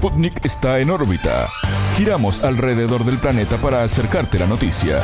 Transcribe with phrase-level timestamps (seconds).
[0.00, 1.46] Sputnik está en órbita.
[1.94, 4.98] Giramos alrededor del planeta para acercarte la noticia.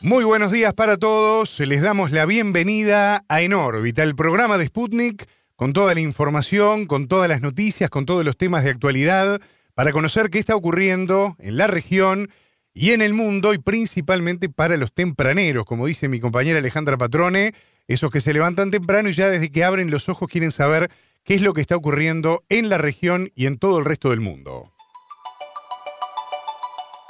[0.00, 1.60] Muy buenos días para todos.
[1.60, 6.86] Les damos la bienvenida a En órbita, el programa de Sputnik con toda la información,
[6.86, 9.38] con todas las noticias, con todos los temas de actualidad,
[9.74, 12.30] para conocer qué está ocurriendo en la región
[12.72, 17.52] y en el mundo y principalmente para los tempraneros, como dice mi compañera Alejandra Patrone,
[17.86, 20.90] esos que se levantan temprano y ya desde que abren los ojos quieren saber
[21.24, 24.20] qué es lo que está ocurriendo en la región y en todo el resto del
[24.20, 24.72] mundo.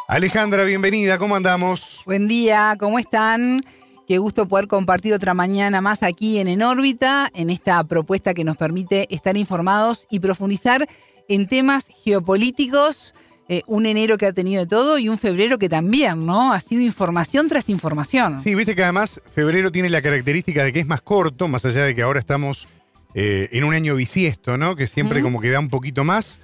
[0.09, 2.02] Alejandra, bienvenida, ¿cómo andamos?
[2.05, 3.62] Buen día, ¿cómo están?
[4.09, 8.42] Qué gusto poder compartir otra mañana más aquí en En órbita, en esta propuesta que
[8.42, 10.88] nos permite estar informados y profundizar
[11.28, 13.14] en temas geopolíticos.
[13.48, 16.52] Eh, un enero que ha tenido de todo y un febrero que también, ¿no?
[16.52, 18.41] Ha sido información tras información.
[18.42, 21.84] Sí, viste que además febrero tiene la característica de que es más corto, más allá
[21.84, 22.69] de que ahora estamos
[23.14, 24.77] eh, en un año bisiesto, ¿no?
[24.77, 26.38] Que siempre como que da un poquito más.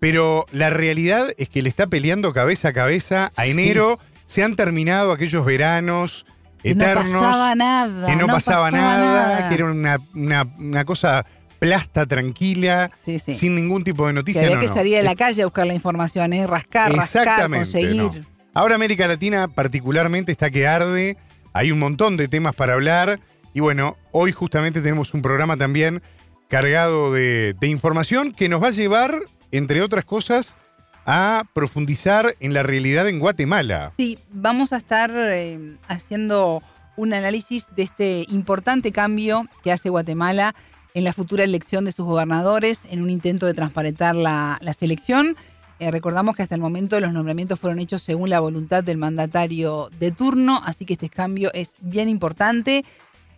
[0.00, 3.98] Pero la realidad es que le está peleando cabeza a cabeza a enero.
[4.26, 6.26] Se han terminado aquellos veranos
[6.62, 7.12] eternos.
[7.12, 8.06] No pasaba nada.
[8.06, 11.24] Que no, pasaba, nada, que era una, cosa
[11.58, 12.90] plasta, tranquila,
[13.28, 14.42] sin ningún tipo de noticia.
[14.42, 16.46] Que había que salir a la calle a buscar la información, ¿eh?
[16.46, 18.26] rascar, rascar, conseguir.
[18.52, 21.16] Ahora América Latina particularmente está que arde.
[21.52, 23.20] Hay un montón de temas para hablar.
[23.54, 26.02] Y bueno, hoy justamente tenemos un programa también
[26.48, 30.56] cargado de, información que nos va a llevar, entre otras cosas,
[31.06, 33.92] a profundizar en la realidad en Guatemala.
[33.96, 36.62] Sí, vamos a estar eh, haciendo
[36.96, 40.54] un análisis de este importante cambio que hace Guatemala
[40.94, 45.36] en la futura elección de sus gobernadores en un intento de transparentar la, selección.
[45.78, 49.90] Eh, recordamos que hasta el momento los nombramientos fueron hechos según la voluntad del mandatario
[49.98, 52.84] de turno, así que este cambio es bien importante.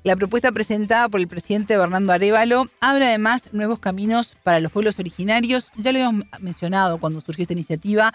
[0.06, 5.00] La propuesta presentada por el presidente Bernardo Arevalo abre además nuevos caminos para los pueblos
[5.00, 5.72] originarios.
[5.74, 8.14] Ya lo habíamos mencionado cuando surgió esta iniciativa,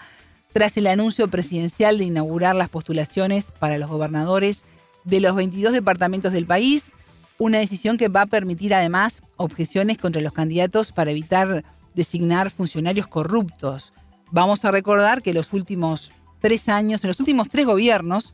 [0.54, 4.64] tras el anuncio presidencial de inaugurar las postulaciones para los gobernadores
[5.04, 6.90] de los 22 departamentos del país.
[7.36, 11.62] Una decisión que va a permitir además objeciones contra los candidatos para evitar
[11.94, 13.92] designar funcionarios corruptos.
[14.30, 16.10] Vamos a recordar que los últimos
[16.40, 18.32] tres años, en los últimos tres gobiernos,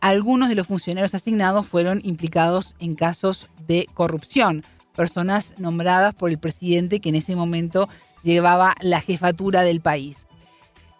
[0.00, 4.64] algunos de los funcionarios asignados fueron implicados en casos de corrupción,
[4.96, 7.88] personas nombradas por el presidente que en ese momento
[8.22, 10.26] llevaba la jefatura del país.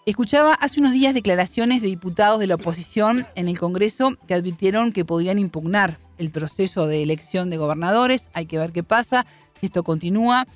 [0.07, 4.93] Escuchaba hace unos días declaraciones de diputados de la oposición en el Congreso que advirtieron
[4.93, 8.31] que podrían impugnar el proceso de elección de gobernadores.
[8.33, 9.27] Hay que ver qué pasa,
[9.61, 10.47] si esto continúa.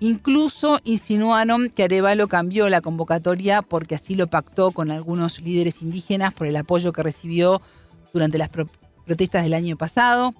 [0.00, 6.32] Incluso insinuaron que Arevalo cambió la convocatoria porque así lo pactó con algunos líderes indígenas
[6.32, 7.60] por el apoyo que recibió
[8.12, 10.34] durante las protestas del año pasado.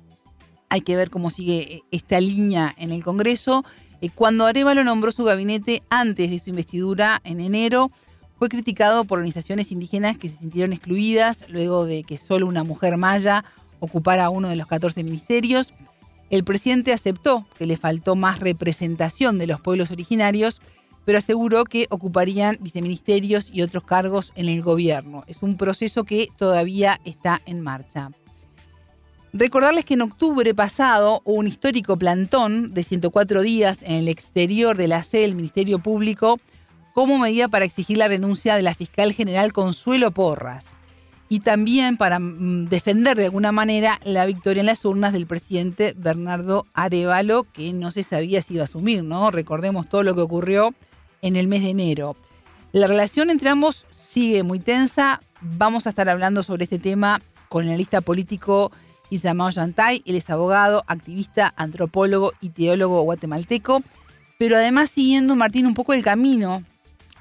[0.69, 3.64] Hay que ver cómo sigue eh, esta línea en el Congreso.
[4.00, 7.91] Eh, cuando Arevalo nombró su gabinete antes de su investidura en enero,
[8.38, 12.97] fue criticado por organizaciones indígenas que se sintieron excluidas luego de que solo una mujer
[12.97, 13.44] maya
[13.80, 15.75] ocupara uno de los 14 ministerios.
[16.30, 20.60] El presidente aceptó que le faltó más representación de los pueblos originarios
[21.04, 25.24] pero aseguró que ocuparían viceministerios y otros cargos en el gobierno.
[25.26, 28.10] Es un proceso que todavía está en marcha.
[29.32, 34.76] Recordarles que en octubre pasado hubo un histórico plantón de 104 días en el exterior
[34.76, 36.40] de la sede del Ministerio Público
[36.94, 40.76] como medida para exigir la renuncia de la fiscal general Consuelo Porras
[41.28, 45.94] y también para mm, defender de alguna manera la victoria en las urnas del presidente
[45.96, 49.30] Bernardo Arevalo, que no se sabía si iba a asumir, ¿no?
[49.30, 50.74] Recordemos todo lo que ocurrió
[51.22, 52.16] en el mes de enero.
[52.72, 55.22] La relación entre ambos sigue muy tensa.
[55.41, 58.70] Vamos a estar hablando sobre este tema con el analista político
[59.10, 60.03] Isamao Yantay.
[60.06, 63.82] Él es abogado, activista, antropólogo y teólogo guatemalteco.
[64.38, 66.64] Pero además siguiendo, Martín, un poco el camino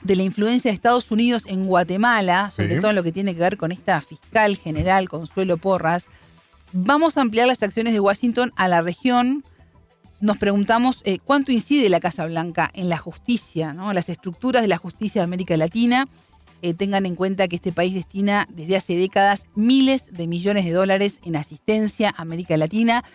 [0.01, 3.41] de la influencia de Estados Unidos en Guatemala, sobre todo en lo que tiene que
[3.41, 6.05] ver con esta fiscal general Consuelo Porras,
[6.71, 9.43] vamos a ampliar las acciones de Washington a la región
[10.21, 14.77] nos preguntamos eh, cuánto incide la Casa Blanca en la justicia, las estructuras de la
[14.77, 16.07] justicia de América Latina.
[16.61, 20.71] Eh, tengan en cuenta que este país destina desde hace décadas miles de millones de
[20.71, 23.05] dólares en asistencia a América Latina,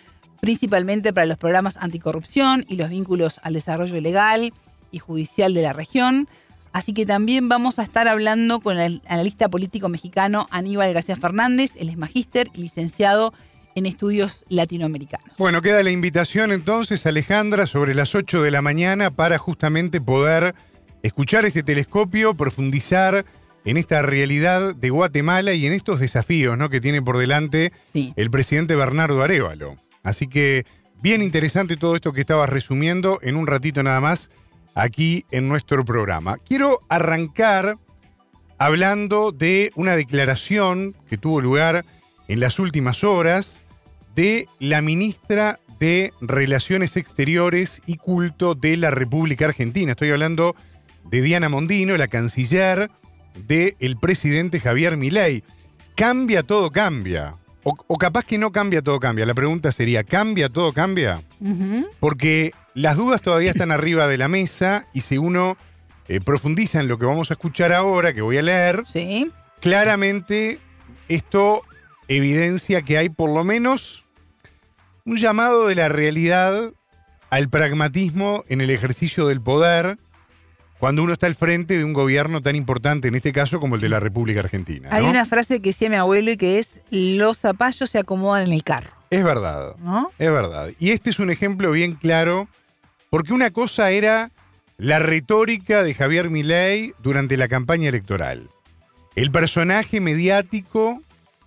[0.41, 4.51] principalmente para los programas anticorrupción y los vínculos al desarrollo legal
[4.89, 6.27] y judicial de la región.
[6.73, 11.71] Así que también vamos a estar hablando con el analista político mexicano Aníbal García Fernández,
[11.75, 13.54] él es magíster y licenciado en
[13.85, 15.27] estudios latinoamericanos.
[15.37, 20.55] Bueno, queda la invitación entonces, Alejandra, sobre las 8 de la mañana para justamente poder
[21.03, 23.25] escuchar este telescopio, profundizar
[23.65, 26.69] en esta realidad de Guatemala y en estos desafíos ¿no?
[26.69, 29.75] que tiene por delante el presidente Bernardo Arevalo.
[30.03, 30.65] Así que
[31.01, 33.19] bien interesante todo esto que estabas resumiendo.
[33.21, 34.29] En un ratito nada más
[34.75, 36.37] aquí en nuestro programa.
[36.37, 37.77] Quiero arrancar
[38.57, 41.85] hablando de una declaración que tuvo lugar
[42.27, 43.64] en las últimas horas
[44.15, 49.91] de la ministra de Relaciones Exteriores y Culto de la República Argentina.
[49.91, 50.55] Estoy hablando
[51.03, 52.89] de Diana Mondino, la canciller
[53.47, 55.43] del presidente Javier Milei.
[55.95, 57.35] ¿Cambia todo cambia?
[57.63, 59.25] O, capaz que no cambia todo cambia.
[59.25, 61.23] La pregunta sería, ¿cambia todo cambia?
[61.99, 65.57] Porque las dudas todavía están arriba de la mesa y si uno
[66.07, 68.83] eh, profundiza en lo que vamos a escuchar ahora, que voy a leer,
[69.59, 70.59] claramente
[71.09, 71.63] esto
[72.07, 74.04] evidencia que hay por lo menos
[75.05, 76.73] un llamado de la realidad
[77.29, 79.99] al pragmatismo en el ejercicio del poder
[80.79, 83.81] cuando uno está al frente de un gobierno tan importante, en este caso, como el
[83.81, 84.89] de la República Argentina.
[84.91, 88.53] Hay una frase que decía mi abuelo y que es, los zapallos se acomodan en
[88.53, 88.91] el carro.
[89.09, 90.11] Es verdad, ¿No?
[90.19, 90.71] es verdad.
[90.79, 92.49] Y este es un ejemplo bien claro,
[93.09, 94.31] porque una cosa era
[94.77, 98.49] la retórica de Javier Milei durante la campaña electoral.
[99.15, 101.01] El personaje mediático,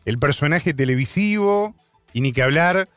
[0.07, 1.75] el personaje televisivo,
[2.13, 2.89] y ni que hablar,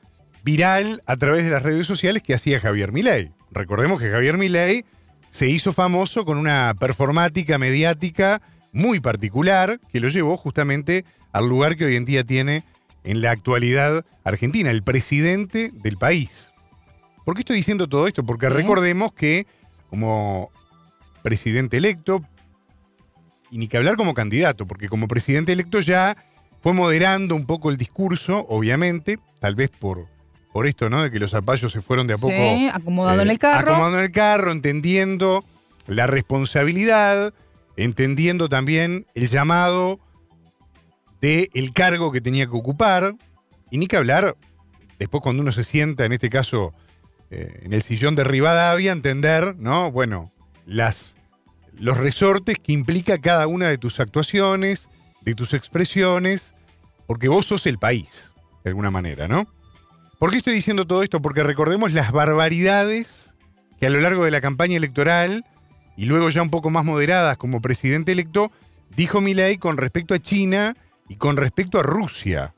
[0.44, 3.32] viral a través de las redes sociales que hacía Javier Milei.
[3.52, 4.86] Recordemos que Javier Milei
[5.30, 8.42] se hizo famoso con una performática mediática
[8.74, 12.64] muy particular que lo llevó justamente al lugar que hoy en día tiene
[13.04, 16.52] en la actualidad Argentina, el presidente del país.
[17.26, 18.24] ¿Por qué estoy diciendo todo esto?
[18.26, 19.48] Porque recordemos que
[19.90, 20.52] como
[21.22, 22.24] presidente electo,
[23.50, 26.16] y ni que hablar como candidato, porque como presidente electo ya
[26.62, 30.08] fue moderando un poco el discurso, obviamente, tal vez por
[30.52, 31.04] por esto, ¿no?
[31.04, 32.34] De que los zapallos se fueron de a poco.
[32.34, 33.72] Sí, acomodando en el carro.
[33.72, 35.46] Acomodando en el carro, entendiendo
[35.88, 37.34] la responsabilidad,
[37.78, 40.00] entendiendo también el llamado
[41.22, 43.16] del el cargo que tenía que ocupar.
[43.70, 44.36] Y ni que hablar,
[45.00, 46.74] después cuando uno se sienta, en este caso,
[47.30, 49.92] eh, en el sillón de Rivadavia, entender, ¿no?
[49.92, 50.34] Bueno,
[50.66, 51.16] las,
[51.80, 54.90] los resortes que implica cada una de tus actuaciones,
[55.22, 56.54] de tus expresiones,
[57.08, 58.34] porque vos sos el país,
[58.66, 59.48] de alguna manera, ¿no?
[60.22, 61.20] ¿Por qué estoy diciendo todo esto?
[61.20, 63.34] Porque recordemos las barbaridades
[63.80, 65.44] que a lo largo de la campaña electoral
[65.98, 68.52] y luego ya un poco más moderadas como presidente electo,
[68.96, 70.78] dijo Milei con respecto a China
[71.10, 72.54] y con respecto a Rusia.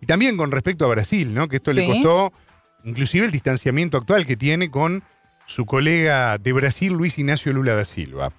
[0.00, 1.46] Y también con respecto a Brasil, ¿no?
[1.46, 2.32] Que esto le costó
[2.84, 5.02] inclusive el distanciamiento actual que tiene con
[5.44, 8.32] su colega de Brasil, Luis Ignacio Lula da Silva.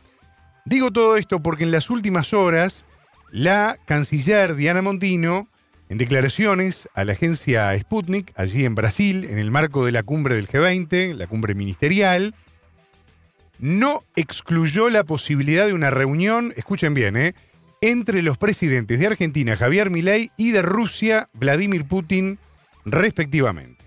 [0.65, 2.87] Digo todo esto porque en las últimas horas
[3.29, 5.49] la canciller Diana Montino
[5.89, 10.35] en declaraciones a la agencia Sputnik, allí en Brasil, en el marco de la cumbre
[10.35, 12.33] del G20, la cumbre ministerial,
[13.59, 17.35] no excluyó la posibilidad de una reunión, escuchen bien, ¿eh?
[17.81, 22.39] entre los presidentes de Argentina, Javier Milei, y de Rusia, Vladimir Putin,
[22.83, 23.85] respectivamente.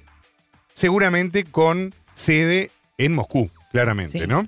[0.75, 4.47] Seguramente con sede en Moscú, claramente, ¿no?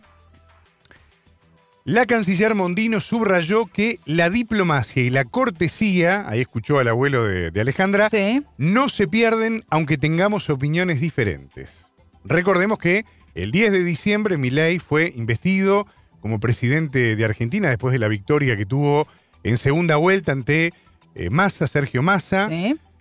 [1.85, 7.59] La canciller Mondino subrayó que la diplomacia y la cortesía, ahí escuchó al abuelo de,
[7.59, 8.11] Alejandra,
[8.59, 11.87] no se pierden aunque tengamos opiniones diferentes.
[12.25, 15.87] Recordemos que el 10 de diciembre Milei fue investido
[16.21, 19.09] como presidente de Argentina después de la victoria que tuvo
[19.43, 20.75] en segunda vuelta ante
[21.15, 22.51] eh, Massa, Sergio Massa,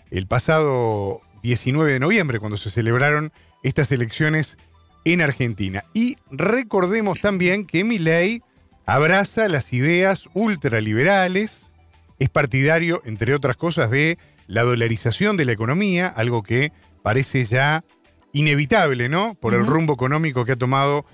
[0.09, 4.57] el pasado 19 de noviembre, cuando se celebraron estas elecciones
[5.03, 5.83] en Argentina.
[5.93, 8.41] Y recordemos también que Milei
[8.89, 11.73] abraza las ideas ultraliberales,
[12.17, 16.71] es partidario, entre otras cosas, de la dolarización de la economía, algo que
[17.03, 17.85] parece ya
[18.33, 19.35] inevitable, ¿no?
[19.35, 21.05] Por el rumbo económico que ha tomado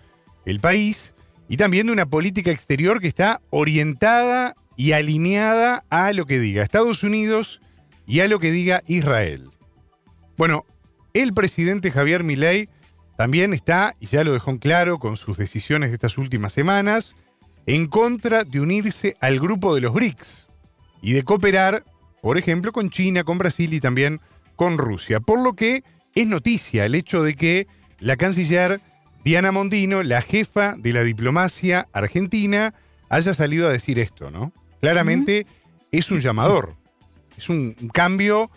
[0.46, 1.16] el país,
[1.50, 6.64] y también de una política exterior que está orientada y alineada a lo que diga
[6.64, 7.62] Estados Unidos
[8.08, 9.50] y a lo que diga Israel.
[10.38, 10.66] Bueno,
[11.14, 12.70] el presidente Javier Milei
[13.18, 17.18] también está, y ya lo dejó en claro con sus decisiones de estas últimas semanas,
[17.66, 20.48] en contra de unirse al grupo de los BRICS
[21.02, 21.84] y de cooperar,
[22.22, 24.20] por ejemplo, con China, con Brasil y también
[24.56, 25.20] con Rusia.
[25.20, 27.68] Por lo que es noticia el hecho de que
[28.00, 28.82] la canciller
[29.24, 32.74] Diana Mondino, la jefa de la diplomacia argentina,
[33.10, 34.54] haya salido a decir esto, ¿no?
[34.80, 35.48] Claramente
[35.92, 36.76] es un llamador,
[37.38, 38.52] es un cambio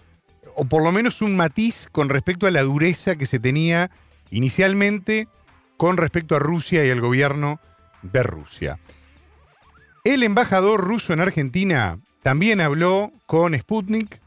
[0.55, 3.91] o por lo menos un matiz con respecto a la dureza que se tenía
[4.31, 5.29] inicialmente
[5.77, 7.61] con respecto a Rusia y al gobierno
[8.03, 8.79] de Rusia.
[10.05, 14.21] El embajador ruso en Argentina también habló con Sputnik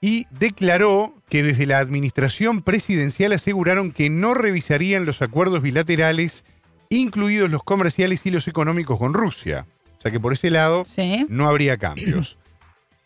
[0.00, 6.44] y declaró que desde la administración presidencial aseguraron que no revisarían los acuerdos bilaterales,
[6.90, 9.66] incluidos los comerciales y los económicos con Rusia.
[9.98, 10.84] O sea que por ese lado
[11.28, 12.38] no habría cambios.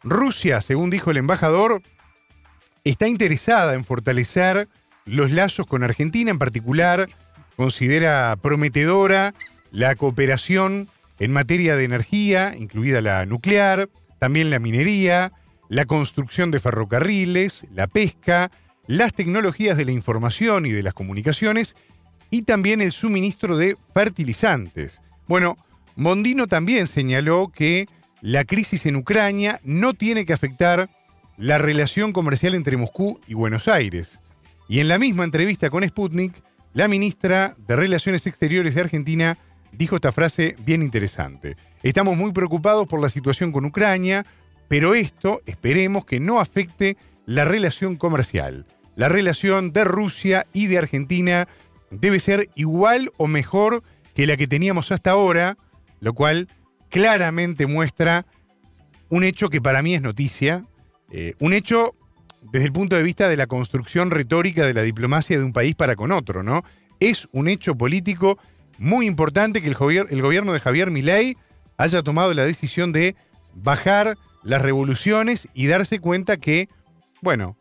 [0.03, 1.83] Rusia, según dijo el embajador,
[2.85, 4.69] está interesada en fortalecer
[5.05, 7.09] los lazos con Argentina en particular,
[7.57, 9.35] considera prometedora
[9.71, 10.89] la cooperación
[11.21, 15.33] en materia de energía, incluida la nuclear, también la minería,
[15.69, 18.51] la construcción de ferrocarriles, la pesca,
[18.87, 21.77] las tecnologías de la información y de las comunicaciones
[22.31, 25.03] y también el suministro de fertilizantes.
[25.29, 25.57] Bueno,
[25.95, 27.87] Mondino también señaló que
[28.23, 30.89] la crisis en Ucrania no tiene que afectar
[31.37, 34.21] la relación comercial entre Moscú y Buenos Aires.
[34.69, 36.33] Y en la misma entrevista con Sputnik,
[36.73, 39.39] la ministra de Relaciones Exteriores de Argentina
[39.73, 41.57] dijo esta frase bien interesante.
[41.83, 44.27] Estamos muy preocupados por la situación con Ucrania,
[44.69, 46.97] pero esto esperemos que no afecte
[47.27, 48.67] la relación comercial.
[48.97, 51.49] La relación de Rusia y de Argentina
[51.91, 53.83] debe ser igual o mejor
[54.15, 55.57] que la que teníamos hasta ahora,
[56.01, 56.49] lo cual
[56.89, 58.27] claramente muestra
[59.09, 60.65] un hecho que para mí es noticia,
[61.11, 61.95] eh, un hecho
[62.53, 65.75] desde el punto de vista de la construcción retórica de la diplomacia de un país
[65.75, 66.63] para con otro, ¿no?
[67.01, 68.39] Es un hecho político
[68.81, 69.77] muy importante que el,
[70.09, 71.37] el gobierno de Javier Milei
[71.77, 73.15] haya tomado la decisión de
[73.55, 76.71] bajar las revoluciones y darse cuenta que,
[77.21, 77.59] bueno,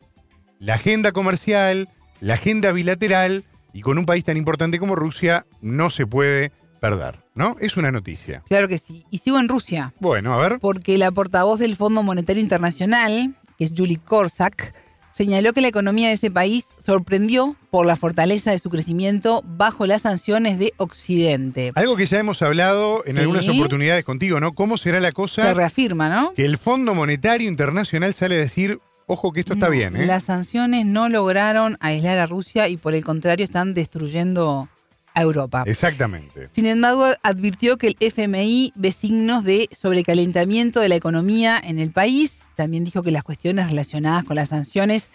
[0.59, 1.89] la agenda comercial,
[2.21, 7.19] la agenda bilateral y con un país tan importante como Rusia no se puede perder,
[7.35, 7.57] ¿no?
[7.59, 8.41] Es una noticia.
[8.47, 9.05] Claro que sí.
[9.11, 9.93] Y sigo en Rusia.
[9.99, 10.59] Bueno, a ver.
[10.61, 14.73] Porque la portavoz del Fondo Monetario Internacional, que es Julie Korsak,
[15.19, 19.85] señaló que la economía de ese país sorprendió por la fortaleza de su crecimiento bajo
[19.85, 21.73] las sanciones de Occidente.
[21.75, 24.53] Algo que ya hemos hablado en algunas oportunidades contigo, ¿no?
[24.53, 25.45] ¿Cómo será la cosa?
[25.45, 26.33] Se reafirma, ¿no?
[26.35, 30.05] Que el Fondo Monetario Internacional sale a decir, ojo que esto está bien, ¿eh?
[30.05, 34.69] Las sanciones no lograron aislar a Rusia y por el contrario están destruyendo
[35.15, 35.63] Europa.
[35.65, 36.49] Exactamente.
[36.51, 41.91] Sin embargo, advirtió que el FMI ve signos de sobrecalentamiento de la economía en el
[41.91, 42.48] país.
[42.59, 45.09] También dijo que las cuestiones relacionadas con las sanciones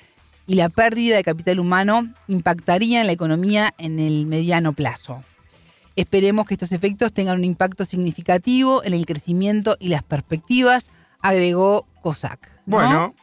[0.47, 5.23] y la pérdida de capital humano impactarían la economía en el mediano plazo.
[5.95, 11.87] Esperemos que estos efectos tengan un impacto significativo en el crecimiento y las perspectivas, agregó
[12.01, 12.51] COSAC.
[12.65, 13.15] Bueno.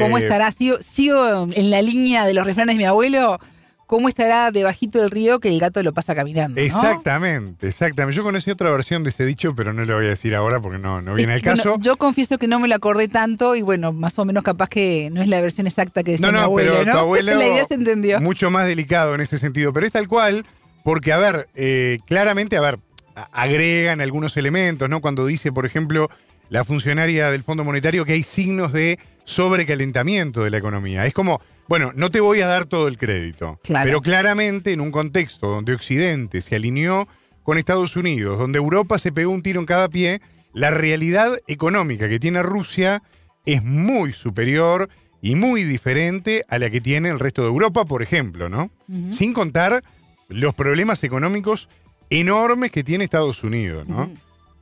[0.00, 0.50] ¿Cómo eh, estará?
[0.50, 3.38] ¿Sigo, ¿Sigo en la línea de los refranes de mi abuelo?
[3.86, 6.60] Cómo estará debajito del río que el gato lo pasa caminando.
[6.60, 8.16] Exactamente, exactamente.
[8.16, 10.78] Yo conocí otra versión de ese dicho, pero no lo voy a decir ahora porque
[10.78, 11.76] no, no viene al caso.
[11.80, 15.10] yo confieso que no me lo acordé tanto y bueno, más o menos capaz que
[15.12, 17.46] no es la versión exacta que decía no, no, mi abuelo, pero Tu abuelo, la
[17.46, 18.20] idea se entendió.
[18.20, 20.44] Mucho más delicado en ese sentido, pero es tal cual,
[20.82, 22.78] porque a ver, eh, claramente, a ver,
[23.32, 25.00] agregan algunos elementos, ¿no?
[25.00, 26.10] Cuando dice, por ejemplo,
[26.48, 31.06] la funcionaria del Fondo Monetario que hay signos de sobrecalentamiento de la economía.
[31.06, 34.90] Es como, bueno, no te voy a dar todo el crédito, pero claramente en un
[34.90, 37.08] contexto donde Occidente se alineó
[37.42, 40.20] con Estados Unidos, donde Europa se pegó un tiro en cada pie,
[40.52, 43.02] la realidad económica que tiene Rusia
[43.44, 44.88] es muy superior
[45.20, 48.70] y muy diferente a la que tiene el resto de Europa, por ejemplo, ¿no?
[49.10, 49.82] Sin contar
[50.28, 51.68] los problemas económicos
[52.10, 54.10] enormes que tiene Estados Unidos, ¿no?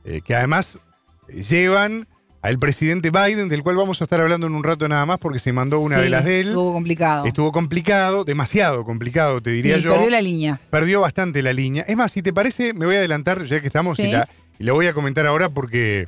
[0.05, 0.79] Eh, que además
[1.27, 2.07] llevan
[2.43, 5.39] al presidente Biden, del cual vamos a estar hablando en un rato nada más porque
[5.39, 6.47] se mandó una de las de él.
[6.49, 7.25] Estuvo complicado.
[7.25, 9.93] Estuvo complicado, demasiado complicado, te diría yo.
[9.93, 10.59] Perdió la línea.
[10.69, 11.85] Perdió bastante la línea.
[11.87, 14.27] Es más, si te parece, me voy a adelantar ya que estamos y, la,
[14.73, 16.05] voy a comentar ahora porque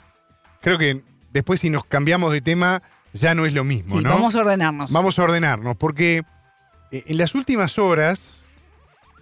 [0.61, 1.01] creo que
[1.31, 4.09] después si nos cambiamos de tema ya no es lo mismo, ¿no?
[4.09, 4.91] Vamos a ordenarnos.
[4.91, 6.23] Vamos a ordenarnos porque
[6.91, 8.43] eh, en las últimas horas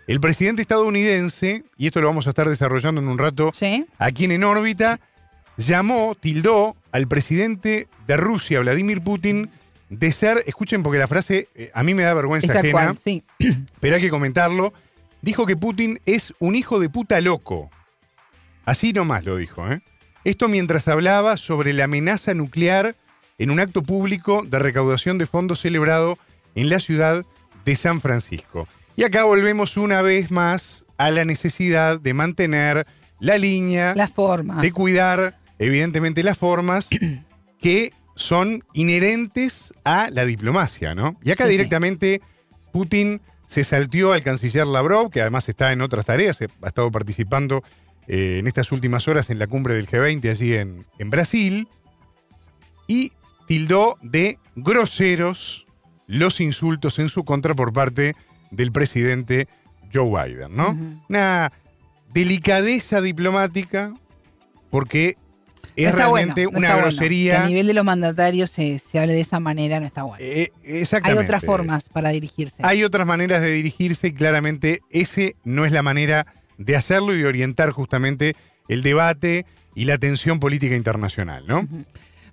[0.07, 3.51] el presidente estadounidense, y esto lo vamos a estar desarrollando en un rato
[3.99, 4.99] aquí en órbita,
[5.57, 9.49] llamó, tildó al presidente de Rusia, Vladimir Putin,
[9.89, 12.95] de ser, escuchen porque la frase eh, a mí me da vergüenza ajena,
[13.79, 14.73] pero hay que comentarlo,
[15.21, 17.69] dijo que Putin es un hijo de puta loco.
[18.65, 19.69] Así nomás lo dijo.
[19.71, 19.81] ¿eh?
[20.23, 22.95] Esto mientras hablaba sobre la amenaza nuclear
[23.37, 26.17] en un acto público de recaudación de fondos celebrado
[26.55, 27.25] en la ciudad
[27.65, 28.67] de San Francisco.
[28.95, 32.85] Y acá volvemos una vez más a la necesidad de mantener
[33.19, 36.89] la línea, la forma, de cuidar evidentemente las formas
[37.59, 41.17] que son inherentes a la diplomacia, ¿no?
[41.23, 42.21] Y acá directamente
[42.71, 47.63] Putin se saltió al canciller Lavrov, que además está en otras tareas, ha estado participando
[48.07, 51.67] eh, en estas últimas horas en la cumbre del G20 allí en, en Brasil,
[52.87, 53.11] y
[53.47, 55.65] tildó de groseros
[56.07, 58.15] los insultos en su contra por parte
[58.51, 59.47] del presidente
[59.93, 60.77] Joe Biden, ¿no?
[61.09, 61.51] Una
[62.13, 63.93] delicadeza diplomática,
[64.69, 65.15] porque
[65.75, 67.43] es realmente una grosería.
[67.43, 70.23] a nivel de los mandatarios se, hable de esa manera, no está bueno.
[70.23, 71.19] Eh, exactamente.
[71.19, 72.57] Hay otras formas para dirigirse.
[72.63, 76.27] Hay otras maneras de dirigirse y claramente ese no es la manera
[76.57, 78.35] de hacerlo y de orientar justamente
[78.67, 81.67] el debate y la tensión política internacional, ¿no?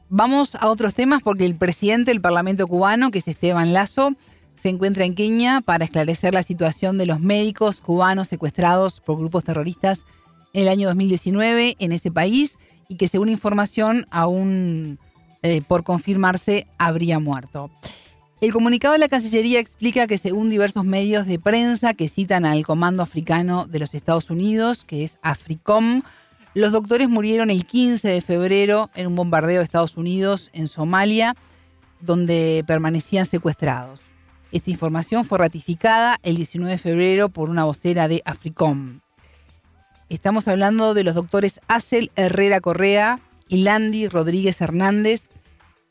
[0.08, 4.14] Vamos a otros temas porque el presidente del Parlamento cubano, que es Esteban Lazo,
[4.60, 9.44] se encuentra en Kenia para esclarecer la situación de los médicos cubanos secuestrados por grupos
[9.44, 10.04] terroristas
[10.52, 12.58] en el año 2019 en ese país
[12.90, 14.98] y que según información aún
[15.42, 17.70] eh, por confirmarse habría muerto.
[18.40, 22.66] El comunicado de la Cancillería explica que según diversos medios de prensa que citan al
[22.66, 26.02] Comando Africano de los Estados Unidos, que es AFRICOM,
[26.54, 31.36] los doctores murieron el 15 de febrero en un bombardeo de Estados Unidos en Somalia,
[32.00, 34.00] donde permanecían secuestrados.
[34.50, 39.00] Esta información fue ratificada el 19 de febrero por una vocera de AFRICOM.
[40.10, 45.28] Estamos hablando de los doctores Acel Herrera Correa y Landy Rodríguez Hernández,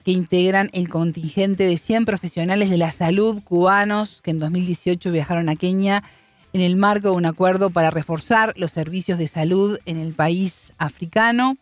[0.03, 5.47] que integran el contingente de 100 profesionales de la salud cubanos que en 2018 viajaron
[5.47, 6.03] a Kenia
[6.51, 10.73] en el marco de un acuerdo para reforzar los servicios de salud en el país
[10.77, 11.55] africano.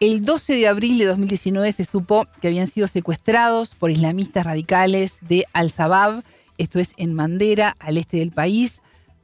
[0.00, 5.18] El 12 de abril de 2019 se supo que habían sido secuestrados por islamistas radicales
[5.20, 6.22] de Al-Shabaab,
[6.56, 8.80] esto es en Mandera, al este del país,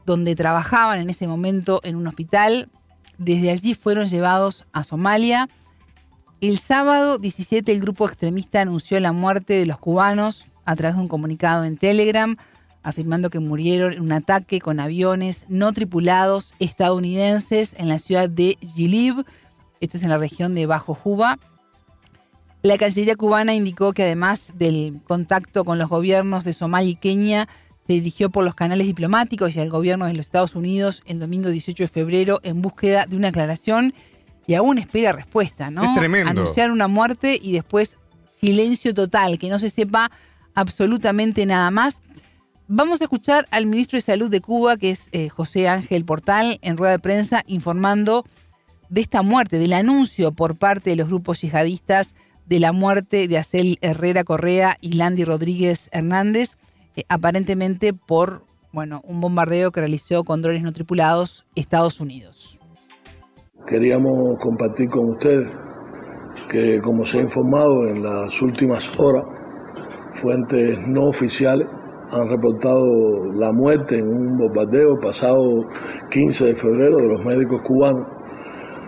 [0.07, 2.69] donde trabajaban en ese momento en un hospital.
[3.19, 5.49] Desde allí fueron llevados a Somalia
[6.49, 11.01] el sábado 17 el grupo extremista anunció la muerte de los cubanos a través de
[11.01, 12.37] un comunicado en Telegram,
[12.83, 18.59] afirmando que murieron en un ataque con aviones no tripulados estadounidenses en la ciudad de
[18.61, 19.25] Gilib,
[19.81, 21.39] esto es en la región de Bajo Juba.
[22.63, 27.49] La Cancillería cubana indicó que además del contacto con los gobiernos de Somalia y Kenia,
[27.87, 31.51] se dirigió por los canales diplomáticos y al gobierno de los Estados Unidos el domingo
[31.51, 33.95] 18 de febrero en búsqueda de una aclaración
[34.47, 35.85] y aún espera respuesta, ¿no?
[35.85, 36.31] Es tremendo.
[36.31, 37.97] Anunciar una muerte y después
[38.35, 40.11] silencio total, que no se sepa
[40.55, 42.01] absolutamente nada más.
[42.67, 46.59] Vamos a escuchar al ministro de Salud de Cuba, que es eh, José Ángel Portal,
[46.63, 48.25] en rueda de prensa, informando
[48.89, 52.15] de esta muerte, del anuncio por parte de los grupos yihadistas
[52.47, 56.57] de la muerte de Acel Herrera Correa y Landy Rodríguez Hernández,
[56.97, 62.59] eh, aparentemente por bueno, un bombardeo que realizó con drones no tripulados Estados Unidos.
[63.69, 65.49] Queríamos compartir con ustedes
[66.49, 69.25] que, como se ha informado en las últimas horas,
[70.13, 71.69] fuentes no oficiales
[72.11, 72.85] han reportado
[73.33, 75.69] la muerte en un bombardeo pasado
[76.11, 78.09] 15 de febrero de los médicos cubanos,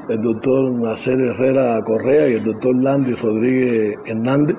[0.09, 4.57] el doctor Nacer Herrera Correa y el doctor Landy Rodríguez Hernández,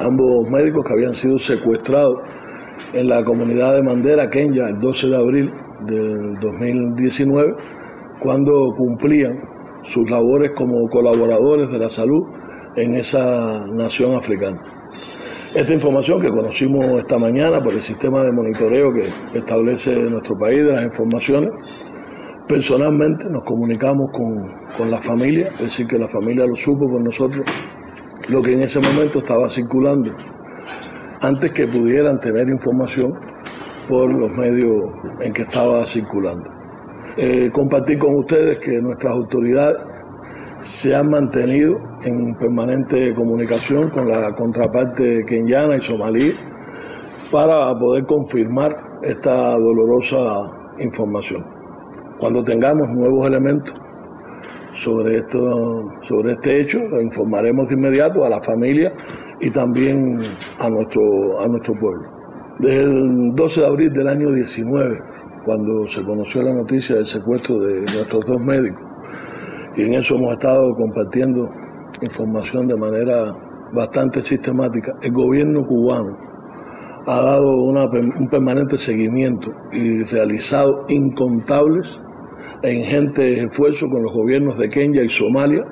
[0.00, 2.18] ambos médicos que habían sido secuestrados
[2.92, 5.52] en la comunidad de Mandera, Kenya, el 12 de abril
[5.86, 7.54] del 2019
[8.20, 9.40] cuando cumplían
[9.82, 12.22] sus labores como colaboradores de la salud
[12.76, 14.62] en esa nación africana.
[15.54, 19.02] Esta información que conocimos esta mañana por el sistema de monitoreo que
[19.36, 21.50] establece nuestro país de las informaciones,
[22.48, 27.44] personalmente nos comunicamos con, la familia, es decir, que la familia lo supo con nosotros,
[28.28, 30.12] lo que en ese momento estaba circulando,
[31.22, 33.14] antes que pudieran tener información
[33.88, 36.50] por los medios en que estaba circulando.
[37.16, 39.76] Eh, compartir con ustedes que nuestras autoridades
[40.60, 46.32] se han mantenido en permanente comunicación con la contraparte kenyana y somalí
[47.30, 51.44] para poder confirmar esta dolorosa información.
[52.18, 53.74] Cuando tengamos nuevos elementos
[54.72, 58.92] sobre, esto, sobre este hecho, informaremos de inmediato a la familia
[59.40, 60.18] y también
[60.58, 62.08] a nuestro, a nuestro pueblo.
[62.58, 64.96] Desde el 12 de abril del año 19
[65.44, 68.82] cuando se conoció la noticia del secuestro de nuestros dos médicos.
[69.76, 71.48] Y en eso hemos estado compartiendo
[72.00, 73.34] información de manera
[73.72, 74.92] bastante sistemática.
[75.02, 76.16] El gobierno cubano
[77.06, 82.00] ha dado un permanente seguimiento y realizado incontables
[82.62, 85.64] e ingentes esfuerzos con los gobiernos de Kenia y Somalia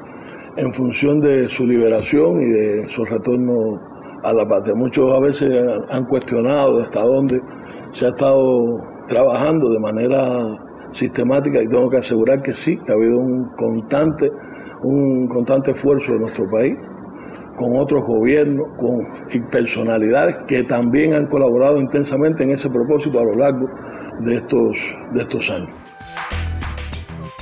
[0.57, 3.81] en función de su liberación y de su retorno
[4.23, 4.75] a la patria.
[4.75, 7.41] Muchos a veces han cuestionado hasta dónde
[7.91, 10.59] se ha estado trabajando de manera
[10.91, 14.31] sistemática y tengo que asegurar que sí, que ha habido un constante,
[14.83, 16.77] un constante esfuerzo de nuestro país
[17.57, 23.25] con otros gobiernos con, y personalidades que también han colaborado intensamente en ese propósito a
[23.25, 23.69] lo largo
[24.21, 25.90] de estos, de estos años.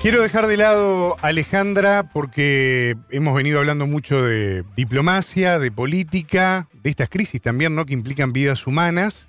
[0.00, 6.68] Quiero dejar de lado a Alejandra porque hemos venido hablando mucho de diplomacia, de política,
[6.84, 7.84] de estas crisis también, ¿no?
[7.84, 9.26] Que implican vidas humanas.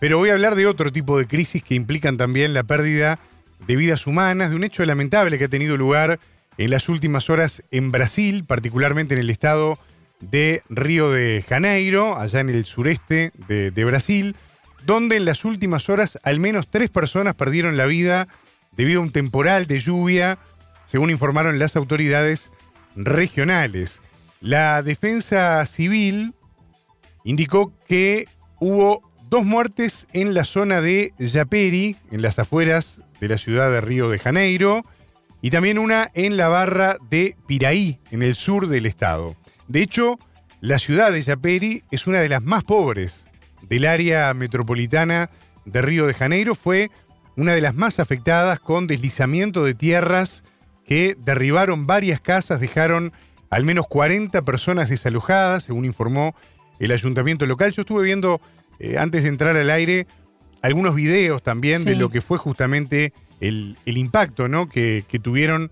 [0.00, 3.18] Pero voy a hablar de otro tipo de crisis que implican también la pérdida
[3.66, 6.18] de vidas humanas, de un hecho lamentable que ha tenido lugar
[6.56, 9.78] en las últimas horas en Brasil, particularmente en el estado
[10.20, 14.34] de Río de Janeiro, allá en el sureste de, Brasil,
[14.86, 18.28] donde en las últimas horas al menos tres personas perdieron la vida
[18.76, 20.38] debido a un temporal de lluvia,
[20.84, 22.50] según informaron las autoridades
[22.94, 24.00] regionales.
[24.40, 26.34] La defensa civil
[27.24, 28.28] indicó que
[28.60, 33.80] hubo Dos muertes en la zona de Yaperi, en las afueras de la ciudad de
[33.80, 34.84] Río de Janeiro,
[35.42, 39.34] y también una en la barra de Piraí, en el sur del estado.
[39.66, 40.20] De hecho,
[40.60, 43.28] la ciudad de Yaperi es una de las más pobres
[43.62, 45.28] del área metropolitana
[45.64, 46.54] de Río de Janeiro.
[46.54, 46.92] Fue
[47.36, 50.44] una de las más afectadas con deslizamiento de tierras
[50.84, 53.12] que derribaron varias casas, dejaron
[53.50, 56.34] al menos 40 personas desalojadas, según informó
[56.78, 57.72] el ayuntamiento local.
[57.72, 58.40] Yo estuve viendo,
[58.78, 60.06] eh, antes de entrar al aire,
[60.62, 64.68] algunos videos también de lo que fue justamente el, el impacto ¿no?
[64.68, 65.70] que, que tuvieron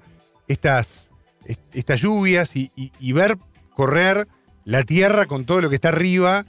[0.48, 1.11] estas,
[1.46, 3.38] est- estas lluvias y, y- y ver
[3.74, 4.29] correr
[4.64, 6.46] la tierra con todo lo que está arriba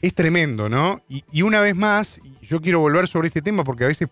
[0.00, 1.00] es tremendo, ¿no?
[1.08, 4.08] Y, y una vez más, yo quiero volver sobre este tema porque a veces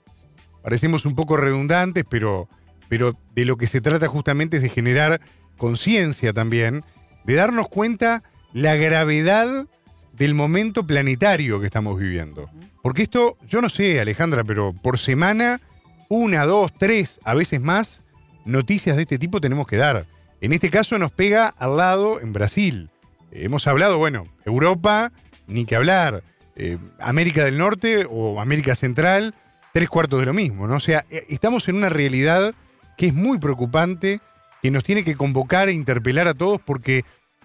[0.62, 2.49] parecemos un poco redundantes, pero,
[2.88, 5.20] pero de lo que se trata justamente es de generar
[5.57, 6.85] conciencia también,
[7.25, 9.66] de darnos cuenta la gravedad
[10.12, 12.51] del momento planetario que estamos viviendo.
[12.83, 15.61] Porque esto, yo no sé, Alejandra, pero por semana,
[16.09, 18.05] una, dos, tres, a veces más,
[18.44, 20.07] noticias de este tipo tenemos que dar.
[20.40, 22.90] En este caso nos pega al lado en Brasil.
[23.31, 25.12] Eh, hemos hablado, bueno, Europa,
[25.46, 26.23] ni que hablar.
[26.57, 29.35] Eh, América del Norte o América Central,
[29.72, 30.76] tres cuartos de lo mismo, ¿no?
[30.76, 32.54] O sea, eh, estamos en una realidad
[32.96, 34.20] que es muy preocupante,
[34.62, 37.04] que nos tiene que convocar e interpelar a todos porque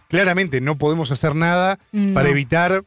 [0.10, 1.78] claramente no podemos hacer nada
[2.14, 2.32] para No.
[2.32, 2.84] evitar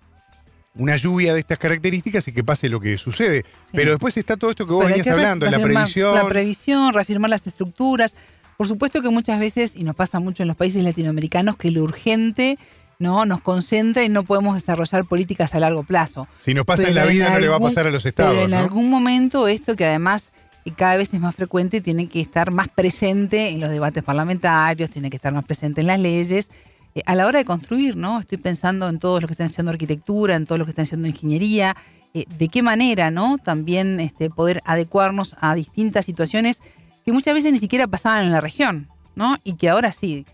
[0.74, 3.44] una lluvia de estas características y que pase lo que sucede.
[3.72, 6.14] Pero después está todo esto que vos Pero venías hablando, la previsión.
[6.14, 8.14] La previsión, reafirmar las estructuras.
[8.56, 11.82] Por supuesto que muchas veces, y nos pasa mucho en los países latinoamericanos, que lo
[11.82, 12.58] urgente
[12.98, 13.24] ¿no?
[13.26, 16.26] nos concentra y no podemos desarrollar políticas a largo plazo.
[16.40, 18.32] si nos pasa en la vida, no le va a pasar a los estados.
[18.32, 18.58] Pero en ¿no?
[18.58, 20.32] algún momento esto que además
[20.76, 25.10] cada vez es más frecuente tiene que estar más presente en los debates parlamentarios, tiene
[25.10, 26.50] que estar más presente en las leyes.
[26.94, 28.20] Eh, a la hora de construir, ¿no?
[28.20, 31.08] Estoy pensando en todos los que están haciendo arquitectura, en todos los que están haciendo
[31.08, 31.76] ingeniería,
[32.14, 33.38] eh, de qué manera, ¿no?
[33.38, 36.60] También este, poder adecuarnos a distintas situaciones
[37.04, 39.36] que muchas veces ni siquiera pasaban en la región, ¿no?
[39.44, 40.26] Y que ahora sí,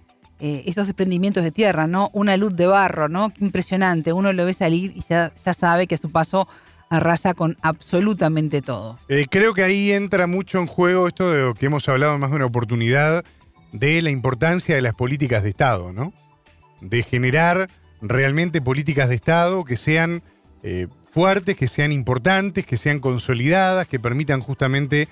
[0.46, 2.10] eh, esos desprendimientos de tierra, ¿no?
[2.12, 3.32] Una luz de barro, ¿no?
[3.40, 4.12] Impresionante.
[4.12, 6.46] Uno lo ve salir y ya, ya sabe que a su paso
[6.90, 8.98] arrasa con absolutamente todo.
[9.08, 12.28] Eh, creo que ahí entra mucho en juego esto de lo que hemos hablado más
[12.28, 13.24] de una oportunidad,
[13.72, 16.12] de la importancia de las políticas de Estado, ¿no?
[16.82, 17.70] De generar
[18.02, 20.22] realmente políticas de Estado que sean
[20.62, 25.08] eh, fuertes, que sean importantes, que sean consolidadas, que permitan justamente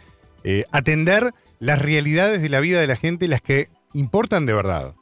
[0.73, 4.95] atender las realidades de la vida de la gente, las que importan de verdad.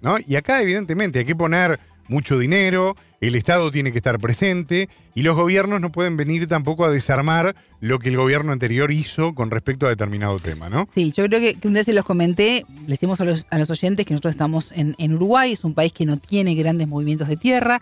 [0.00, 0.16] ¿no?
[0.26, 5.22] Y acá, evidentemente, hay que poner mucho dinero, el Estado tiene que estar presente y
[5.22, 9.48] los gobiernos no pueden venir tampoco a desarmar lo que el gobierno anterior hizo con
[9.52, 10.88] respecto a determinado tema, ¿no?
[10.92, 13.58] Sí, yo creo que, que un día se los comenté, le decimos a los, a
[13.58, 16.88] los oyentes que nosotros estamos en, en Uruguay, es un país que no tiene grandes
[16.88, 17.80] movimientos de tierra.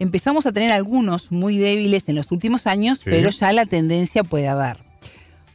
[0.00, 3.04] Empezamos a tener algunos muy débiles en los últimos años, Sí.
[3.10, 4.78] pero ya la tendencia puede haber.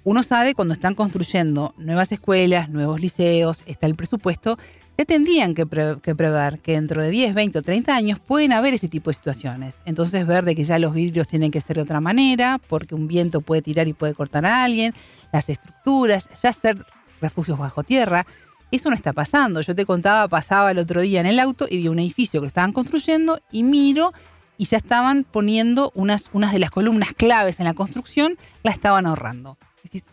[0.05, 4.57] Uno sabe cuando están construyendo nuevas escuelas, nuevos liceos, está el presupuesto,
[4.97, 5.65] ya tendrían que,
[6.01, 9.13] que prever que dentro de 10, 20 o 30 años pueden haber ese tipo de
[9.13, 9.77] situaciones.
[9.85, 13.07] Entonces ver de que ya los vidrios tienen que ser de otra manera, porque un
[13.07, 14.93] viento puede tirar y puede cortar a alguien,
[15.31, 16.85] las estructuras, ya hacer
[17.21, 18.27] refugios bajo tierra.
[18.71, 19.61] Eso no está pasando.
[19.61, 22.47] Yo te contaba, pasaba el otro día en el auto y vi un edificio que
[22.47, 24.11] estaban construyendo y miro
[24.57, 29.05] y ya estaban poniendo unas, unas de las columnas claves en la construcción, la estaban
[29.05, 29.57] ahorrando.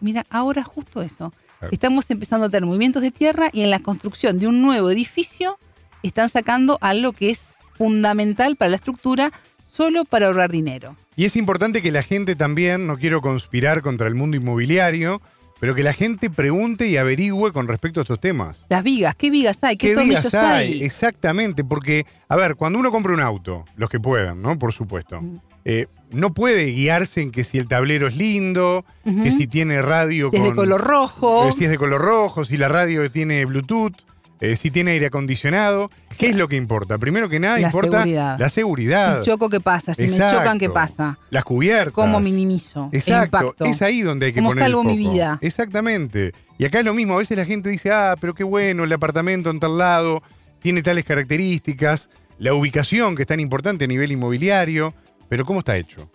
[0.01, 1.33] Mira, ahora justo eso.
[1.59, 1.73] Claro.
[1.73, 5.59] Estamos empezando a tener movimientos de tierra y en la construcción de un nuevo edificio
[6.03, 7.41] están sacando algo que es
[7.77, 9.33] fundamental para la estructura
[9.67, 10.97] solo para ahorrar dinero.
[11.17, 15.21] Y es importante que la gente también, no quiero conspirar contra el mundo inmobiliario,
[15.61, 18.65] pero que la gente pregunte y averigüe con respecto a estos temas.
[18.71, 19.77] Las vigas, ¿qué vigas hay?
[19.77, 20.01] ¿Qué, ¿Qué
[20.37, 20.37] hay?
[20.37, 20.83] hay?
[20.83, 24.59] Exactamente, porque, a ver, cuando uno compra un auto, los que puedan, ¿no?
[24.59, 25.37] Por supuesto, Mm.
[25.67, 30.31] eh, no puede guiarse en que si el tablero es lindo, que si tiene radio
[30.31, 31.49] Si es de color rojo.
[31.49, 33.95] eh, si es de color rojo, si la radio tiene Bluetooth,
[34.43, 35.91] eh, si tiene aire acondicionado.
[36.17, 36.97] ¿Qué es lo que importa?
[36.97, 38.39] Primero que nada, La importa seguridad.
[38.39, 39.19] la seguridad.
[39.23, 39.93] Si choco, ¿qué pasa?
[39.95, 40.25] Si Exacto.
[40.37, 41.19] me chocan, ¿qué pasa?
[41.31, 41.93] Las cubiertas.
[41.93, 43.65] ¿Cómo minimizo el Exacto, impacto?
[43.67, 45.13] es ahí donde hay que ¿Cómo poner el salvo mi foco.
[45.15, 45.39] vida?
[45.43, 46.33] Exactamente.
[46.59, 48.93] Y acá es lo mismo, a veces la gente dice, ah, pero qué bueno, el
[48.93, 50.23] apartamento en tal lado
[50.63, 54.95] tiene tales características, la ubicación que es tan importante a nivel inmobiliario,
[55.31, 56.11] pero ¿cómo está hecho?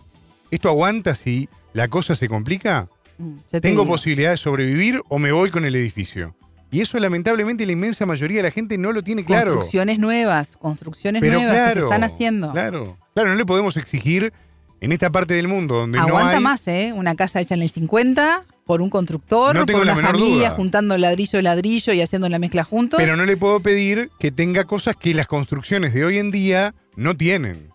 [0.52, 2.88] ¿Esto aguanta si la cosa se complica?
[3.18, 3.92] Mm, te ¿Tengo digo.
[3.94, 6.36] posibilidad de sobrevivir o me voy con el edificio?
[6.70, 9.52] Y eso lamentablemente la inmensa mayoría de la gente no lo tiene claro.
[9.52, 12.52] Construcciones nuevas, construcciones Pero nuevas que se están haciendo.
[12.52, 14.32] Claro, claro, no le podemos exigir
[14.80, 16.92] en esta parte del mundo donde no Aguanta hay más, ¿eh?
[16.94, 20.50] Una casa hecha en el 50 por un constructor, No por una familia duda.
[20.50, 22.98] juntando ladrillo y ladrillo y haciendo la mezcla juntos.
[22.98, 26.74] Pero no le puedo pedir que tenga cosas que las construcciones de hoy en día
[26.96, 27.70] no tienen.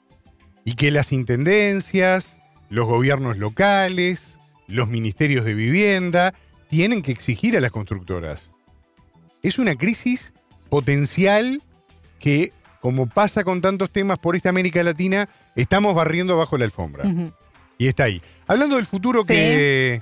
[0.63, 2.38] Y que las intendencias,
[2.69, 6.34] los gobiernos locales, los ministerios de vivienda,
[6.69, 8.50] tienen que exigir a las constructoras.
[9.43, 10.34] es una crisis
[10.69, 11.63] potencial
[12.19, 17.06] que, como pasa con tantos temas por esta América Latina, estamos barriendo bajo la alfombra.
[17.80, 18.21] Y está ahí.
[18.47, 19.28] Hablando del futuro Sí.
[19.30, 20.02] que,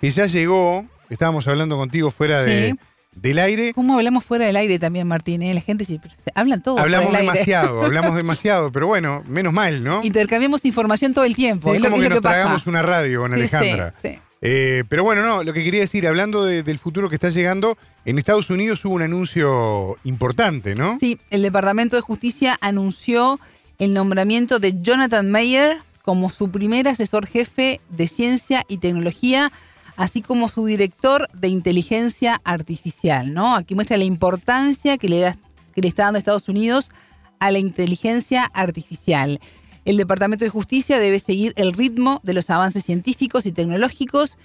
[0.00, 2.78] que ya llegó, estábamos hablando contigo fuera de- Sí.
[3.16, 3.72] Del aire.
[3.74, 5.42] ¿Cómo hablamos fuera del aire también, Martín?
[5.42, 5.52] eh?
[5.52, 5.98] La gente se-
[6.34, 6.78] hablan todo.
[6.78, 7.40] Hablamos fuera del aire.
[7.40, 10.04] demasiado, hablamos demasiado, pero bueno, menos mal, ¿no?
[10.04, 11.74] Intercambiamos información todo el tiempo.
[11.74, 12.34] es como que nos pasa.
[12.34, 13.94] tragamos una radio con Sí, Alejandra.
[14.02, 14.18] sí.
[14.42, 17.76] Eh, pero bueno, no, lo que quería decir, hablando de- del futuro que está llegando,
[18.04, 20.98] en Estados Unidos hubo un anuncio importante, ¿no?
[20.98, 23.40] Sí, el Departamento de Justicia anunció
[23.78, 29.50] el nombramiento de Jonathan Mayer como su primer asesor jefe de ciencia y tecnología,
[29.96, 33.54] así como su director de inteligencia artificial, ¿no?
[33.56, 35.36] Aquí muestra la importancia que le, da-
[35.74, 36.90] que le está dando Estados Unidos
[37.38, 39.40] a la inteligencia artificial.
[39.84, 44.36] El Departamento de Justicia debe seguir el ritmo de los avances científicos y tecnológicos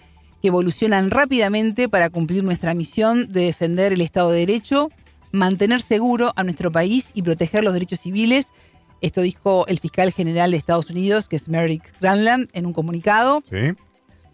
[0.41, 4.89] que evolucionan rápidamente para cumplir nuestra misión de defender el Estado de Derecho,
[5.31, 8.47] mantener seguro a nuestro país y proteger los derechos civiles.
[9.01, 13.43] Esto dijo el fiscal general de Estados Unidos, que es Merrick Granland, en un comunicado.
[13.49, 13.73] Sí.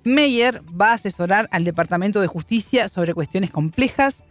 [0.08, 4.24] Meyer va a asesorar al Departamento de Justicia sobre cuestiones complejas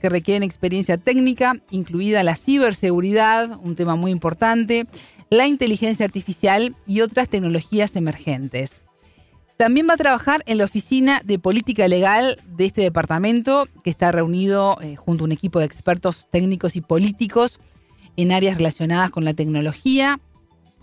[0.00, 4.86] que requieren experiencia técnica, incluida la ciberseguridad, un tema muy importante,
[5.30, 8.82] la inteligencia artificial y otras tecnologías emergentes.
[9.56, 14.12] También va a trabajar en la oficina de política legal de este departamento, que está
[14.12, 17.58] reunido eh, junto a un equipo de expertos técnicos y políticos
[18.16, 20.20] en áreas relacionadas con la tecnología.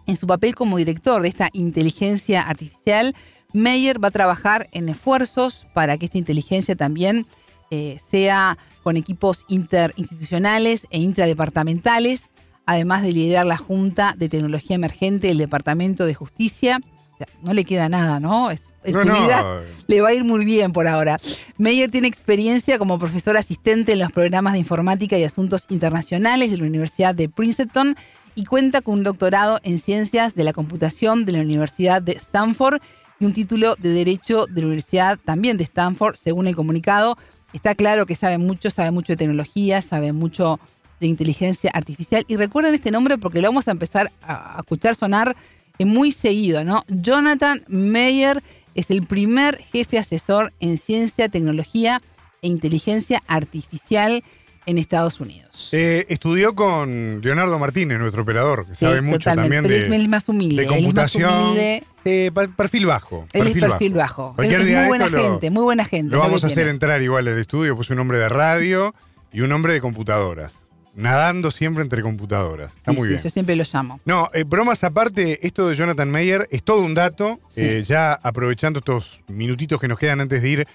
[0.07, 3.15] En su papel como director de esta inteligencia artificial,
[3.53, 7.25] Meyer va a trabajar en esfuerzos para que esta inteligencia también
[7.71, 12.29] eh, sea con equipos interinstitucionales e intradepartamentales,
[12.65, 16.79] además de liderar la Junta de Tecnología Emergente del Departamento de Justicia.
[17.13, 18.51] O sea, no le queda nada, ¿no?
[18.51, 21.17] Es, en No, su no, vida le va a ir muy bien por ahora.
[21.57, 26.57] Meyer tiene experiencia como profesor asistente en los programas de informática y asuntos internacionales de
[26.57, 27.95] la Universidad de Princeton
[28.35, 32.81] y cuenta con un doctorado en ciencias de la computación de la Universidad de Stanford
[33.25, 37.17] un título de Derecho de la Universidad también de Stanford, según el comunicado.
[37.53, 40.59] Está claro que sabe mucho, sabe mucho de tecnología, sabe mucho
[40.99, 42.23] de inteligencia artificial.
[42.27, 45.35] Y recuerden este nombre porque lo vamos a empezar a a escuchar sonar
[45.77, 46.83] eh, muy seguido, ¿no?
[46.87, 48.43] Jonathan Meyer
[48.75, 51.99] es el primer jefe asesor en ciencia, tecnología
[52.41, 54.23] e inteligencia artificial
[54.65, 55.69] en Estados Unidos.
[55.73, 60.03] Eh, estudió con Leonardo Martínez, nuestro operador, que Sí, sabe mucho totalmente, también pero de,
[60.03, 60.55] es más humilde.
[60.55, 61.33] de él es más computación.
[61.43, 63.27] humilde, Eh, perfil bajo.
[63.33, 64.35] él es perfil bajo.
[64.37, 66.15] Es día muy buena esto lo- gente, muy buena gente.
[66.15, 68.93] Lo vamos a hacer entrar igual al estudio, pues un hombre de radio
[69.31, 70.53] y un hombre de computadoras.
[70.95, 72.71] Nadando siempre entre computadoras.
[72.75, 73.23] Está Sí, muy sí, bien.
[73.23, 73.99] Yo siempre lo llamo.
[74.05, 77.39] No, eh, bromas aparte, esto de Jonathan Mayer es todo un dato.
[77.87, 80.67] Ya aprovechando estos minutitos que nos quedan antes de ir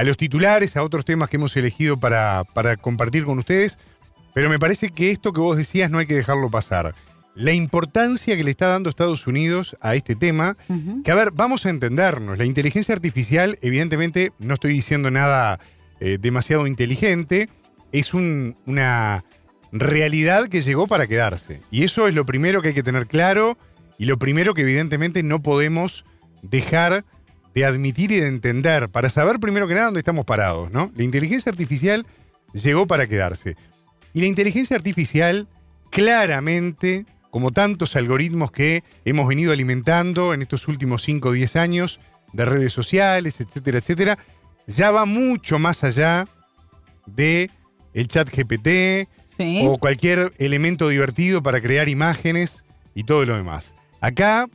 [0.00, 3.78] a los titulares, a otros temas que hemos elegido para, para compartir con ustedes.
[4.34, 6.94] Pero me parece que esto que vos decías no hay que dejarlo pasar.
[7.34, 10.56] La importancia que le está dando Estados Unidos a este tema,
[11.04, 12.38] que a ver, vamos a entendernos.
[12.38, 15.60] La inteligencia artificial, evidentemente, no estoy diciendo nada
[16.00, 17.48] eh, demasiado inteligente,
[17.92, 19.24] es un- una
[19.72, 21.60] realidad que llegó para quedarse.
[21.70, 23.58] Y eso es lo primero que hay que tener claro
[23.98, 26.04] y lo primero que evidentemente no podemos
[26.42, 27.04] dejar
[27.54, 30.92] de admitir y de entender para saber primero que nada dónde estamos parados, ¿no?
[30.94, 32.06] La inteligencia artificial
[32.52, 33.56] llegó para quedarse.
[34.12, 35.48] Y la inteligencia artificial
[35.90, 42.00] claramente, como tantos algoritmos que hemos venido alimentando en estos últimos 5 o 10 años
[42.32, 44.18] de redes sociales, etcétera, etcétera,
[44.66, 46.26] ya va mucho más allá
[47.06, 47.50] de
[47.94, 49.62] el chat GPT, Sí.
[49.64, 53.74] o cualquier elemento divertido para crear imágenes y todo lo demás.
[54.00, 54.46] Acá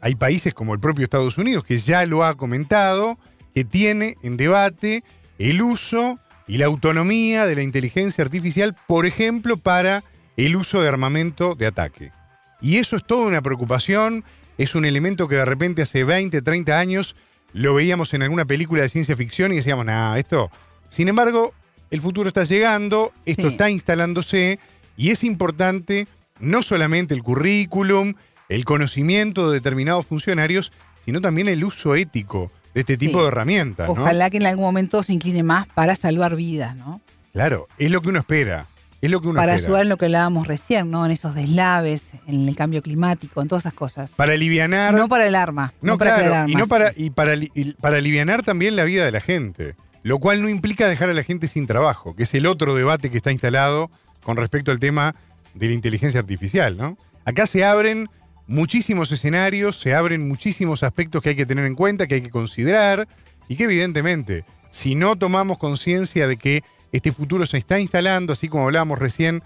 [0.00, 3.18] hay países como el propio Estados Unidos que ya lo ha comentado,
[3.54, 5.02] que tiene en debate
[5.38, 10.04] el uso y la autonomía de la inteligencia artificial, por ejemplo, para
[10.36, 12.12] el uso de armamento de ataque.
[12.60, 14.24] Y eso es toda una preocupación,
[14.56, 17.16] es un elemento que de repente hace 20, 30 años
[17.52, 20.50] lo veíamos en alguna película de ciencia ficción y decíamos, nada, esto...
[20.90, 21.52] Sin embargo,
[21.90, 23.48] el futuro está llegando, esto Sí.
[23.48, 24.58] está instalándose
[24.96, 26.08] y es importante
[26.40, 28.14] no solamente el currículum,
[28.48, 30.72] el conocimiento de determinados funcionarios,
[31.04, 33.22] sino también el uso ético de este tipo Sí.
[33.22, 33.86] de herramientas.
[33.88, 33.92] ¿no?
[33.92, 37.00] Ojalá que en algún momento se incline más para salvar vidas, ¿no?
[37.32, 38.66] Claro, es lo que uno espera.
[39.00, 39.68] Es lo que uno Para espera.
[39.68, 41.06] ayudar en lo que hablábamos recién, ¿no?
[41.06, 44.10] En esos deslaves, en el cambio climático, en todas esas cosas.
[44.10, 44.92] Para alivianar.
[44.94, 45.72] No para el arma.
[45.80, 48.82] No, No, para claro, crear y no para, y para, y para alivianar también la
[48.84, 49.76] vida de la gente.
[50.02, 53.10] Lo cual no implica dejar a la gente sin trabajo, que es el otro debate
[53.10, 53.88] que está instalado
[54.22, 55.14] con respecto al tema
[55.54, 56.98] de la inteligencia artificial, ¿no?
[57.24, 58.08] Acá se abren
[58.48, 62.30] muchísimos escenarios, se abren muchísimos aspectos que hay que tener en cuenta, que hay que
[62.30, 63.06] considerar,
[63.48, 68.48] y que evidentemente, si no tomamos conciencia de que este futuro se está instalando, así
[68.48, 69.42] como hablábamos recién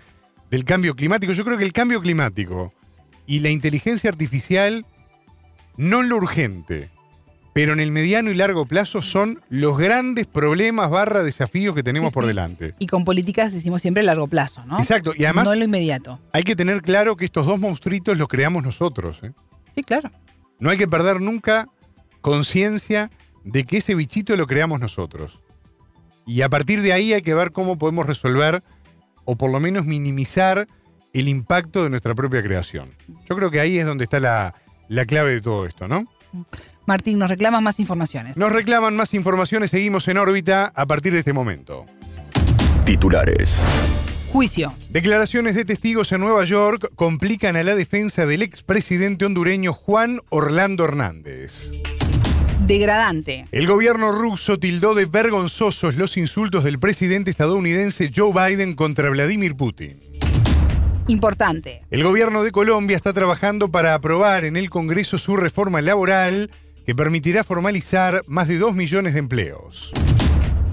[0.50, 1.32] del cambio climático.
[1.32, 2.72] Yo creo que el cambio climático
[3.26, 4.86] y la inteligencia artificial,
[5.76, 6.90] no en lo urgente,
[7.52, 12.10] pero en el mediano y largo plazo son los grandes problemas barra desafíos que tenemos
[12.10, 12.28] Sí, por sí.
[12.28, 12.74] delante.
[12.78, 14.78] Y con políticas decimos siempre a largo plazo, ¿no?
[14.78, 16.18] Exacto, y además No en lo inmediato.
[16.32, 19.18] hay que tener claro que estos dos monstruitos los creamos nosotros.
[19.22, 19.32] ¿eh?
[19.74, 20.10] Sí, claro.
[20.58, 21.66] No hay que perder nunca
[22.22, 23.10] conciencia
[23.44, 25.40] de que ese bichito lo creamos nosotros.
[26.24, 28.62] Y a partir de ahí hay que ver cómo podemos resolver
[29.24, 30.68] o por lo menos minimizar
[31.12, 32.90] el impacto de nuestra propia creación.
[33.28, 34.54] Yo creo que ahí es donde está la,
[34.88, 36.06] la clave de todo esto, ¿no?
[36.86, 38.36] Martín, nos reclaman más informaciones.
[38.36, 41.86] Nos reclaman más informaciones, seguimos en órbita a partir de este momento.
[42.84, 43.62] Titulares.
[44.32, 44.74] Juicio.
[44.88, 50.84] Declaraciones de testigos en Nueva York complican a la defensa del expresidente hondureño Juan Orlando
[50.84, 51.70] Hernández.
[52.66, 53.46] Degradante.
[53.52, 59.54] El gobierno ruso tildó de vergonzosos los insultos del presidente estadounidense Joe Biden contra Vladimir
[59.54, 60.00] Putin.
[61.08, 61.82] Importante.
[61.90, 66.50] El gobierno de Colombia está trabajando para aprobar en el Congreso su reforma laboral
[66.84, 69.92] que permitirá formalizar más de 2 millones de empleos.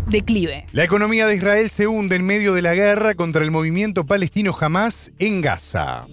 [0.08, 0.66] Declive.
[0.72, 4.56] La economía de Israel se hunde en medio de la guerra contra el movimiento palestino
[4.60, 6.08] Hamas en Gaza.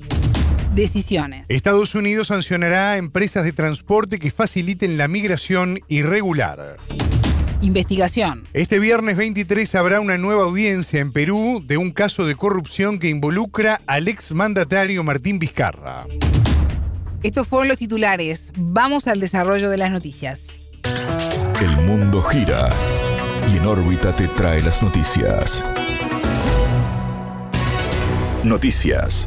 [0.74, 1.46] Decisiones.
[1.48, 6.76] Estados Unidos sancionará a empresas de transporte que faciliten la migración irregular.
[7.62, 8.46] Investigación.
[8.52, 13.09] Este viernes 23 habrá una nueva audiencia en Perú de un caso de corrupción que
[13.09, 16.06] involucra al exmandatario Martín Vizcarra.
[17.26, 18.52] Estos fueron los titulares.
[18.56, 20.62] Vamos al desarrollo de las noticias.
[21.60, 22.70] El mundo gira
[23.52, 25.64] y en órbita te trae las noticias.
[28.44, 29.26] Noticias.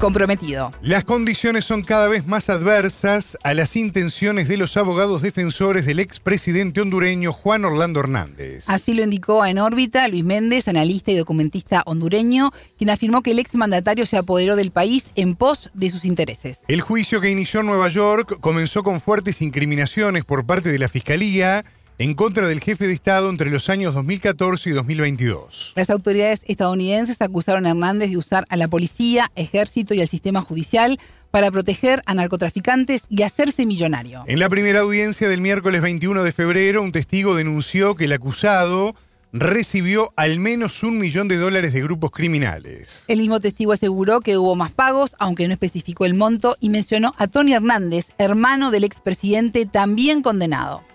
[0.00, 0.70] Comprometido.
[0.80, 5.98] Las condiciones son cada vez más adversas a las intenciones de los abogados defensores del
[5.98, 8.64] expresidente hondureño Juan Orlando Hernández.
[8.66, 13.40] Así lo indicó en órbita Luis Méndez, analista y documentista hondureño, quien afirmó que el
[13.40, 16.60] exmandatario se apoderó del país en pos de sus intereses.
[16.68, 20.88] El juicio que inició en Nueva York comenzó con fuertes incriminaciones por parte de la
[20.88, 21.66] Fiscalía
[22.00, 25.74] en contra del jefe de Estado entre los años 2014 y 2022.
[25.76, 30.40] Las autoridades estadounidenses acusaron a Hernández de usar a la policía, ejército y al sistema
[30.40, 30.98] judicial
[31.30, 34.24] para proteger a narcotraficantes y hacerse millonario.
[34.26, 38.94] En la primera audiencia del miércoles 21 de febrero, un testigo denunció que el acusado
[39.34, 43.04] recibió al menos un millón de dólares de grupos criminales.
[43.08, 47.14] El mismo testigo aseguró que hubo más pagos, aunque no especificó el monto, y mencionó
[47.18, 50.88] a Tony Hernández, hermano del expresidente también condenado.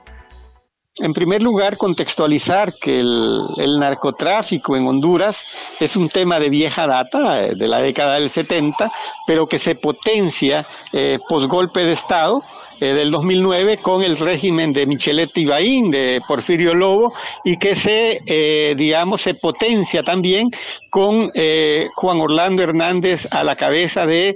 [1.00, 6.88] En primer lugar, contextualizar que el, el, narcotráfico en Honduras es un tema de vieja
[6.88, 8.90] data, eh, de la década del 70,
[9.28, 12.44] pero que se potencia eh, posgolpe de Estado
[12.80, 18.22] eh, del 2009 con el régimen de Michelet Ibaín, de Porfirio Lobo, y que se,
[18.26, 20.50] eh, digamos, se potencia también
[20.90, 24.36] con eh, Juan Orlando Hernández a la cabeza de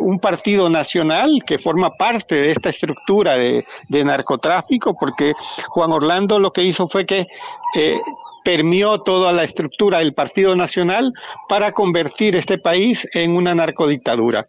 [0.00, 5.32] un partido nacional que forma parte de esta estructura de, de narcotráfico, porque
[5.68, 7.26] Juan Orlando lo que hizo fue que
[7.74, 8.00] eh,
[8.44, 11.12] permeó toda la estructura del Partido Nacional
[11.48, 14.46] para convertir este país en una narcodictadura.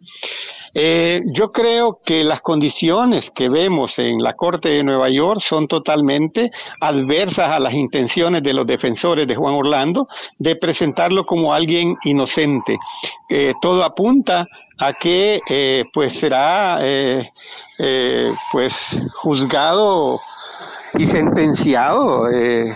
[0.74, 5.66] Eh, yo creo que las condiciones que vemos en la Corte de Nueva York son
[5.66, 10.06] totalmente adversas a las intenciones de los defensores de Juan Orlando
[10.38, 12.78] de presentarlo como alguien inocente.
[13.28, 14.46] Eh, todo apunta
[14.78, 17.24] a que eh, pues será eh,
[18.52, 20.18] pues juzgado
[20.98, 22.74] y sentenciado eh,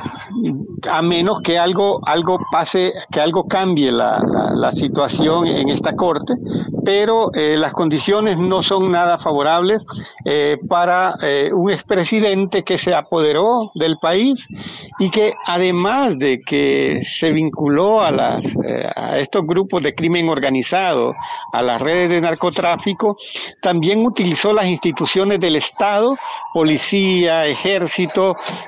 [0.89, 4.23] a menos que algo algo pase que algo cambie la,
[4.55, 6.35] la, situación en esta corte
[6.85, 9.85] pero eh, las condiciones no son nada favorables
[10.25, 11.15] eh, para
[11.53, 14.47] un expresidente que se apoderó del país
[14.99, 18.45] y que además de que se vinculó a las
[18.97, 21.15] a estos grupos de crimen organizado
[21.53, 23.17] a las redes de narcotráfico
[23.61, 26.17] también utilizó las instituciones del estado
[26.53, 28.04] policía ejército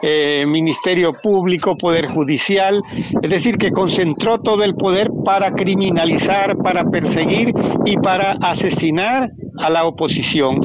[0.03, 2.83] eh, Ministerio Público, Poder Judicial,
[3.23, 7.53] es decir, que concentró todo el poder para criminalizar, para perseguir
[7.85, 10.61] y para asesinar a la oposición.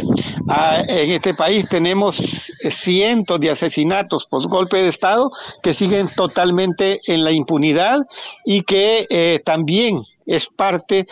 [0.47, 5.31] Ah, en este país tenemos cientos de asesinatos por golpe de Estado
[5.63, 7.99] que siguen totalmente en la impunidad
[8.45, 11.07] y que eh, también es parte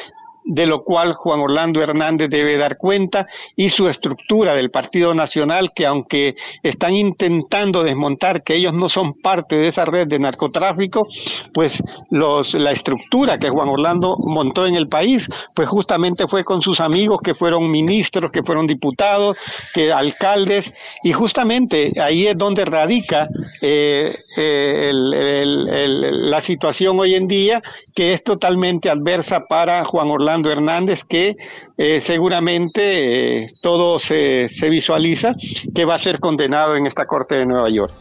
[0.45, 5.71] de lo cual Juan Orlando Hernández debe dar cuenta, y su estructura del Partido Nacional,
[5.75, 11.07] que aunque están intentando desmontar que ellos no son parte de esa red de narcotráfico,
[11.53, 16.61] pues los, la estructura que Juan Orlando montó en el país, pues justamente fue con
[16.61, 19.37] sus amigos que fueron ministros, que fueron diputados,
[19.73, 20.73] que alcaldes,
[21.03, 23.27] y justamente ahí es donde radica
[23.61, 27.61] eh, eh, la situación hoy en día,
[27.93, 31.35] que es totalmente adversa para Juan Orlando Hernández, que
[31.77, 35.33] eh, seguramente todo se, se visualiza
[35.73, 37.93] que va a ser condenado en esta Corte de Nueva York.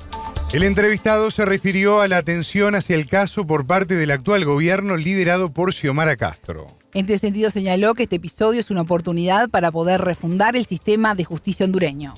[0.53, 4.97] El entrevistado se refirió a la atención hacia el caso por parte del actual gobierno
[4.97, 6.67] liderado por Xiomara Castro.
[6.95, 11.15] En este sentido señaló que este episodio es una oportunidad para poder refundar el sistema
[11.15, 12.15] de justicia hondureño.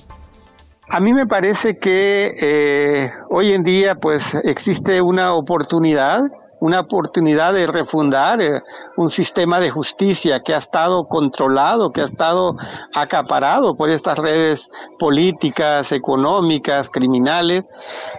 [0.89, 6.21] A mí me parece que eh, hoy en día pues existe una oportunidad
[6.61, 8.61] una oportunidad de refundar eh,
[8.95, 12.55] un sistema de justicia que ha estado controlado, que ha estado
[12.93, 17.63] acaparado por estas redes políticas, económicas, criminales.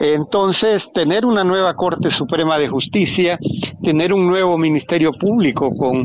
[0.01, 3.39] Entonces, tener una nueva Corte Suprema de Justicia,
[3.81, 6.05] tener un nuevo Ministerio Público con,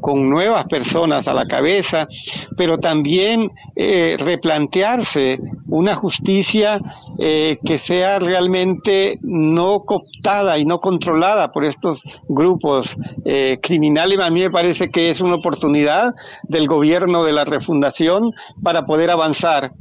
[0.00, 2.06] con, nuevas personas a la cabeza,
[2.56, 6.78] pero también eh, replantearse una justicia
[7.18, 14.18] eh, que sea realmente no cooptada y no controlada por estos grupos eh, criminales.
[14.20, 16.14] A mí me parece que es una oportunidad
[16.44, 18.30] del gobierno de la refundación
[18.62, 19.72] para poder avanzar.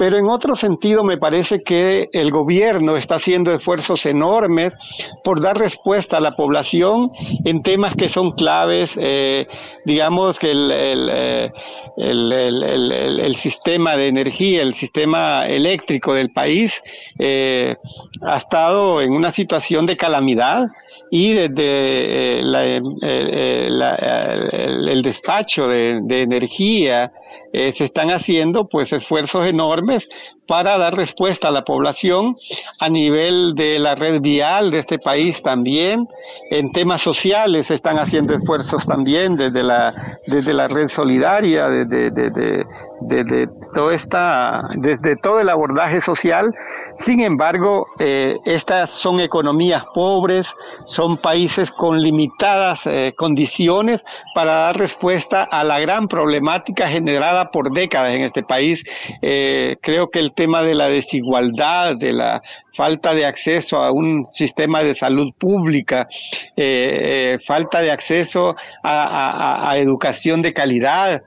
[0.00, 4.74] Pero en otro sentido me parece que el gobierno está haciendo esfuerzos enormes
[5.22, 7.10] por dar respuesta a la población
[7.44, 9.46] en temas que son claves, eh,
[9.84, 11.52] digamos que el,
[11.98, 16.82] el, sistema de energía, el sistema eléctrico del país
[17.18, 17.76] eh,
[18.22, 20.68] ha estado en una situación de calamidad
[21.10, 27.12] y desde eh, eh, el, despacho de, de energía
[27.52, 30.08] se están haciendo pues esfuerzos enormes
[30.50, 32.34] para dar respuesta a la población
[32.80, 36.08] a nivel de la red vial de este país también.
[36.50, 39.94] En temas sociales se están haciendo esfuerzos también desde la,
[40.26, 46.52] desde la red solidaria, desde, desde, todo esta, desde todo el abordaje social.
[46.94, 50.48] Sin embargo, eh, estas son economías pobres,
[50.84, 57.72] son países con limitadas eh, condiciones para dar respuesta a la gran problemática generada por
[57.72, 58.84] décadas en este país.
[59.22, 62.42] Eh, creo que el tema de la desigualdad, de la
[62.74, 66.08] falta de acceso a un sistema de salud pública,
[66.56, 71.22] eh, eh, falta de acceso a educación de calidad,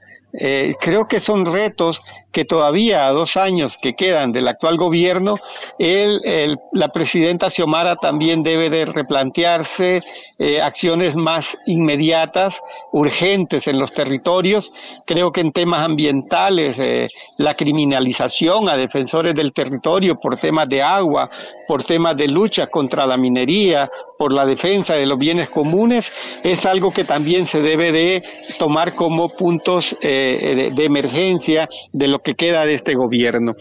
[0.80, 2.02] creo que son retos
[2.34, 5.36] que todavía a dos años que quedan del actual gobierno,
[5.78, 10.02] la presidenta Xiomara también debe de replantearse
[10.40, 12.60] eh, acciones más inmediatas,
[12.92, 14.72] urgentes en los territorios.
[15.06, 17.08] Creo que en temas ambientales, eh,
[17.38, 21.30] la criminalización a defensores del territorio por temas de agua,
[21.68, 26.12] por temas de lucha contra la minería, por la defensa de los bienes comunes,
[26.44, 28.22] es algo que también se debe de
[28.58, 33.54] tomar como puntos eh, de, emergencia de lo que queda de este gobierno.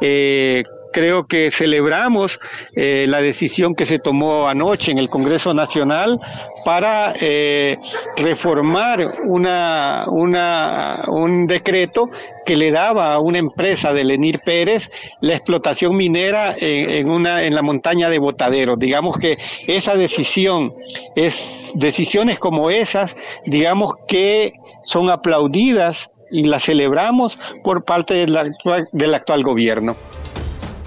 [0.00, 0.62] Eh,
[0.94, 2.38] creo que celebramos
[2.76, 6.20] eh, la decisión que se tomó anoche en el Congreso Nacional
[6.64, 7.76] para eh,
[8.16, 12.04] reformar una, una, un decreto
[12.46, 14.88] que le daba a una empresa de Lenir Pérez
[15.20, 18.76] la explotación minera en, una, en la montaña de Botadero.
[18.76, 19.36] Digamos que
[19.66, 20.72] esa decisión,
[21.16, 24.52] es decisiones como esas, digamos que
[24.84, 29.96] son aplaudidas y las celebramos por parte del actual gobierno.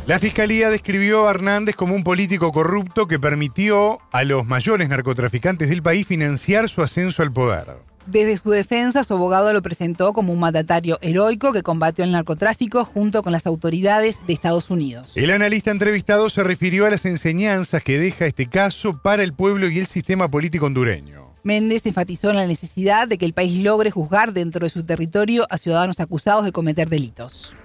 [0.05, 5.69] La fiscalía describió a Hernández como un político corrupto que permitió a los mayores narcotraficantes
[5.69, 7.75] del país financiar su ascenso al poder.
[8.05, 12.85] Desde su defensa, su abogado lo presentó como un mandatario heroico que combatió el narcotráfico
[12.85, 15.11] junto con las autoridades de Estados Unidos.
[15.17, 19.67] El analista entrevistado se refirió a las enseñanzas que deja este caso para el pueblo
[19.67, 21.26] y el sistema político hondureño.
[21.47, 25.47] Méndez enfatizó en la necesidad de que el país logre juzgar dentro de su territorio
[25.49, 27.55] a ciudadanos acusados de cometer delitos.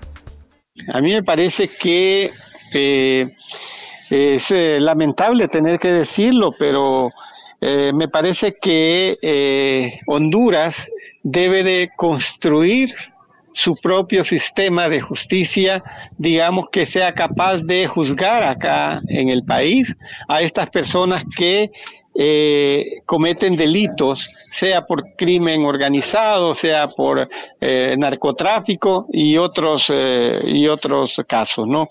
[0.92, 2.30] A mí me parece que
[2.72, 3.28] eh,
[4.08, 7.10] es eh, lamentable tener que decirlo, pero
[7.60, 10.88] eh, me parece que Honduras
[11.22, 12.94] debe de construir
[13.54, 15.82] su propio sistema de justicia,
[16.16, 19.94] digamos que sea capaz de juzgar acá en el país
[20.28, 21.70] a estas personas que
[22.14, 24.20] eh, cometen delitos,
[24.52, 27.28] sea por crimen organizado, sea por
[27.60, 31.88] eh, narcotráfico y otros, eh, y otros casos, ¿no?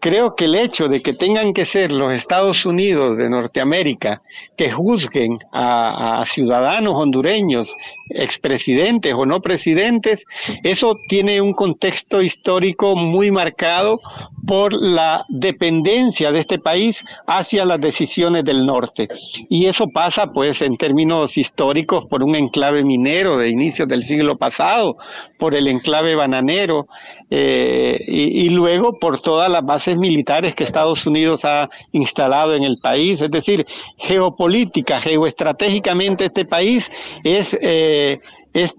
[0.00, 4.22] Creo que el hecho de que tengan que ser los Estados Unidos de Norteamérica
[4.56, 7.74] que juzguen a, ciudadanos hondureños,
[8.10, 10.24] expresidentes o no presidentes,
[10.62, 13.98] eso tiene un contexto histórico muy marcado
[14.46, 19.08] por la dependencia de este país hacia las decisiones del norte.
[19.48, 24.36] Y eso pasa, pues, en términos históricos, por un enclave minero de inicios del siglo
[24.36, 24.96] pasado,
[25.38, 26.86] por el enclave bananero,
[27.30, 29.64] eh, y, luego por todas las
[29.94, 33.20] militares que Estados Unidos ha instalado en el país.
[33.20, 33.66] Es decir,
[33.98, 36.90] geopolítica, geoestratégicamente este país
[37.22, 38.18] es, eh,
[38.52, 38.76] es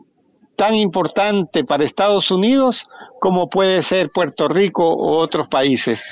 [0.57, 2.89] tan importante para Estados Unidos
[3.19, 6.03] como puede ser Puerto Rico u otros países.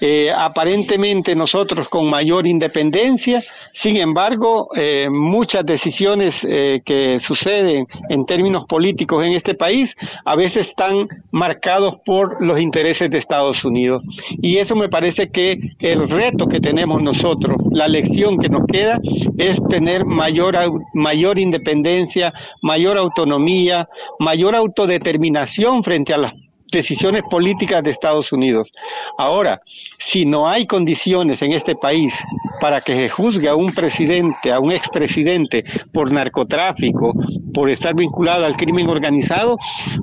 [0.00, 3.42] Eh, aparentemente nosotros con mayor independencia,
[3.72, 10.36] sin embargo, eh, muchas decisiones eh, que suceden en términos políticos en este país a
[10.36, 14.04] veces están marcados por los intereses de Estados Unidos.
[14.42, 19.00] Y eso me parece que el reto que tenemos nosotros, la lección que nos queda,
[19.38, 20.56] es tener mayor,
[20.92, 22.32] mayor independencia,
[22.62, 23.85] mayor autonomía,
[24.18, 26.34] mayor autodeterminación frente a las
[26.70, 28.72] decisiones políticas de Estados Unidos.
[29.18, 29.62] Ahora,
[29.98, 32.14] si no hay condiciones en este país
[32.60, 37.12] para que se juzgue a un presidente, a un expresidente por narcotráfico,
[37.52, 39.56] por estar vinculado al crimen organizado,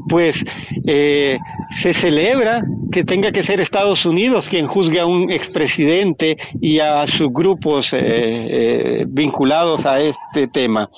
[0.10, 0.44] pues
[0.86, 1.38] eh,
[1.72, 7.06] se celebra que tenga que ser Estados Unidos quien juzgue a un expresidente y a
[7.08, 10.90] sus grupos eh, eh, vinculados a este tema.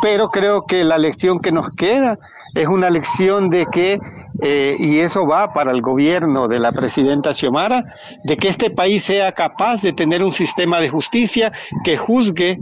[0.00, 2.18] Pero creo que la lección que nos queda
[2.54, 3.98] es una lección de que
[4.44, 7.84] eh, y eso va para el gobierno de la presidenta Xiomara,
[8.24, 11.52] de que este país sea capaz de tener un sistema de justicia
[11.84, 12.58] que juzgue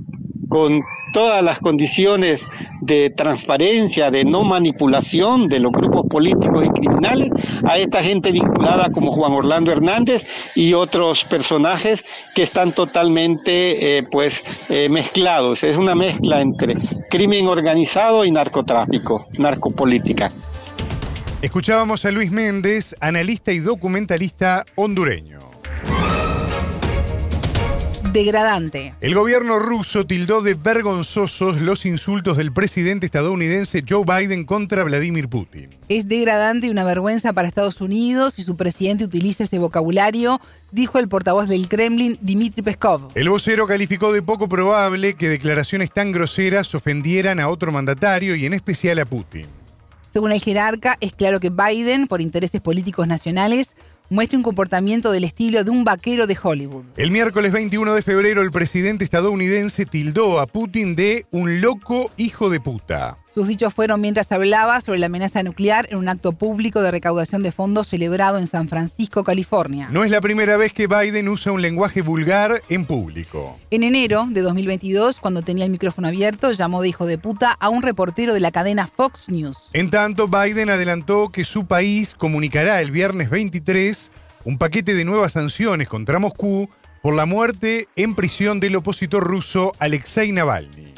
[0.51, 0.83] con
[1.15, 2.47] todas las condiciones
[2.91, 7.31] de transparencia, de no manipulación de los grupos políticos y criminales,
[7.65, 10.27] a esta gente vinculada como Juan Orlando Hernández
[10.57, 15.63] y otros personajes que están totalmente eh, pues eh, mezclados.
[15.63, 16.75] Es una mezcla entre
[17.09, 20.33] crimen organizado y narcotráfico, narcopolítica.
[21.43, 25.40] Escuchábamos a Luis Méndez, analista y documentalista hondureño.
[28.13, 28.93] Degradante.
[29.01, 35.29] El gobierno ruso tildó de vergonzosos los insultos del presidente estadounidense Joe Biden contra Vladimir
[35.29, 35.79] Putin.
[35.89, 40.41] Es degradante y una vergüenza para Estados Unidos si su presidente utiliza ese vocabulario,
[40.73, 43.13] dijo el portavoz del Kremlin, Dmitry Peskov.
[43.15, 48.45] El vocero calificó de poco probable que declaraciones tan groseras ofendieran a otro mandatario y
[48.45, 49.47] en especial a Putin.
[50.13, 53.77] Según el jerarca, es claro que Biden, por intereses políticos nacionales,
[54.11, 56.85] muestra un comportamiento del estilo de un vaquero de Hollywood.
[56.97, 62.51] El miércoles 21 de febrero, el presidente estadounidense tildó a Putin de un loco hijo
[62.51, 63.19] de puta.
[63.33, 67.45] Sus dichos fueron mientras hablaba sobre la amenaza nuclear en un acto público de recaudación
[67.45, 69.89] de fondos celebrado en San Francisco, California.
[69.93, 73.57] No es la primera vez que Biden usa un lenguaje vulgar en público.
[73.71, 77.69] En enero de 2022, cuando tenía el micrófono abierto, llamó de hijo de puta a
[77.69, 79.71] un reportero de la cadena Fox News.
[79.75, 84.11] En tanto, Biden adelantó que su país comunicará el viernes 23
[84.45, 86.69] un paquete de nuevas sanciones contra Moscú
[87.01, 90.95] por la muerte en prisión del opositor ruso Alexei Navalny.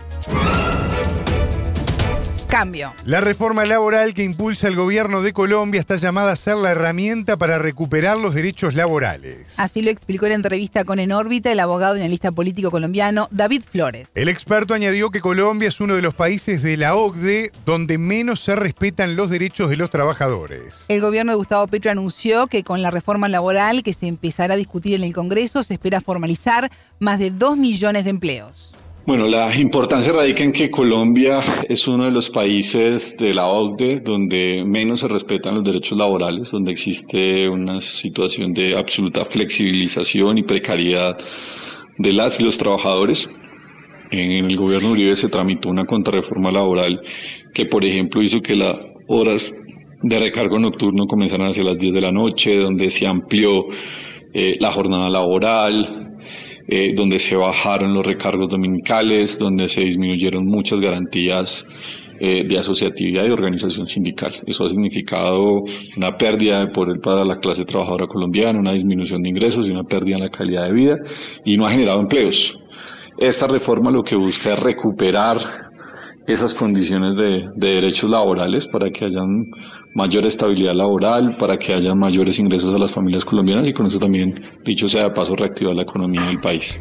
[2.53, 2.93] Cambio.
[3.07, 7.39] La reforma laboral que impulsa el gobierno de Colombia está llamada a ser la herramienta
[7.39, 9.59] para recuperar los derechos laborales.
[9.59, 13.63] Así lo explicó en entrevista con En órbita el abogado y analista político colombiano David
[13.67, 14.11] Flores.
[14.15, 18.41] El experto añadió que Colombia es uno de los países de la OCDE donde menos
[18.41, 20.85] se respetan los derechos de los trabajadores.
[20.89, 24.59] El gobierno de Gustavo Petro anunció que con la reforma laboral que se empezará a
[24.59, 28.77] discutir en el Congreso se espera formalizar más de 2 millones de empleos.
[29.05, 33.99] Bueno, la importancia radica en que Colombia es uno de los países de la OCDE
[33.99, 40.45] donde menos se respetan los derechos laborales, donde existe una situación de absoluta flexibilización y
[40.45, 41.19] precariedad
[41.99, 43.29] de las y los trabajadores.
[44.13, 47.03] En el gobierno Uribe se tramitó una contrarreforma laboral
[47.53, 48.77] que, por ejemplo, hizo que las
[49.09, 49.53] horas
[50.01, 53.67] de recargo nocturno comenzaran hacia las 10 de la noche, donde se amplió
[54.33, 56.12] eh, la jornada laboral,
[56.69, 61.67] eh, donde se bajaron los recargos dominicales, donde se disminuyeron muchas garantías
[62.21, 64.41] eh, de asociatividad y organización sindical.
[64.47, 65.65] Eso ha significado
[65.97, 69.83] una pérdida de poder para la clase trabajadora colombiana, una disminución de ingresos y una
[69.83, 70.99] pérdida en la calidad de vida
[71.45, 72.57] y no ha generado empleos.
[73.19, 75.39] Esta reforma lo que busca es recuperar
[76.27, 79.47] esas condiciones de, derechos laborales para que hayan
[79.95, 83.99] mayor estabilidad laboral, para que haya mayores ingresos a las familias colombianas y con eso
[83.99, 86.79] también, dicho sea de paso, reactivar la economía del país.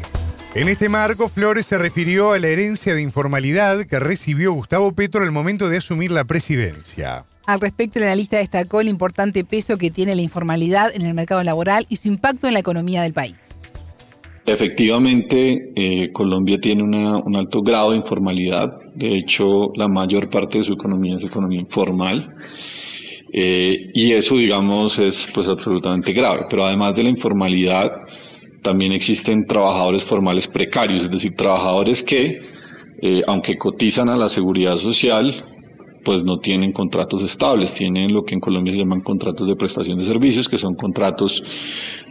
[0.54, 5.22] En este marco, Flores se refirió a la herencia de informalidad que recibió Gustavo Petro
[5.22, 7.24] al momento de asumir la presidencia.
[7.46, 11.42] Al respecto, el analista destacó el importante peso que tiene la informalidad en el mercado
[11.42, 13.40] laboral y su impacto en la economía del país.
[14.44, 18.72] Efectivamente, eh, Colombia tiene un alto grado de informalidad.
[18.94, 22.34] De hecho, la mayor parte de su economía es economía informal.
[23.32, 26.46] Eh, y eso, digamos, es pues absolutamente grave.
[26.50, 27.92] Pero además de la informalidad,
[28.62, 32.40] también existen trabajadores formales precarios, es decir, trabajadores que,
[33.00, 35.44] eh, aunque cotizan a la seguridad social,
[36.04, 39.98] pues no tienen contratos estables, tienen lo que en Colombia se llaman contratos de prestación
[39.98, 41.42] de servicios, que son contratos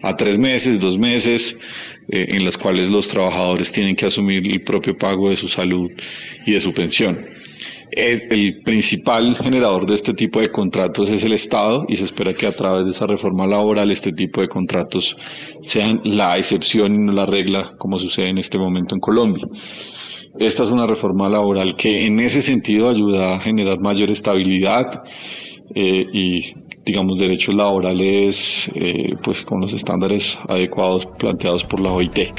[0.02, 1.58] a tres meses, dos meses,
[2.10, 5.90] eh, en los cuales los trabajadores tienen que asumir el propio pago de su salud
[6.46, 7.26] y de su pensión.
[7.92, 12.48] El principal generador de este tipo de contratos es el Estado y se espera que
[12.48, 15.18] a través de esa reforma laboral este tipo de contratos
[15.62, 19.46] sean la excepción y no la regla como sucede en este momento en Colombia.
[20.40, 25.04] Esta es una reforma laboral que en ese sentido ayuda a generar mayor estabilidad
[25.76, 26.54] eh, y
[26.86, 32.32] digamos derechos laborales eh, pues con los estándares adecuados planteados por la OIT.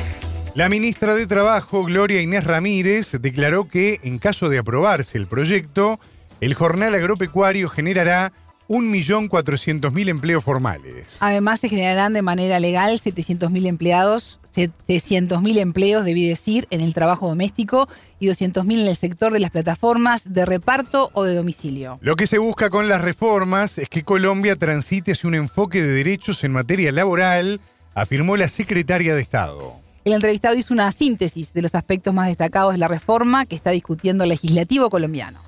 [0.55, 5.99] La ministra de Trabajo, Gloria Inés Ramírez, declaró que en caso de aprobarse el proyecto,
[6.43, 8.35] el jornal agropecuario generará
[8.69, 11.17] 1.400.000 empleos formales.
[11.21, 17.29] Además, se generarán de manera legal 700.000 empleados, 700.000 empleos, debí decir, en el trabajo
[17.29, 17.89] doméstico
[18.21, 21.99] y 200.000 en el sector de las plataformas de reparto o de domicilio.
[22.03, 25.95] Lo que se busca con las reformas es que Colombia transite hacia un enfoque de
[25.95, 27.63] derechos en materia laboral,
[27.95, 29.82] afirmó la secretaria de Estado.
[30.05, 33.71] El entrevistado hizo una síntesis de los aspectos más destacados de la reforma que está
[33.71, 35.39] discutiendo el legislativo colombiano.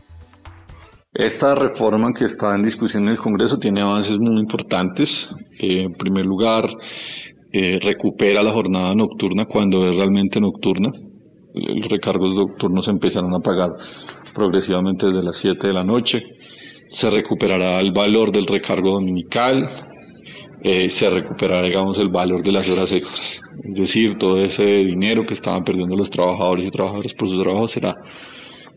[1.12, 5.28] Esta reforma que está en discusión en el Congreso tiene avances muy importantes.
[5.58, 6.68] Eh, en primer lugar,
[7.52, 10.90] eh, recupera la jornada nocturna cuando es realmente nocturna.
[11.54, 13.70] Los recargos nocturnos empiezan a pagar
[14.34, 16.22] progresivamente desde las 7 de la noche.
[16.90, 19.68] Se recuperará el valor del recargo dominical,
[20.64, 23.40] eh, se recuperará, digamos, el valor de las horas extras.
[23.62, 27.68] Es decir, todo ese dinero que estaban perdiendo los trabajadores y trabajadoras por su trabajo
[27.68, 27.96] será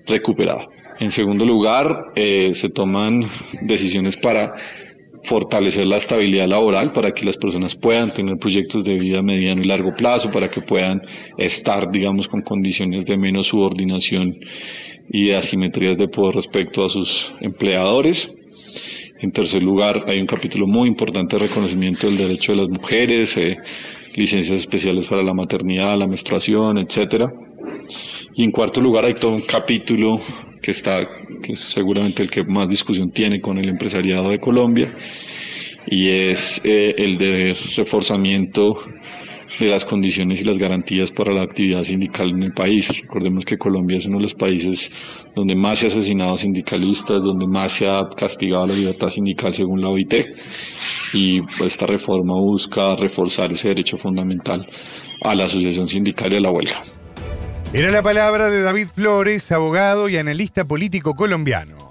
[0.05, 0.69] recuperado.
[0.99, 3.21] En segundo lugar, eh, se toman
[3.61, 4.53] decisiones para
[5.23, 9.65] fortalecer la estabilidad laboral para que las personas puedan tener proyectos de vida mediano y
[9.65, 11.01] largo plazo, para que puedan
[11.38, 14.38] estar, digamos, con condiciones de menos subordinación
[15.09, 18.33] y asimetrías de poder respecto a sus empleadores.
[19.20, 23.36] En tercer lugar, hay un capítulo muy importante de reconocimiento del derecho de las mujeres,
[23.38, 23.57] eh,
[24.13, 27.34] licencias especiales para la maternidad, la menstruación, etcétera.
[28.36, 30.22] Y en cuarto lugar, hay todo un capítulo
[30.61, 31.07] que está,
[31.41, 34.95] que es seguramente el que más discusión tiene con el empresariado de Colombia,
[35.88, 38.78] y es eh, el de reforzamiento
[39.59, 42.89] de las condiciones y las garantías para la actividad sindical en el país.
[43.01, 44.91] Recordemos que Colombia es uno de los países
[45.35, 49.81] donde más se ha asesinado sindicalistas, donde más se ha castigado la libertad sindical según
[49.81, 50.13] la OIT
[51.13, 54.67] y esta reforma busca reforzar ese derecho fundamental
[55.23, 56.83] a la asociación sindical y a la huelga.
[57.73, 61.86] Era la palabra de David Flores, abogado y analista político colombiano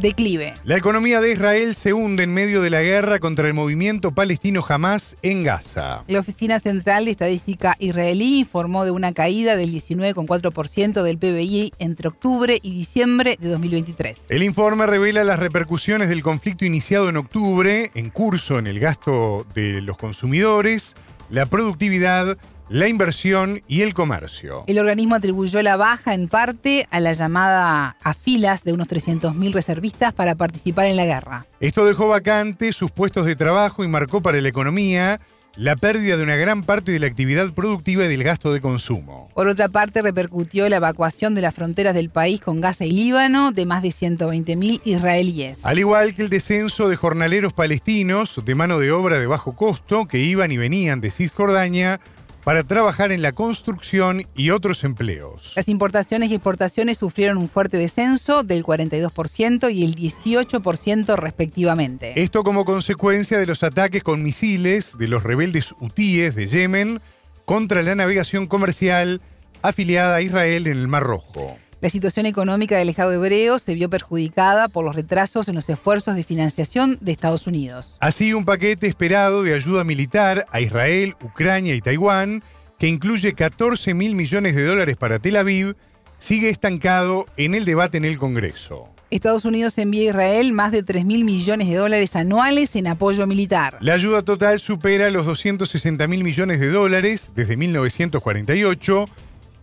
[0.00, 0.54] declive.
[0.64, 4.64] La economía de Israel se hunde en medio de la guerra contra el movimiento palestino
[4.66, 6.04] Hamas en Gaza.
[6.08, 12.08] La Oficina Central de Estadística Israelí informó de una caída del 19,4% del PBI entre
[12.08, 14.18] octubre y diciembre de 2023.
[14.28, 19.46] El informe revela las repercusiones del conflicto iniciado en octubre, en curso en el gasto
[19.54, 20.96] de los consumidores,
[21.30, 22.38] la productividad
[22.68, 24.64] la inversión y el comercio.
[24.66, 29.52] El organismo atribuyó la baja en parte a la llamada a filas de unos 300.000
[29.52, 31.46] reservistas para participar en la guerra.
[31.60, 35.20] Esto dejó vacantes sus puestos de trabajo y marcó para la economía
[35.56, 39.28] la pérdida de una gran parte de la actividad productiva y del gasto de consumo.
[39.34, 43.50] Por otra parte, repercutió la evacuación de las fronteras del país con Gaza y Líbano
[43.50, 45.58] de más de 120.000 israelíes.
[45.64, 50.06] Al igual que el descenso de jornaleros palestinos de mano de obra de bajo costo
[50.06, 51.98] que iban y venían de Cisjordania
[52.44, 55.52] para trabajar en la construcción y otros empleos.
[55.56, 62.20] Las importaciones y exportaciones sufrieron un fuerte descenso del 42% y el 18% respectivamente.
[62.20, 67.00] Esto como consecuencia de los ataques con misiles de los rebeldes hutíes de Yemen
[67.44, 69.20] contra la navegación comercial
[69.62, 71.58] afiliada a Israel en el Mar Rojo.
[71.80, 76.16] La situación económica del Estado hebreo se vio perjudicada por los retrasos en los esfuerzos
[76.16, 77.96] de financiación de Estados Unidos.
[78.00, 82.42] Así, un paquete esperado de ayuda militar a Israel, Ucrania y Taiwán,
[82.80, 85.76] que incluye 14 mil millones de dólares para Tel Aviv,
[86.18, 88.88] sigue estancado en el debate en el Congreso.
[89.10, 93.24] Estados Unidos envía a Israel más de 3 mil millones de dólares anuales en apoyo
[93.28, 93.78] militar.
[93.80, 99.08] La ayuda total supera los 260 mil millones de dólares desde 1948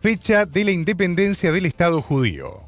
[0.06, 2.62] fecha de la independencia del Estado judío.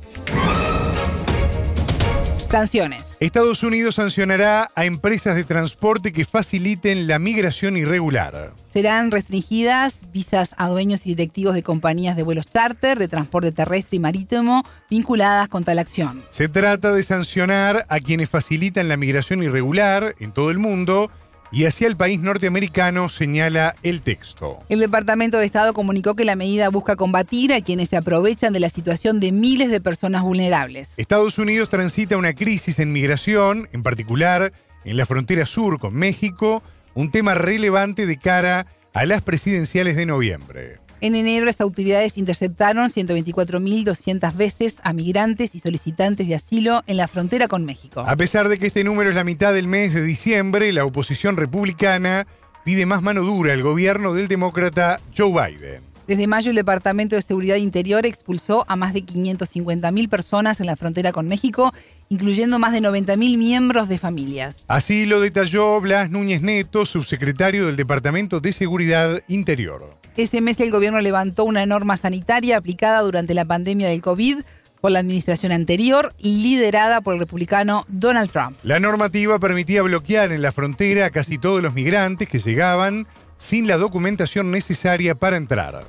[2.50, 3.16] Sanciones.
[3.20, 8.54] Estados Unidos sancionará a empresas de transporte que faciliten la migración irregular.
[8.74, 13.98] Serán restringidas visas a dueños y directivos de compañías de vuelos charter, de transporte terrestre
[13.98, 16.24] y marítimo vinculadas con tal acción.
[16.32, 21.12] Se trata de sancionar a quienes facilitan la migración irregular en todo el mundo
[21.52, 24.60] y hacia el país norteamericano, señala el texto.
[24.70, 28.60] El Departamento de Estado comunicó que la medida busca combatir a quienes se aprovechan de
[28.60, 30.90] la situación de miles de personas vulnerables.
[30.98, 36.64] Estados Unidos transita una crisis en migración, en particular en la frontera sur con México,
[36.94, 40.87] un tema relevante de cara a las presidenciales de noviembre.
[41.00, 47.08] En enero las autoridades interceptaron 124.200 veces a migrantes y solicitantes de asilo en la
[47.08, 48.04] frontera con México.
[48.08, 51.38] A pesar de que este número es la mitad del mes de diciembre, la oposición
[51.38, 52.26] republicana
[52.64, 55.88] pide más mano dura al gobierno del demócrata Joe Biden.
[56.08, 60.78] Desde mayo el Departamento de Seguridad Interior expulsó a más de 550.000 personas en la
[60.78, 61.74] frontera con México,
[62.08, 64.64] incluyendo más de 90.000 miembros de familias.
[64.70, 69.97] Así lo detalló Blas Núñez Neto, subsecretario del Departamento de Seguridad Interior.
[70.18, 74.40] Ese mes el gobierno levantó una norma sanitaria aplicada durante la pandemia del COVID
[74.82, 78.58] por la administración anterior, liderada por el republicano Donald Trump.
[78.64, 83.06] La normativa permitía bloquear en la frontera a casi todos los migrantes que llegaban
[83.38, 85.86] sin la documentación necesaria para entrar.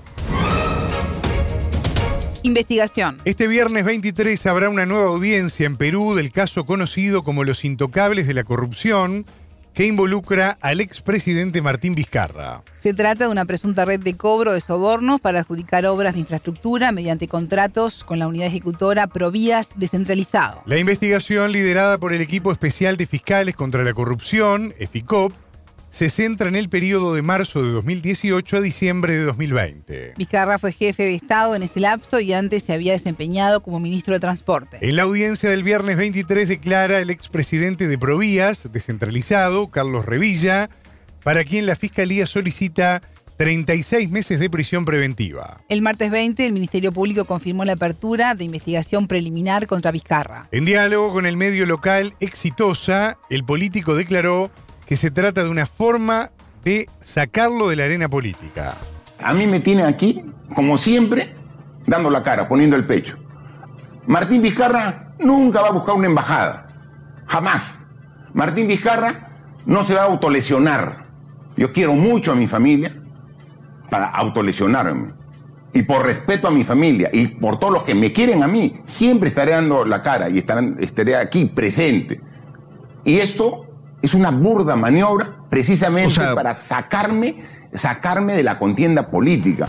[2.43, 3.22] Investigación.
[3.24, 8.26] Este viernes 23 habrá una nueva audiencia en Perú del caso conocido como Los Intocables
[8.26, 9.24] de la Corrupción,
[9.79, 12.64] que involucra al expresidente Martín Vizcarra.
[12.74, 16.91] Se trata de una presunta red de cobro de sobornos para adjudicar obras de infraestructura
[16.91, 20.62] mediante contratos con la unidad ejecutora Provías descentralizado.
[20.66, 25.33] La investigación liderada por el equipo especial de fiscales contra la corrupción, EFICOP,
[25.91, 30.14] se centra en el periodo de marzo de 2018 a diciembre de 2020.
[30.16, 34.14] Vizcarra fue jefe de Estado en ese lapso y antes se había desempeñado como ministro
[34.14, 34.78] de Transporte.
[34.80, 40.68] En la audiencia del viernes 23 declara el expresidente de Provías, descentralizado, Carlos Revilla,
[41.24, 43.03] para quien la Fiscalía solicita
[43.39, 45.61] 36 meses de prisión preventiva.
[45.68, 50.49] El martes 20, el Ministerio Público confirmó la apertura de investigación preliminar contra Vizcarra.
[50.51, 54.51] En diálogo con el medio local Exitosa, el político declaró
[54.89, 56.30] que se trata de una forma
[56.64, 58.74] de sacarlo de la arena política.
[59.20, 60.24] A mí me tiene aquí,
[60.55, 61.28] como siempre,
[61.86, 63.18] dando la cara, poniendo el pecho.
[64.07, 66.68] Martín Vizcarra nunca va a buscar una embajada.
[67.26, 67.80] Jamás.
[68.32, 69.28] Martín Vizcarra
[69.66, 71.05] no se va a autolesionar.
[71.55, 72.91] Yo quiero mucho a mi familia
[73.91, 75.12] para autolesionarme.
[75.74, 78.80] Y por respeto a mi familia y por todos los que me quieren a mí,
[78.86, 82.22] siempre estaré dando la cara y estaré aquí presente.
[83.05, 83.68] Y esto
[84.03, 87.37] es una burda maniobra precisamente para sacarme,
[87.75, 89.69] sacarme de la contienda política.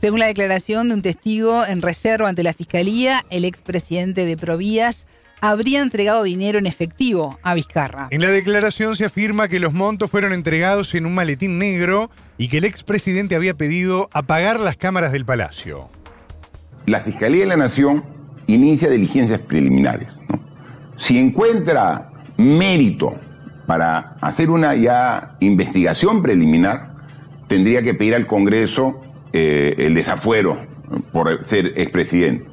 [0.00, 5.06] Según la declaración de un testigo en reserva ante la Fiscalía, el expresidente de Provías
[5.40, 8.08] habría entregado dinero en efectivo a Vizcarra.
[8.10, 12.48] En la declaración se afirma que los montos fueron entregados en un maletín negro y
[12.48, 15.90] que el expresidente había pedido apagar las cámaras del palacio.
[16.86, 18.04] La Fiscalía de la Nación
[18.46, 20.12] inicia diligencias preliminares.
[20.96, 22.11] Si encuentra
[22.42, 23.14] mérito
[23.66, 26.92] para hacer una ya investigación preliminar,
[27.48, 29.00] tendría que pedir al Congreso
[29.32, 30.58] eh, el desafuero
[31.12, 32.46] por ser expresidente.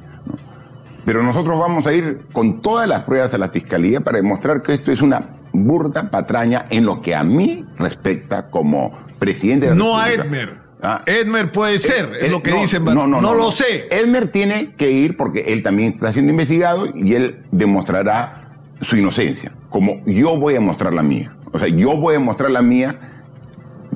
[1.04, 4.74] Pero nosotros vamos a ir con todas las pruebas a la Fiscalía para demostrar que
[4.74, 9.78] esto es una burda patraña en lo que a mí respecta como presidente de la
[9.78, 10.60] No a Edmer.
[10.82, 11.02] Ah.
[11.04, 12.84] Edmer puede ser, es lo que dicen.
[12.84, 13.88] No, no, no, lo sé.
[13.90, 18.39] Edmer tiene que ir porque él también está siendo investigado y él demostrará
[18.80, 21.34] su inocencia como yo voy a mostrar la mía.
[21.52, 22.96] O sea, yo voy a mostrar la mía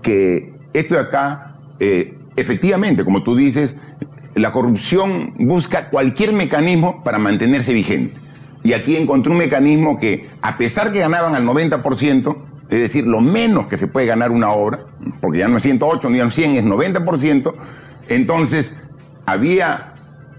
[0.00, 3.76] que esto de acá, eh, efectivamente, como tú dices,
[4.34, 8.20] la corrupción busca cualquier mecanismo para mantenerse vigente.
[8.62, 12.36] Y aquí encontré un mecanismo que, a pesar que ganaban al 90%,
[12.70, 14.80] es decir, lo menos que se puede ganar una obra,
[15.20, 17.54] porque ya no es 108 ni 100, es 90%,
[18.08, 18.74] entonces
[19.26, 19.94] había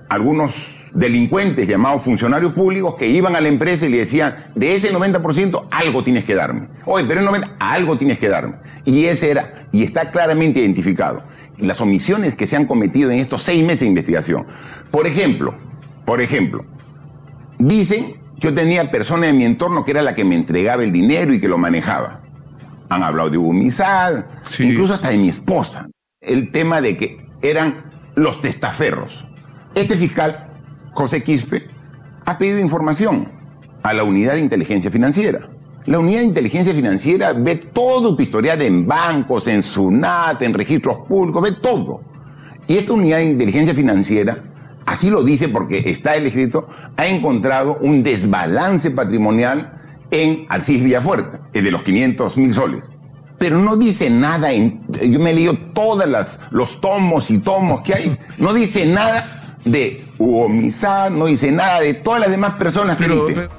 [0.09, 4.93] algunos delincuentes llamados funcionarios públicos que iban a la empresa y le decían, de ese
[4.93, 6.69] 90% algo tienes que darme.
[6.85, 8.55] Oye, pero el 90% algo tienes que darme.
[8.85, 11.23] Y ese era, y está claramente identificado,
[11.57, 14.47] las omisiones que se han cometido en estos seis meses de investigación.
[14.89, 15.53] Por ejemplo,
[16.05, 16.65] por ejemplo,
[17.59, 21.33] dicen, yo tenía personas en mi entorno que era la que me entregaba el dinero
[21.33, 22.21] y que lo manejaba.
[22.89, 25.89] Han hablado de Hugo incluso hasta de mi esposa.
[26.21, 29.25] El tema de que eran los testaferros.
[29.73, 30.54] Este fiscal
[30.95, 31.67] José Quispe,
[32.25, 33.27] ha pedido información
[33.83, 35.49] a la unidad de inteligencia financiera.
[35.85, 41.05] La unidad de inteligencia financiera ve todo tu historial en bancos, en SUNAT, en registros
[41.07, 42.01] públicos, ve todo.
[42.67, 44.37] Y esta unidad de inteligencia financiera
[44.85, 49.73] así lo dice porque está el escrito, ha encontrado un desbalance patrimonial
[50.11, 52.85] en Alcis Villafuerte, el de los 500 mil soles.
[53.37, 56.07] Pero no dice nada, yo me he leído todos
[56.51, 60.49] los tomos y tomos que hay, no dice nada de Hugo
[61.11, 63.49] no dice nada de todas las demás personas que dicen.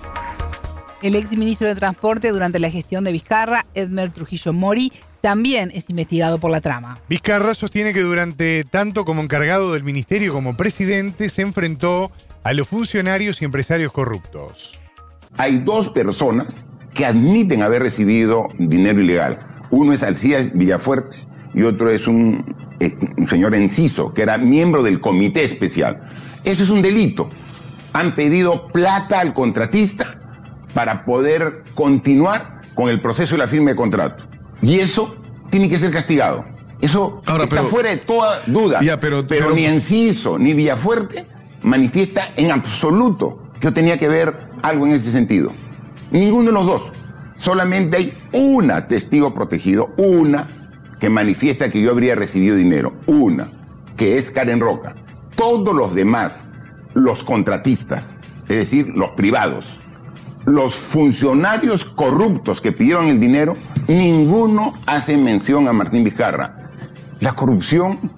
[1.03, 5.91] El ex ministro de Transporte durante la gestión de Vizcarra, Edmer Trujillo Mori, también es
[5.91, 6.99] investigado por la trama.
[7.09, 12.11] Vizcarra sostiene que durante tanto como encargado del ministerio como presidente se enfrentó
[12.43, 14.79] a los funcionarios y empresarios corruptos.
[15.37, 19.39] Hay dos personas que admiten haber recibido dinero ilegal.
[19.71, 21.19] Uno es Alcía Villafuerte
[21.55, 22.57] y otro es un,
[23.17, 26.09] un señor Enciso, que era miembro del comité especial.
[26.45, 27.29] Eso es un delito.
[27.93, 30.21] Han pedido plata al contratista
[30.75, 34.25] para poder continuar con el proceso de la firma de contrato.
[34.63, 35.17] Y eso
[35.51, 36.45] tiene que ser castigado.
[36.81, 38.81] Eso está fuera de toda duda.
[39.01, 41.27] pero, ni Enciso ni Villafuerte
[41.63, 45.53] manifiesta en absoluto que yo tenía que ver algo en ese sentido.
[46.11, 46.83] Ninguno de los dos.
[47.35, 50.47] Solamente hay una testigo protegido, una
[51.01, 52.95] que manifiesta que yo habría recibido dinero.
[53.07, 53.49] Una,
[53.97, 54.95] que es Karen Roca.
[55.35, 56.47] Todos los demás,
[56.95, 59.79] los contratistas, es decir, los privados,
[60.47, 63.57] los funcionarios corruptos que pidieron el dinero,
[63.89, 66.71] ninguno hace mención a Martín Vizcarra.
[67.21, 68.13] La corrupción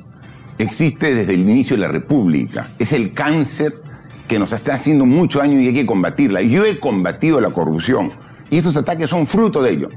[0.59, 2.69] existe desde el inicio de la República.
[2.79, 3.81] Es el cáncer
[4.29, 6.43] que nos está haciendo mucho daño y hay que combatirla.
[6.43, 8.11] Yo he combatido la corrupción
[8.51, 9.89] y esos ataques son fruto de ello.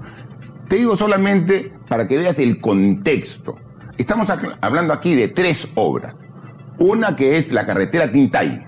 [0.72, 3.57] Te digo solamente para que veas el contexto.
[3.97, 4.30] Estamos
[4.61, 6.15] hablando aquí de tres obras.
[6.78, 8.65] Una que es la carretera Tintay,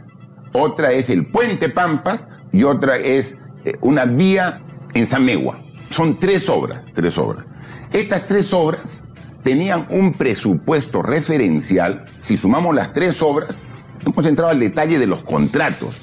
[0.51, 4.62] otra es el puente Pampas y otra es eh, una vía
[4.93, 5.64] en Samegua.
[5.91, 7.45] Son tres obras, tres obras.
[7.93, 9.08] Estas tres obras
[9.41, 13.60] tenían un presupuesto referencial, si sumamos las tres obras,
[14.06, 15.95] hemos entrado al detalle de los contratos.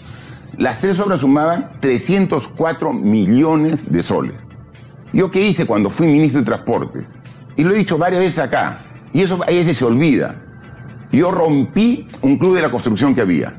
[0.57, 4.50] Las tres obras sumaban 304 millones de soles.
[5.13, 7.19] ¿Yo qué hice cuando fui ministro de Transportes?
[7.57, 8.83] Y lo he dicho varias veces acá,
[9.13, 10.37] y eso a veces se olvida.
[11.13, 13.55] Yo rompí un club de la construcción que había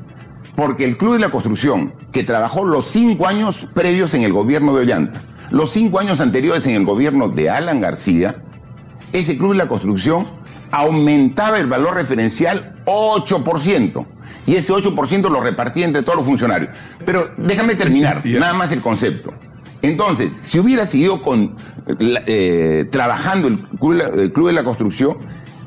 [0.54, 4.74] porque el Club de la Construcción, que trabajó los cinco años previos en el gobierno
[4.74, 8.36] de Ollanta, los cinco años anteriores en el gobierno de Alan García,
[9.12, 10.26] ese Club de la Construcción
[10.70, 14.06] aumentaba el valor referencial 8%.
[14.46, 16.70] Y ese 8% lo repartía entre todos los funcionarios.
[17.04, 19.32] Pero déjame terminar, nada más el concepto.
[19.82, 21.56] Entonces, si hubiera seguido con,
[21.98, 23.58] eh, trabajando el
[24.32, 25.18] Club de la Construcción,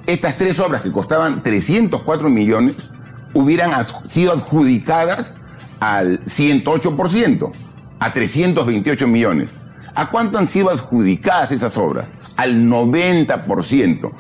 [0.07, 2.89] estas tres obras que costaban 304 millones,
[3.33, 3.71] hubieran
[4.05, 5.37] sido adjudicadas
[5.79, 7.51] al 108%,
[7.99, 9.59] a 328 millones.
[9.93, 12.09] ¿A cuánto han sido adjudicadas esas obras?
[12.37, 14.11] Al 90%.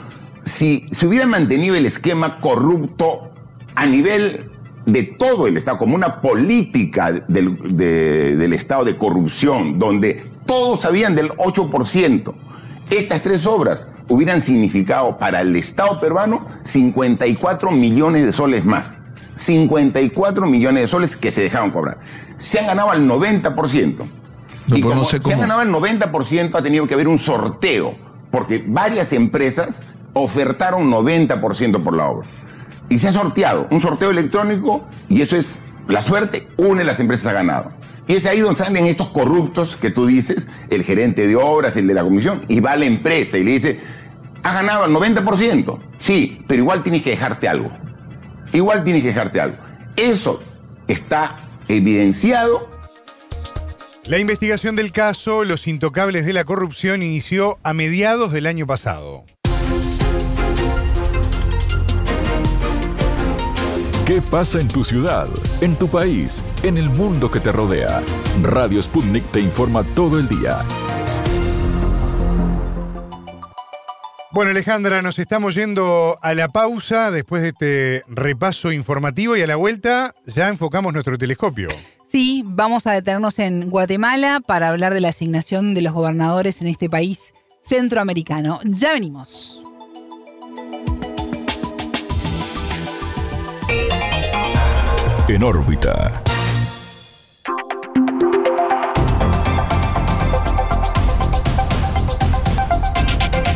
[0.43, 3.31] Si se hubiera mantenido el esquema corrupto
[3.75, 4.51] a nivel
[4.85, 11.15] de todo el Estado, como una política del, del Estado de corrupción, donde todos sabían
[11.15, 12.33] del 8%,
[12.89, 18.99] estas tres obras hubieran significado para el Estado peruano 54 millones de soles más.
[19.33, 21.99] 54 millones de soles que se dejaron cobrar.
[22.37, 24.03] Se han ganado al 90%.
[24.67, 27.95] y como se han ganado al 90%, ha tenido que haber un sorteo,
[28.31, 29.81] porque varias empresas
[30.13, 32.27] ofertaron 90% por la obra.
[32.89, 36.99] Y se ha sorteado, un sorteo electrónico, y eso es la suerte, una de las
[36.99, 37.71] empresas ha ganado.
[38.07, 41.87] Y es ahí donde salen estos corruptos que tú dices, el gerente de obras, el
[41.87, 43.79] de la comisión, y va a la empresa y le dice,
[44.43, 45.79] ha ganado al 90%.
[45.97, 47.71] Sí, pero igual tienes que dejarte algo
[48.57, 49.57] igual tienes que dejarte algo.
[49.95, 50.39] Eso
[50.87, 51.35] está
[51.67, 52.69] evidenciado.
[54.05, 59.25] La investigación del caso Los Intocables de la Corrupción inició a mediados del año pasado.
[64.05, 65.27] ¿Qué pasa en tu ciudad,
[65.61, 68.03] en tu país, en el mundo que te rodea?
[68.43, 70.59] Radio Sputnik te informa todo el día.
[74.31, 79.47] Bueno, Alejandra, nos estamos yendo a la pausa después de este repaso informativo y a
[79.47, 81.69] la vuelta ya enfocamos nuestro telescopio.
[82.07, 86.67] Sí, vamos a detenernos en Guatemala para hablar de la asignación de los gobernadores en
[86.67, 87.33] este país
[87.63, 88.59] centroamericano.
[88.65, 89.63] Ya venimos.
[95.27, 96.23] En órbita.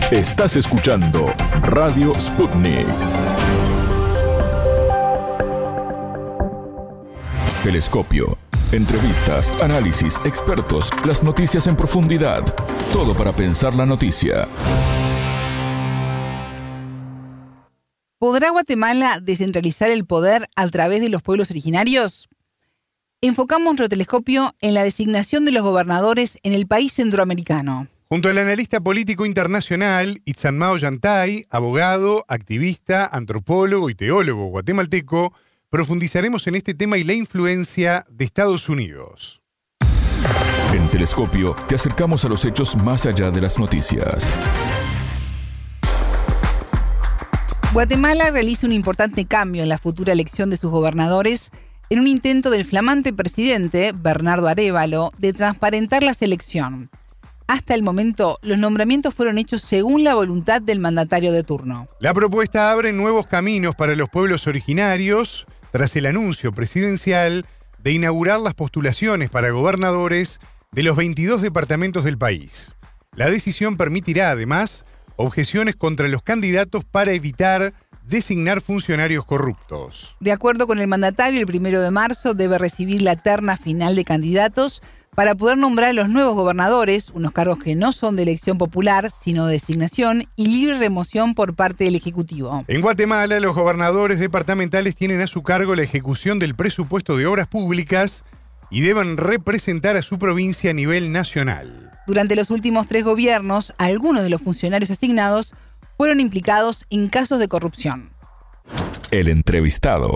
[0.10, 2.88] Estás escuchando Radio Sputnik.
[7.64, 8.36] Telescopio.
[8.72, 12.44] Entrevistas, análisis, expertos, las noticias en profundidad.
[12.92, 14.48] Todo para pensar la noticia.
[18.20, 22.28] ¿Podrá Guatemala descentralizar el poder a través de los pueblos originarios?
[23.22, 27.88] Enfocamos nuestro telescopio en la designación de los gobernadores en el país centroamericano.
[28.10, 35.34] Junto al analista político internacional Itzanmao Yantay, abogado, activista, antropólogo y teólogo guatemalteco,
[35.70, 39.42] profundizaremos en este tema y la influencia de Estados Unidos.
[40.74, 44.34] En Telescopio te acercamos a los hechos más allá de las noticias.
[47.72, 51.52] Guatemala realiza un importante cambio en la futura elección de sus gobernadores
[51.92, 56.90] en un intento del flamante presidente, Bernardo Arevalo, de transparentar la selección.
[57.46, 61.86] Hasta el momento, los nombramientos fueron hechos según la voluntad del mandatario de turno.
[62.00, 67.46] La propuesta abre nuevos caminos para los pueblos originarios tras el anuncio presidencial
[67.84, 70.40] de inaugurar las postulaciones para gobernadores
[70.72, 72.74] de los 22 departamentos del país.
[73.16, 74.86] La decisión permitirá, además,
[75.20, 77.74] objeciones contra los candidatos para evitar
[78.08, 80.16] designar funcionarios corruptos.
[80.22, 84.06] De acuerdo con el mandatario, el primero de marzo debe recibir la terna final de
[84.06, 84.82] candidatos
[85.14, 89.12] para poder nombrar a los nuevos gobernadores, unos cargos que no son de elección popular,
[89.12, 92.64] sino de designación y libre remoción por parte del Ejecutivo.
[92.68, 97.48] En Guatemala, los gobernadores departamentales tienen a su cargo la ejecución del presupuesto de obras
[97.48, 98.24] públicas
[98.70, 101.92] y deben representar a su provincia a nivel nacional.
[102.08, 105.54] Durante los últimos tres gobiernos, algunos de los funcionarios asignados
[105.98, 108.10] fueron implicados en casos de corrupción.
[109.12, 110.16] El entrevistado.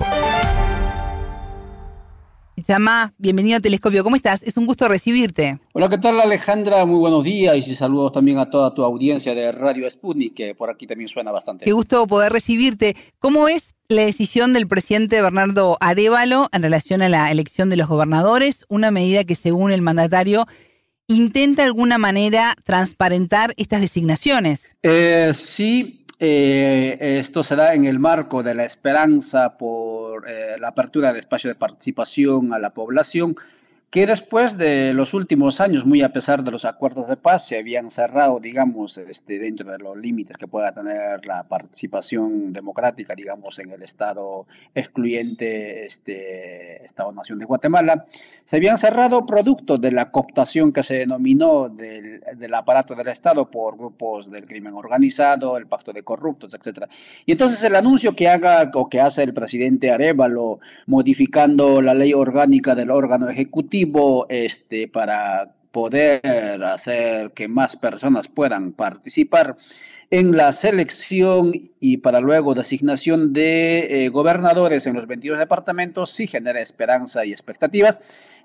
[2.56, 4.04] Itzamá, bienvenido a Telescopio.
[4.04, 4.44] ¿Cómo estás?
[4.44, 5.58] Es un gusto recibirte.
[5.74, 6.86] Hola, ¿qué tal Alejandra?
[6.86, 10.70] Muy buenos días y saludos también a toda tu audiencia de Radio Sputnik, que por
[10.70, 11.66] aquí también suena bastante.
[11.66, 12.94] Qué gusto poder recibirte.
[13.18, 17.88] ¿Cómo es la decisión del presidente Bernardo Arevalo en relación a la elección de los
[17.88, 18.66] gobernadores?
[18.70, 20.46] Una medida que según el mandatario
[21.08, 24.78] intenta de alguna manera transparentar estas designaciones.
[24.84, 30.70] Eh, sí, eh, esto se da en el marco de la esperanza por eh, la
[30.70, 33.36] apertura de espacio de participación a la población
[33.94, 37.60] que después de los últimos años, muy a pesar de los acuerdos de paz, se
[37.60, 43.60] habían cerrado, digamos, este, dentro de los límites que pueda tener la participación democrática, digamos,
[43.60, 48.08] en el Estado excluyente, este, Estado-Nación de Guatemala,
[48.46, 53.50] se habían cerrado producto de la cooptación que se denominó del, del, aparato del Estado
[53.50, 56.88] por grupos del crimen organizado, el pacto de corruptos, etcétera.
[57.26, 62.14] Y entonces el anuncio que haga o que hace el presidente Arevalo modificando la ley
[62.14, 69.58] orgánica del órgano ejecutivo este, para poder hacer que más personas puedan participar
[70.12, 76.28] en la selección y para luego designación de eh, gobernadores en los 22 departamentos sí
[76.28, 77.98] genera esperanza y expectativas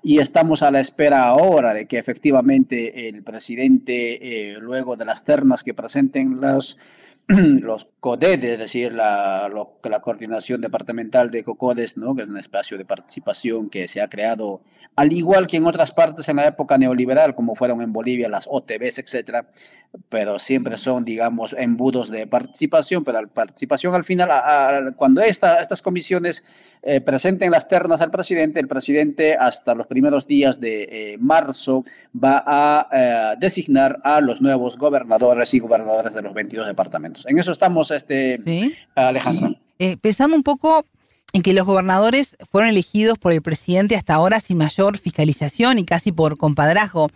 [0.03, 5.23] y estamos a la espera ahora de que efectivamente el presidente, eh, luego de las
[5.23, 6.77] ternas que presenten los
[7.29, 9.47] los CODED, es decir, la,
[9.83, 12.15] la coordinación departamental de COCODES, ¿no?
[12.15, 14.61] que es un espacio de participación que se ha creado,
[14.95, 18.45] al igual que en otras partes en la época neoliberal, como fueron en Bolivia las
[18.47, 19.45] OTBs, etcétera,
[20.09, 25.83] pero siempre son, digamos, embudos de participación, pero la participación al final, cuando esta, estas
[25.83, 26.43] comisiones
[26.81, 31.83] eh, presenten las ternas al presidente, el presidente hasta los primeros días de eh, marzo
[32.15, 37.25] va a eh, designar a los nuevos gobernadores y gobernadores de los 22 departamentos.
[37.27, 38.73] En eso estamos, este, ¿Sí?
[38.95, 39.55] Alejandro.
[40.01, 40.85] pensando un poco
[41.33, 45.85] en que los gobernadores fueron elegidos por el presidente hasta ahora sin mayor fiscalización y
[45.85, 47.09] casi por compadrazgo.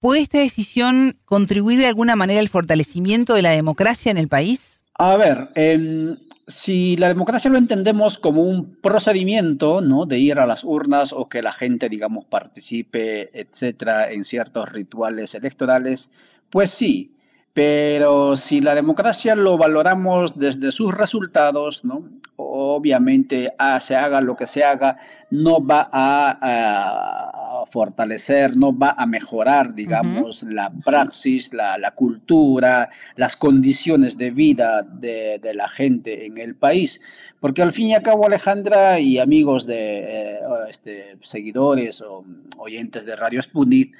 [0.00, 4.84] ¿Puede esta decisión contribuir de alguna manera al fortalecimiento de la democracia en el país?
[4.94, 6.16] A ver, eh,
[6.48, 10.06] si la democracia lo entendemos como un procedimiento, ¿no?
[10.06, 15.34] De ir a las urnas o que la gente, digamos, participe, etcétera, en ciertos rituales
[15.34, 16.08] electorales,
[16.50, 17.15] pues sí.
[17.56, 22.06] Pero si la democracia lo valoramos desde sus resultados, ¿no?
[22.36, 24.98] Obviamente, ah, se haga lo que se haga,
[25.30, 33.34] no va a, fortalecer, no va a mejorar, digamos, la praxis, la, la, cultura, las
[33.36, 37.00] condiciones de vida de, de, la gente en el país.
[37.40, 42.22] Porque al fin y al cabo, Alejandra y amigos de eh, este, seguidores o
[42.58, 43.94] oyentes de Radio Sputnik,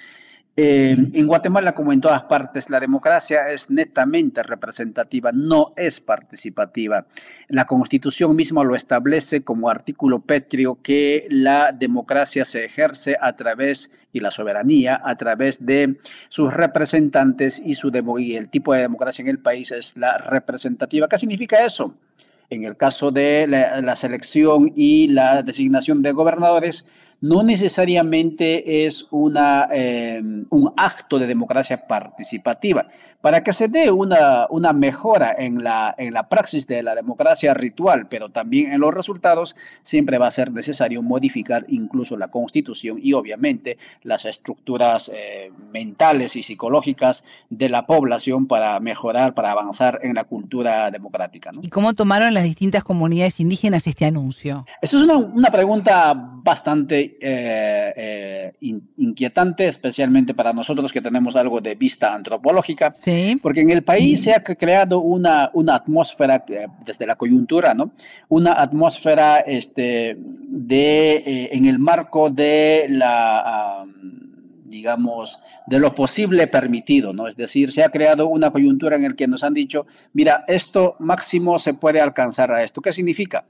[0.58, 7.04] eh, en Guatemala, como en todas partes, la democracia es netamente representativa, no es participativa.
[7.48, 13.90] La Constitución misma lo establece como artículo pétreo que la democracia se ejerce a través
[14.14, 15.96] y la soberanía a través de
[16.30, 21.06] sus representantes y su y el tipo de democracia en el país es la representativa.
[21.06, 21.94] ¿Qué significa eso?
[22.48, 26.82] En el caso de la selección y la designación de gobernadores,
[27.20, 32.86] no necesariamente es una, eh, un acto de democracia participativa.
[33.20, 37.54] Para que se dé una, una mejora en la, en la praxis de la democracia
[37.54, 39.54] ritual, pero también en los resultados,
[39.84, 46.34] siempre va a ser necesario modificar incluso la constitución y obviamente las estructuras eh, mentales
[46.36, 51.50] y psicológicas de la población para mejorar, para avanzar en la cultura democrática.
[51.62, 54.64] ¿Y cómo tomaron las distintas comunidades indígenas este anuncio?
[54.80, 58.52] Esa es una, una pregunta bastante eh, eh,
[58.98, 62.90] inquietante, especialmente para nosotros que tenemos algo de vista antropológica.
[63.42, 67.92] Porque en el país se ha creado una, una atmósfera, eh, desde la coyuntura, ¿no?
[68.28, 73.84] Una atmósfera este, de, eh, en el marco de la,
[74.64, 75.30] digamos,
[75.66, 77.28] de lo posible permitido, ¿no?
[77.28, 80.96] Es decir, se ha creado una coyuntura en la que nos han dicho, mira, esto
[80.98, 82.80] máximo se puede alcanzar a esto.
[82.80, 83.44] ¿Qué significa?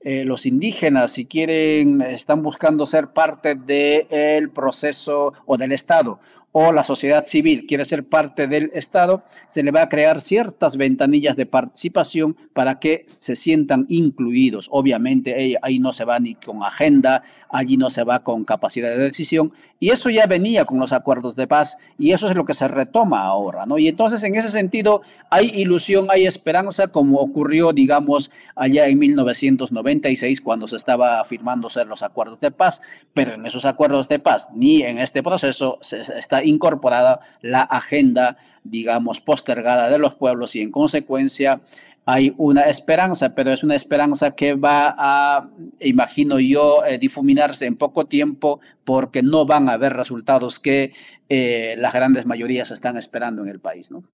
[0.00, 6.20] Eh, los indígenas, si quieren, están buscando ser parte del proceso o del Estado
[6.58, 10.74] o la sociedad civil quiere ser parte del Estado, se le va a crear ciertas
[10.78, 14.66] ventanillas de participación para que se sientan incluidos.
[14.70, 18.96] Obviamente ahí no se va ni con agenda, allí no se va con capacidad de
[18.96, 22.54] decisión, y eso ya venía con los acuerdos de paz, y eso es lo que
[22.54, 23.78] se retoma ahora, ¿no?
[23.78, 30.40] Y entonces en ese sentido hay ilusión, hay esperanza, como ocurrió, digamos, allá en 1996
[30.40, 32.80] cuando se estaba firmándose los acuerdos de paz,
[33.12, 38.36] pero en esos acuerdos de paz ni en este proceso se está incorporada la agenda,
[38.64, 41.60] digamos, postergada de los pueblos y en consecuencia
[42.08, 45.48] hay una esperanza, pero es una esperanza que va a,
[45.80, 50.92] imagino yo, eh, difuminarse en poco tiempo porque no van a haber resultados que
[51.28, 53.90] eh, las grandes mayorías están esperando en el país.
[53.90, 54.04] ¿no?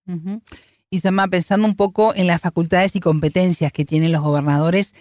[0.88, 4.94] Y Sama, pensando un poco en las facultades y competencias que tienen los gobernadores,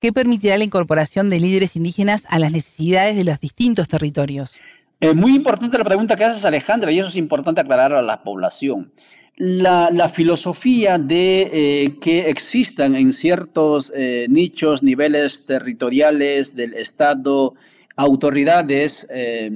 [0.00, 4.60] ¿qué permitirá la incorporación de líderes indígenas a las necesidades de los distintos territorios?
[5.00, 8.22] Eh, muy importante la pregunta que haces, Alejandra, y eso es importante aclarar a la
[8.22, 8.92] población.
[9.40, 17.54] La, la filosofía de eh, que existan en ciertos eh, nichos, niveles territoriales del Estado,
[17.98, 19.50] autoridades, eh,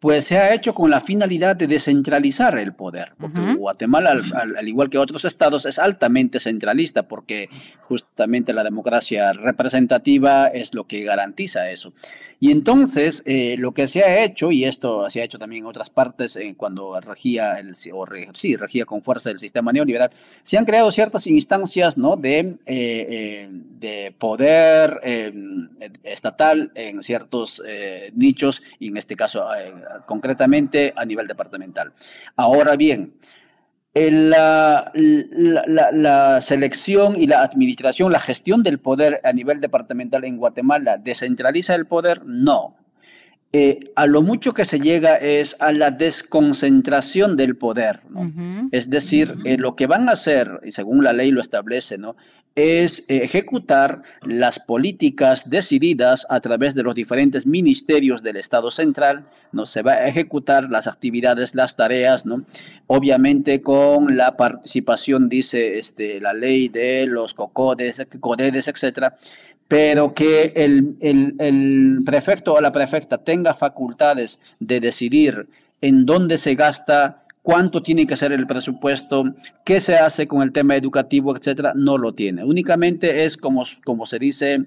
[0.00, 3.12] pues se ha hecho con la finalidad de descentralizar el poder.
[3.18, 7.48] Porque Guatemala, al, al, igual que otros estados, es altamente centralista porque
[7.82, 11.92] justamente la democracia representativa es lo que garantiza eso.
[12.42, 15.68] Y entonces, eh, lo que se ha hecho, y esto se ha hecho también en
[15.68, 20.10] otras partes, eh, cuando regía, el, o sí, regía con fuerza el sistema neoliberal,
[20.42, 22.16] se han creado ciertas instancias ¿no?
[22.16, 24.98] de, eh, de poder
[26.02, 27.62] estatal en ciertos
[28.16, 29.46] nichos, y en este caso
[30.06, 31.92] concretamente a nivel departamental.
[32.34, 33.12] Ahora bien,
[33.94, 40.96] la, la, selección y la administración, la gestión del poder a nivel departamental en Guatemala,
[40.96, 42.24] ¿descentraliza el poder?
[42.24, 42.76] No.
[43.54, 48.00] Eh, a lo mucho que se llega es a la desconcentración del poder.
[48.70, 52.16] Es decir, eh, lo que van a hacer, y según la ley lo establece, ¿no?
[52.54, 59.66] Es ejecutar las políticas decididas a través de los diferentes ministerios del Estado central, no
[59.66, 62.44] se va a ejecutar las actividades, las tareas, ¿no?
[62.86, 69.16] Obviamente con la participación, dice este, la ley de los COCODES, CODEDES, etcétera,
[69.68, 75.46] pero que el, el, el prefecto o la prefecta tenga facultades de decidir
[75.80, 79.24] en dónde se gasta cuánto tiene que ser el presupuesto,
[79.64, 82.44] qué se hace con el tema educativo, etcétera, no lo tiene.
[82.44, 84.64] Únicamente es como, como se dice,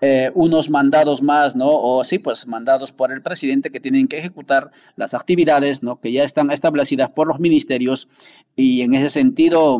[0.00, 1.68] eh, unos mandados más, ¿no?
[1.68, 6.00] O sí, pues mandados por el presidente que tienen que ejecutar las actividades, ¿no?
[6.00, 8.08] Que ya están establecidas por los ministerios
[8.56, 9.78] y en ese sentido,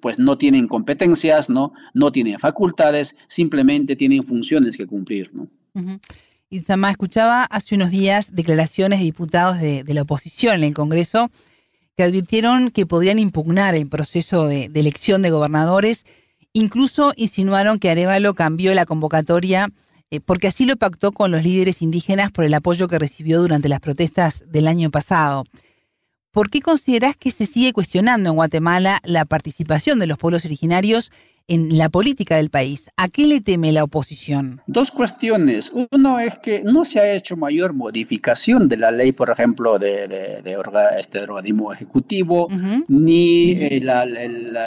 [0.00, 1.72] pues no tienen competencias, ¿no?
[1.92, 5.48] No tienen facultades, simplemente tienen funciones que cumplir, ¿no?
[6.48, 11.30] Y Sama, escuchaba hace unos días declaraciones de diputados de la oposición en el Congreso
[11.96, 16.04] que advirtieron que podrían impugnar el proceso de, elección de gobernadores.
[16.52, 19.68] Incluso insinuaron que Arevalo cambió la convocatoria
[20.10, 23.68] eh, porque así lo pactó con los líderes indígenas por el apoyo que recibió durante
[23.68, 25.44] las protestas del año pasado.
[26.30, 31.12] ¿Por qué considerás que se sigue cuestionando en Guatemala la participación de los pueblos originarios
[31.48, 32.90] en la política del país.
[32.96, 34.60] ¿A qué le teme la oposición?
[34.66, 35.70] Dos cuestiones.
[35.90, 40.08] Uno es que no se ha hecho mayor modificación de la ley, por ejemplo, de,
[40.08, 40.56] de,
[40.98, 42.48] este organismo ejecutivo,
[42.88, 44.06] ni eh, la,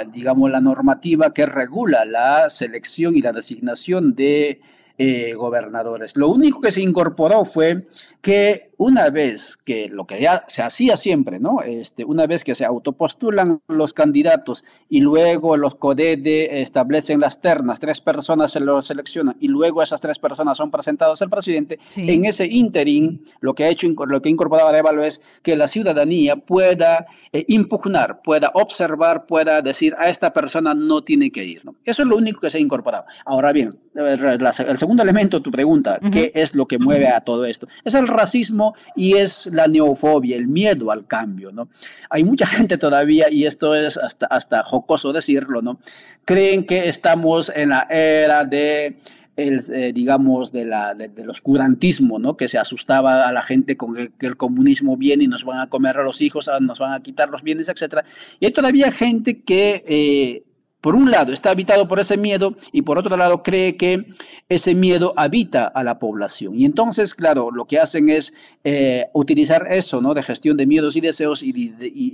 [0.06, 4.60] digamos, la normativa que regula la selección y la designación de
[5.00, 6.12] eh, gobernadores.
[6.16, 7.88] Lo único que se incorporó fue
[8.28, 11.62] que una vez que lo que ya se hacía siempre, ¿no?
[11.62, 17.80] Este, una vez que se autopostulan los candidatos y luego los CODEDE establecen las ternas,
[17.80, 22.26] tres personas se lo seleccionan y luego esas tres personas son presentadas al presidente, en
[22.26, 26.36] ese interín lo que ha hecho, lo que ha incorporado Arevalo es que la ciudadanía
[26.36, 31.76] pueda eh, impugnar, pueda observar, pueda decir a esta persona no tiene que ir, ¿no?
[31.86, 33.06] Eso es lo único que se ha incorporado.
[33.26, 37.68] Ahora bien, el segundo elemento, tu pregunta, ¿qué es lo que mueve a todo esto?
[37.84, 41.70] Es el racismo y es la neofobia, el miedo al cambio, ¿no?
[42.10, 45.80] Hay mucha gente todavía, y esto es hasta, hasta jocoso decirlo, ¿no?
[46.26, 48.98] Creen que estamos en la era de
[49.38, 52.36] el, eh, digamos, de la, del oscurantismo, ¿no?
[52.36, 55.70] Que se asustaba a la gente con que el comunismo viene y nos van a
[55.70, 58.04] comer a los hijos, nos van a quitar los bienes, etcétera.
[58.40, 60.44] Y hay todavía gente que eh,
[60.82, 64.06] por un lado está habitado por ese miedo y por otro lado cree que
[64.48, 66.58] ese miedo habita a la población.
[66.58, 68.32] Y entonces, claro, lo que hacen es
[68.64, 70.14] eh, utilizar eso, ¿no?
[70.14, 71.52] De gestión de miedos y deseos y,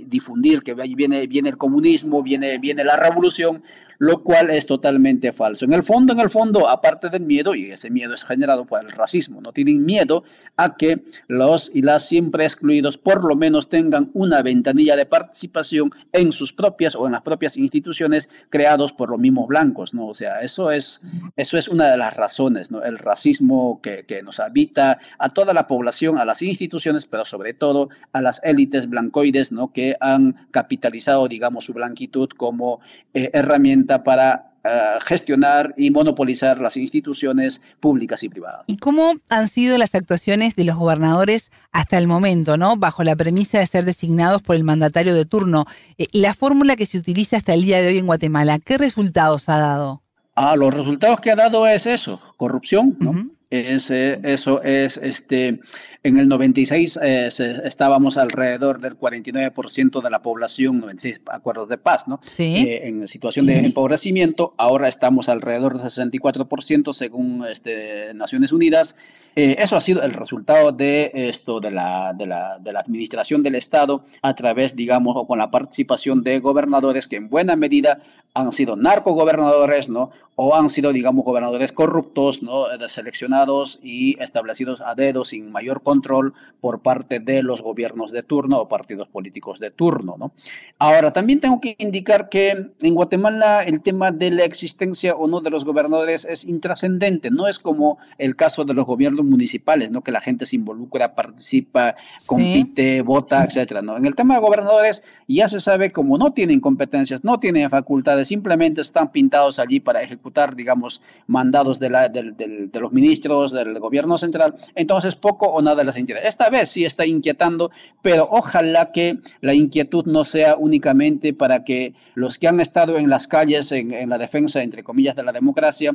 [0.06, 3.62] difundir que viene, viene el comunismo, viene, viene la revolución,
[3.98, 5.64] lo cual es totalmente falso.
[5.64, 8.80] En el fondo, en el fondo, aparte del miedo, y ese miedo es generado por
[8.80, 10.24] el racismo, no tienen miedo
[10.56, 15.90] a que los y las siempre excluidos por lo menos tengan una ventanilla de participación
[16.12, 20.06] en sus propias o en las propias instituciones creados por los mismos blancos, ¿no?
[20.06, 21.00] O sea, eso es,
[21.36, 22.82] eso es una de las razones, ¿no?
[22.82, 27.54] El racismo que, que nos habita a toda la población, a las instituciones, pero sobre
[27.54, 29.72] todo a las élites blancoides, ¿no?
[29.72, 32.80] Que han capitalizado, digamos, su blanquitud como
[33.12, 38.62] eh, herramienta para eh, gestionar y monopolizar las instituciones públicas y privadas.
[38.66, 42.76] ¿Y cómo han sido las actuaciones de los gobernadores hasta el momento, ¿no?
[42.76, 45.66] Bajo la premisa de ser designados por el mandatario de turno.
[45.98, 49.50] Eh, la fórmula que se utiliza hasta el día de hoy en Guatemala, ¿qué resultados
[49.50, 50.00] ha dado?
[50.34, 53.12] Ah, los resultados que ha dado es eso, corrupción, ¿no?
[53.54, 55.60] Es, eso es, este,
[56.04, 57.30] en el 96 eh,
[57.64, 62.18] estábamos alrededor del 49% de la población, 96 acuerdos de paz, ¿no?
[62.20, 62.56] Sí.
[62.68, 68.94] Eh, en situación de empobrecimiento, ahora estamos alrededor del 64% según este, Naciones Unidas.
[69.34, 73.42] Eh, eso ha sido el resultado de esto, de la, de, la, de la administración
[73.42, 78.02] del Estado a través, digamos, o con la participación de gobernadores que en buena medida
[78.34, 80.10] han sido narcogobernadores, ¿no?
[80.36, 82.64] O han sido, digamos, gobernadores corruptos, ¿no?
[82.92, 88.58] Seleccionados y establecidos a dedo sin mayor control por parte de los gobiernos de turno
[88.58, 90.32] o partidos políticos de turno, ¿no?
[90.80, 95.40] Ahora, también tengo que indicar que en Guatemala el tema de la existencia o no
[95.40, 100.02] de los gobernadores es intrascendente, no es como el caso de los gobiernos municipales, ¿no?
[100.02, 101.94] Que la gente se involucra, participa,
[102.26, 103.96] compite, vota, etcétera, ¿no?
[103.96, 108.23] En el tema de gobernadores ya se sabe como no tienen competencias, no tienen facultades,
[108.26, 114.18] simplemente están pintados allí para ejecutar, digamos, mandados de, la, de, los ministros, del gobierno
[114.18, 116.28] central, entonces poco o nada les interesa.
[116.28, 117.70] Esta vez sí está inquietando,
[118.02, 123.10] pero ojalá que la inquietud no sea únicamente para que los que han estado en
[123.10, 125.92] las calles en la defensa, entre comillas, de la democracia,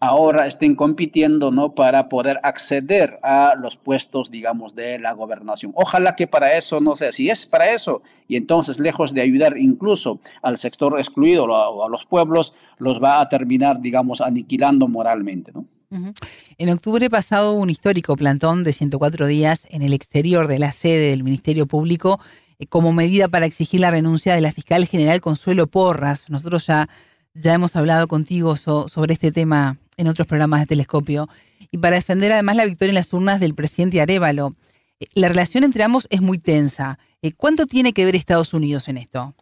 [0.00, 5.72] ahora estén compitiendo no para poder acceder a los puestos digamos de la gobernación.
[5.74, 9.56] Ojalá que para eso no sé si es para eso y entonces lejos de ayudar
[9.58, 15.52] incluso al sector excluido o a los pueblos los va a terminar digamos aniquilando moralmente
[16.58, 21.10] En octubre pasado un histórico plantón de 104 días en el exterior de la sede
[21.10, 22.20] del Ministerio Público
[22.58, 26.30] eh, como medida para exigir la renuncia de la fiscal general Consuelo Porras.
[26.30, 26.88] Nosotros ya,
[27.34, 31.28] ya hemos hablado contigo sobre este tema en otros programas de Telescopio,
[31.70, 34.54] y para defender además la victoria en las urnas del presidente Arevalo.
[35.00, 36.98] Eh, la relación entre ambos es muy tensa.
[37.20, 39.34] Eh, ¿Cuánto tiene que ver Estados Unidos en esto?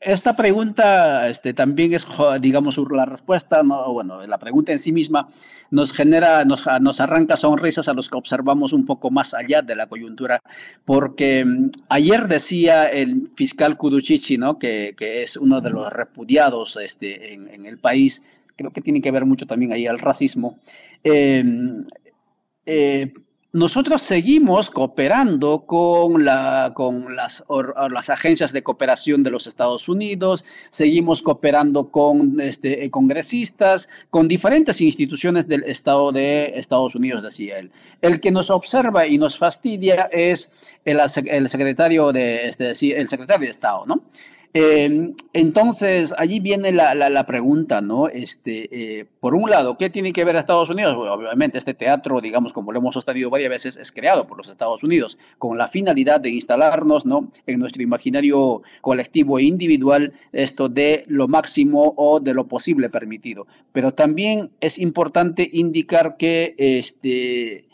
[0.00, 2.02] Esta pregunta este, también es,
[2.42, 5.28] digamos, la respuesta, no, bueno, la pregunta en sí misma
[5.70, 9.74] nos genera, nos, nos, arranca sonrisas a los que observamos un poco más allá de
[9.74, 10.40] la coyuntura,
[10.84, 14.58] porque mm, ayer decía el fiscal Kuduchichi, ¿no?
[14.58, 18.14] que, que es uno de los repudiados este, en, en el país,
[18.56, 20.58] creo que tiene que ver mucho también ahí al racismo.
[21.02, 21.84] Em,
[22.66, 23.12] eh,
[23.54, 27.40] nosotros seguimos cooperando con, la, con las,
[27.88, 34.80] las, agencias de cooperación de los Estados Unidos, seguimos cooperando con este, congresistas, con diferentes
[34.80, 37.70] instituciones del Estado de Estados Unidos, decía él.
[38.02, 40.50] El que nos observa y nos fastidia es
[40.84, 42.70] el, el secretario de, este,
[43.00, 44.02] el secretario de Estado, ¿no?
[44.56, 48.06] Eh, entonces, allí viene la, la, pregunta, ¿no?
[48.06, 50.94] Este, eh, por un lado, ¿qué tiene que ver Estados Unidos?
[50.96, 54.80] obviamente, este teatro, digamos, como lo hemos sostenido varias veces, es creado por los Estados
[54.84, 57.32] Unidos con la finalidad de instalarnos, ¿no?
[57.48, 63.48] En nuestro imaginario colectivo e individual, esto de lo máximo o de lo posible permitido.
[63.72, 67.64] Pero también es importante indicar que, este,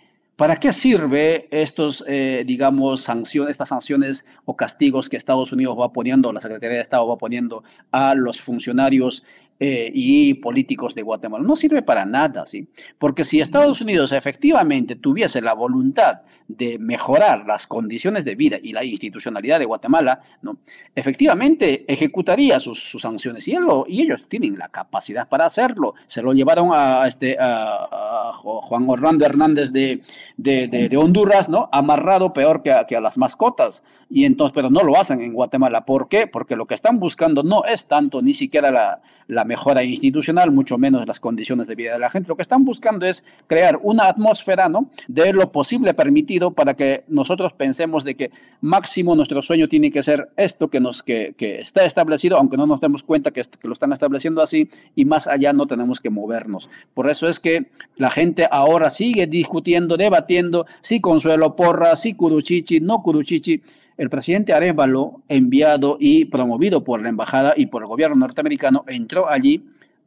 [0.40, 5.92] ¿Para qué sirve estos, eh, digamos, sanciones, estas sanciones o castigos que Estados Unidos va
[5.92, 9.22] poniendo, la Secretaría de Estado va poniendo a los funcionarios
[9.58, 11.44] eh, y políticos de Guatemala.
[11.46, 12.66] No sirve para nada, ¿sí?
[12.98, 16.22] Porque si Estados Unidos efectivamente tuviese la voluntad
[16.56, 20.56] de mejorar las condiciones de vida y la institucionalidad de Guatemala, ¿no?
[20.94, 23.52] efectivamente ejecutaría sus, sanciones y,
[23.88, 25.94] y, ellos tienen la capacidad para hacerlo.
[26.08, 30.00] Se lo llevaron a, este, a, Juan Orlando Hernández de,
[30.36, 31.68] de, Honduras, ¿no?
[31.72, 33.82] amarrado peor que que a las mascotas
[34.12, 35.84] y entonces, pero no lo hacen en Guatemala.
[35.84, 36.26] ¿Por qué?
[36.26, 40.76] Porque lo que están buscando no es tanto ni siquiera la, la mejora institucional, mucho
[40.78, 42.28] menos las condiciones de vida de la gente.
[42.28, 44.90] Lo que están buscando es crear una atmósfera, ¿no?
[45.06, 48.30] De lo posible permitido para que nosotros pensemos de que
[48.62, 52.66] máximo nuestro sueño tiene que ser esto que nos que, que está establecido, aunque no
[52.66, 56.68] nos demos cuenta que, lo están estableciendo así y más allá no tenemos que movernos.
[56.94, 62.80] Por eso es que la gente ahora sigue discutiendo, debatiendo si Consuelo Porra, si Curuchichi,
[62.80, 63.60] no Curuchichi
[63.98, 69.28] el presidente Arevalo, enviado y promovido por la embajada y por el gobierno norteamericano, entró
[69.28, 69.62] allí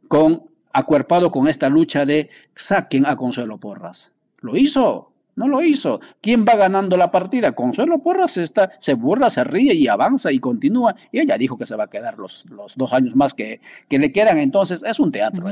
[0.08, 0.42] con
[0.72, 2.28] acuerpado con esta lucha de
[2.68, 4.10] saquen a Consuelo Porras.
[4.40, 6.00] Lo hizo, no lo hizo.
[6.20, 7.52] ¿Quién va ganando la partida?
[7.52, 10.94] Consuelo Porras está, se burla, se ríe y avanza y continúa.
[11.12, 13.98] Y ella dijo que se va a quedar los, los dos años más que, que
[13.98, 14.38] le quedan.
[14.38, 15.44] Entonces es un teatro.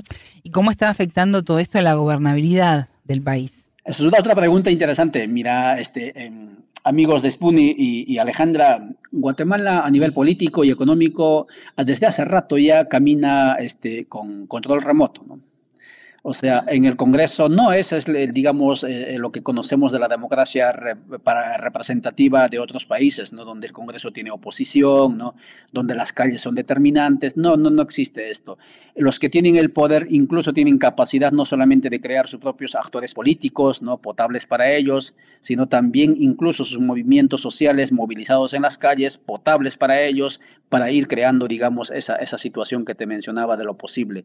[0.42, 3.66] ¿Y cómo está afectando todo esto a la gobernabilidad del país?
[3.84, 5.26] Esa es otra pregunta interesante.
[5.26, 6.30] Mira, este,
[6.84, 12.88] amigos de Spuni y, Alejandra, Guatemala a nivel político y económico desde hace rato ya
[12.88, 15.22] camina este, con control remoto.
[15.26, 15.40] ¿no?
[16.24, 20.06] O sea, en el Congreso no es, es digamos, eh, lo que conocemos de la
[20.06, 23.44] democracia representativa de otros países, ¿no?
[23.44, 25.34] Donde el Congreso tiene oposición, ¿no?
[25.72, 27.36] Donde las calles son determinantes.
[27.36, 28.56] No, no, no existe esto.
[28.94, 33.12] Los que tienen el poder incluso tienen capacidad no solamente de crear sus propios actores
[33.14, 33.98] políticos, ¿no?
[33.98, 35.12] Potables para ellos,
[35.42, 41.08] sino también incluso sus movimientos sociales movilizados en las calles, potables para ellos, para ir
[41.08, 44.24] creando, digamos, esa, esa situación que te mencionaba de lo posible.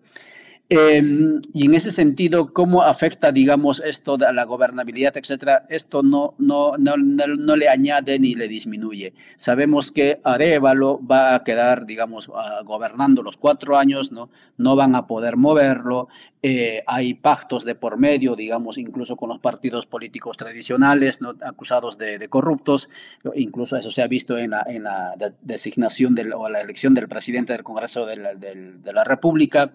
[0.69, 5.65] Em, y en ese sentido, ¿cómo afecta, digamos, esto a la gobernabilidad, etcétera?
[5.69, 9.13] Esto no, no, no, no, le añade ni le disminuye.
[9.37, 12.29] Sabemos que Arevalo va a quedar, digamos,
[12.65, 14.29] gobernando los cuatro años, ¿no?
[14.57, 16.09] No van a poder moverlo.
[16.43, 21.33] Eh, hay pactos de por medio, digamos, incluso con los partidos políticos tradicionales, ¿no?
[21.41, 22.87] acusados de, corruptos.
[23.35, 27.07] Incluso eso se ha visto en la, en la designación del, o la elección del
[27.07, 29.71] presidente del Congreso de la, de la República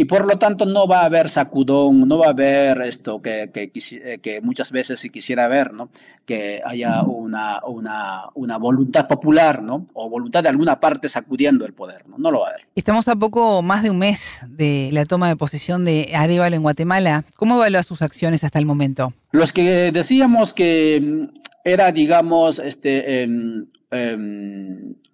[0.00, 3.50] y por lo tanto no va a haber sacudón, no va a haber esto que,
[3.52, 5.88] que, eh, que muchas veces se quisiera ver, ¿no?
[6.24, 9.88] Que haya una, una, una, voluntad popular, ¿no?
[9.94, 12.16] O voluntad de alguna parte sacudiendo el poder, ¿no?
[12.16, 12.66] No lo va a haber.
[12.76, 16.62] Estamos a poco más de un mes de la toma de posesión de Arevalo en
[16.62, 17.24] Guatemala.
[17.36, 19.12] ¿Cómo evalúa sus acciones hasta el momento?
[19.32, 23.26] Los que decíamos que mm, era, digamos, este,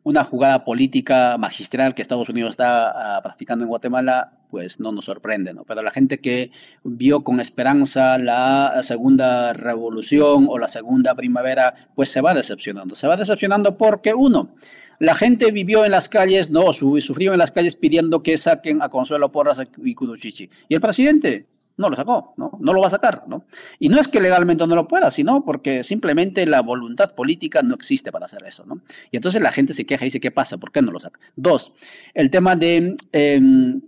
[0.05, 5.07] una jugada política magistral que Estados Unidos está ah, practicando en Guatemala, pues no nos
[5.07, 5.65] sorprende, ¿no?
[5.65, 6.51] Pero la gente que
[6.85, 12.95] vio con esperanza la segunda revolución o la segunda primavera, pues se va decepcionando.
[12.97, 14.51] Se va decepcionando porque, uno,
[14.99, 18.89] la gente vivió en las calles, no, sufrió en las calles pidiendo que saquen a
[18.89, 20.49] Consuelo Porras y Kuduchichi.
[20.69, 21.47] Y el presidente
[21.77, 22.53] no lo sacó, ¿no?
[22.61, 23.45] No lo va a sacar, ¿no?
[23.81, 27.75] Y no es que legalmente no lo pueda, sino porque simplemente la voluntad política no
[27.75, 28.81] existe para hacer eso, ¿no?
[29.11, 30.57] Y entonces la gente se queja y dice, ¿qué pasa?
[30.57, 31.19] ¿Por qué no lo saca?
[31.37, 31.73] Dos,
[32.15, 32.97] el tema de...
[33.13, 33.81] Em,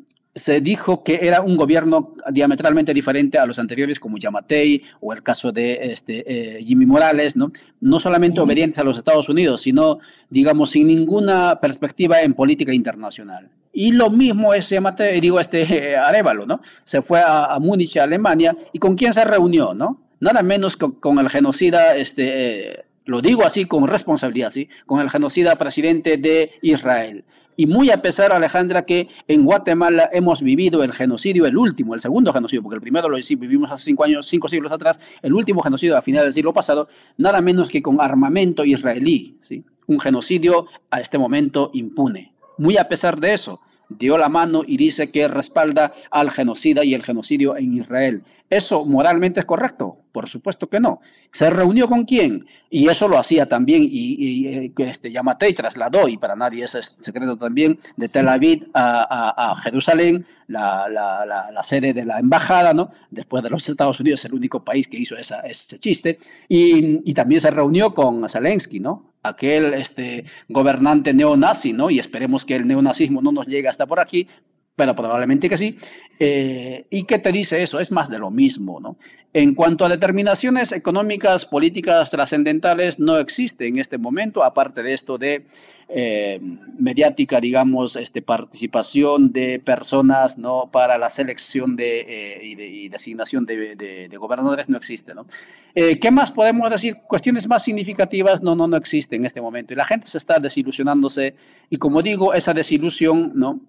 [0.44, 5.22] se dijo que era un gobierno diametralmente diferente a los anteriores como Yamatei o el
[5.22, 6.24] caso de este,
[6.58, 7.52] eh, Jimmy Morales, ¿no?
[7.80, 9.98] No solamente obedientes a los Estados Unidos, sino,
[10.28, 13.48] digamos, sin ninguna perspectiva en política internacional.
[13.72, 16.60] Y lo mismo es Yamatei, digo, este eh, Arevalo, ¿no?
[16.84, 20.00] Se fue a, Múnich, a Alemania, y ¿con quién se reunió, no?
[20.20, 24.68] Nada menos con, el genocida, este, eh, lo digo así con responsabilidad, ¿sí?
[24.84, 27.24] Con el genocida presidente de Israel.
[27.56, 32.02] Y muy a pesar, Alejandra, que en Guatemala hemos vivido el genocidio, el último, el
[32.02, 35.62] segundo genocidio, porque el primero lo vivimos hace cinco años, cinco siglos atrás, el último
[35.62, 39.64] genocidio a finales del siglo pasado, nada menos que con armamento israelí, ¿sí?
[39.86, 42.32] Un genocidio a este momento impune.
[42.58, 46.94] Muy a pesar de eso, dio la mano y dice que respalda al genocida y
[46.94, 48.22] el genocidio en Israel.
[48.48, 49.96] ¿Eso moralmente es correcto?
[50.12, 51.00] Por supuesto que no.
[51.36, 52.46] ¿Se reunió con quién?
[52.70, 56.70] Y eso lo hacía también, y, y este, Yamatei trasladó, y para nadie es
[57.02, 62.90] secreto también, de Tel Aviv a, Jerusalén, la, la, la, sede de la embajada, ¿no?
[63.10, 66.18] Después de los Estados Unidos, el único país que hizo esa, ese chiste,
[66.48, 69.10] y, y también se reunió con Zelensky, ¿no?
[69.28, 71.90] Aquel este gobernante neonazi, ¿no?
[71.90, 74.28] Y esperemos que el neonazismo no nos llegue hasta por aquí,
[74.76, 75.78] pero probablemente que sí.
[76.18, 77.80] Eh, ¿Y qué te dice eso?
[77.80, 78.96] Es más de lo mismo, ¿no?
[79.32, 85.18] En cuanto a determinaciones económicas, políticas trascendentales, no existe en este momento, aparte de esto
[85.18, 85.44] de
[85.88, 86.40] eh,
[86.78, 94.08] mediática, digamos, este, participación de personas no para la selección de, eh, y, designación de,
[94.18, 95.14] gobernadores no existe.
[95.14, 95.26] ¿no?
[95.74, 96.96] Eh, ¿Qué más podemos decir?
[97.06, 99.72] Cuestiones más significativas no, no, no existen en este momento.
[99.72, 101.34] Y la gente se está desilusionándose
[101.70, 103.60] y como digo, esa desilusión no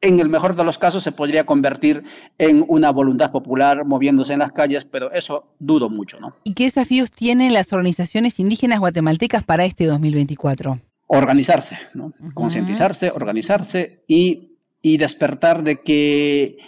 [0.00, 2.04] en el mejor de los casos se podría convertir
[2.38, 6.34] en una voluntad popular moviéndose en las calles, pero eso dudo mucho, ¿no?
[6.44, 10.78] ¿Y qué desafíos tienen las organizaciones indígenas guatemaltecas para este 2024?
[11.06, 12.12] Organizarse, ¿no?
[12.34, 14.50] concientizarse, organizarse y,
[14.82, 16.58] y despertar de que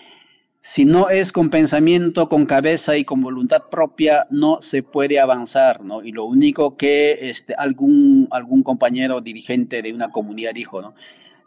[0.75, 5.83] si no es con pensamiento, con cabeza y con voluntad propia, no se puede avanzar,
[5.83, 6.03] ¿no?
[6.03, 10.95] Y lo único que este, algún, algún compañero dirigente de una comunidad dijo, ¿no?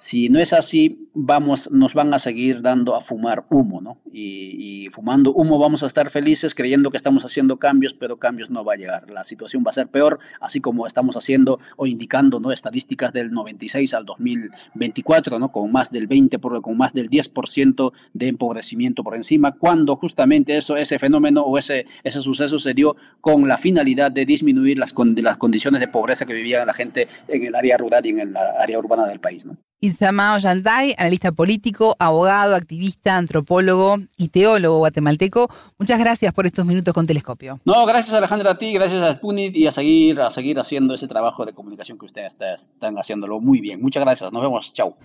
[0.10, 3.98] Si no es así, vamos, nos van a seguir dando a fumar humo, ¿no?
[4.12, 8.66] Y, fumando humo vamos a estar felices creyendo que estamos haciendo cambios, pero cambios no
[8.66, 9.10] va a llegar.
[9.10, 12.42] La situación va a ser peor, así como estamos haciendo o indicando.
[12.52, 15.52] Estadísticas del 96 al 2024, ¿no?
[15.52, 20.76] Con más del 20, con más del 10% de empobrecimiento por encima, cuando justamente eso,
[20.76, 25.38] ese fenómeno o ese, ese suceso se dio con la finalidad de disminuir las, las
[25.38, 28.80] condiciones de pobreza que vivía la gente en el área rural y en el área
[28.80, 29.58] urbana del país, ¿no?
[29.84, 35.50] Isamao Yantay, analista político, abogado, activista, antropólogo y teólogo guatemalteco.
[35.80, 37.60] Muchas gracias por estos minutos con Telescopio.
[37.66, 41.08] No, gracias Alejandra a ti, gracias a Spunit y a seguir, a seguir haciendo ese
[41.08, 43.82] trabajo de comunicación que ustedes están haciéndolo muy bien.
[43.82, 44.96] Muchas gracias, nos vemos, chao.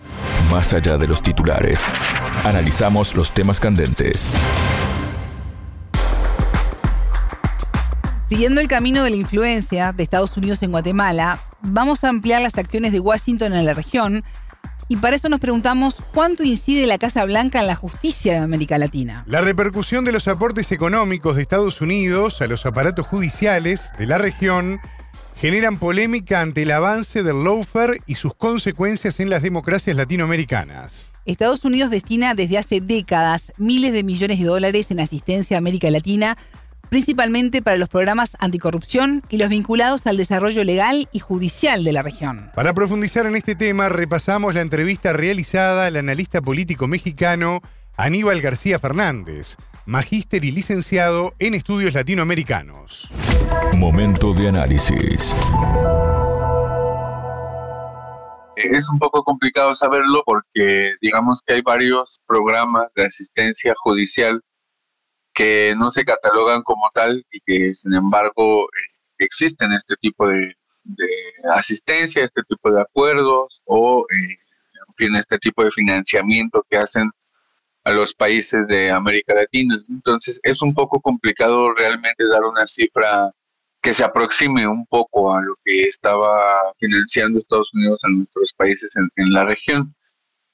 [0.51, 1.91] Más allá de los titulares,
[2.45, 4.31] analizamos los temas candentes.
[8.29, 12.55] Siguiendo el camino de la influencia de Estados Unidos en Guatemala, vamos a ampliar las
[12.59, 14.23] acciones de Washington en la región
[14.87, 18.77] y para eso nos preguntamos cuánto incide la Casa Blanca en la justicia de América
[18.77, 19.23] Latina.
[19.27, 24.17] La repercusión de los aportes económicos de Estados Unidos a los aparatos judiciales de la
[24.17, 24.79] región
[25.35, 31.11] generan polémica ante el avance del lawfare y sus consecuencias en las democracias latinoamericanas.
[31.25, 35.91] Estados Unidos destina desde hace décadas miles de millones de dólares en asistencia a América
[35.91, 36.37] Latina
[36.89, 42.01] principalmente para los programas anticorrupción y los vinculados al desarrollo legal y judicial de la
[42.01, 42.49] región.
[42.55, 47.61] Para profundizar en este tema, repasamos la entrevista realizada al analista político mexicano
[47.97, 49.57] Aníbal García Fernández,
[49.87, 53.09] magíster y licenciado en estudios latinoamericanos.
[53.75, 55.33] Momento de análisis.
[58.55, 64.41] Es un poco complicado saberlo porque digamos que hay varios programas de asistencia judicial
[65.37, 70.55] que no se catalogan como tal y que sin embargo eh, existen este tipo de,
[71.55, 74.37] asistencia, este tipo de acuerdos o eh,
[74.87, 77.11] en fin, este tipo de financiamiento que hacen
[77.83, 79.75] a los países de América Latina.
[79.89, 83.31] Entonces es un poco complicado realmente dar una cifra
[83.83, 88.89] que se aproxime un poco a lo que estaba financiando Estados Unidos a nuestros países
[88.95, 89.93] en la región.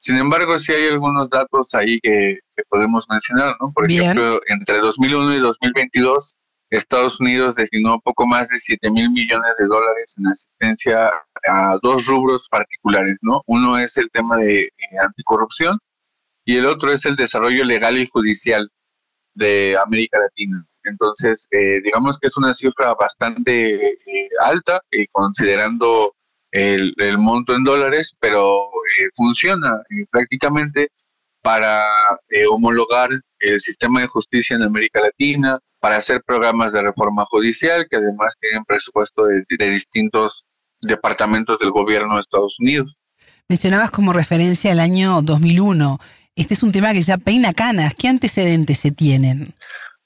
[0.04, 2.40] Sin embargo, sí hay algunos datos ahí que,
[2.70, 3.72] podemos mencionar, ¿no?
[3.74, 6.34] Por ejemplo, entre 2001 y 2022,
[6.70, 11.12] Estados Unidos destinó poco más de 7 mil millones de dólares en asistencia
[11.48, 13.44] a dos rubros particulares, ¿no?
[13.46, 14.72] Uno es el tema de eh,
[15.02, 15.78] anticorrupción
[16.46, 18.70] y el otro es el desarrollo legal y judicial
[19.36, 20.66] de América Latina.
[20.84, 24.82] Entonces, eh, digamos que es una cifra bastante eh, alta,
[25.12, 26.14] considerando
[26.54, 30.90] el, monto en dólares, pero eh, funciona eh, prácticamente
[31.42, 31.84] para
[32.30, 33.10] eh, homologar
[33.40, 38.34] el sistema de justicia en América Latina, para hacer programas de reforma judicial que además
[38.40, 40.46] tienen presupuesto de, de distintos
[40.80, 42.96] departamentos del gobierno de Estados Unidos.
[43.50, 45.98] Mencionabas como referencia el año 2001.
[46.36, 47.96] Este es un tema que ya peina canas.
[47.96, 49.56] ¿Qué antecedentes se tienen?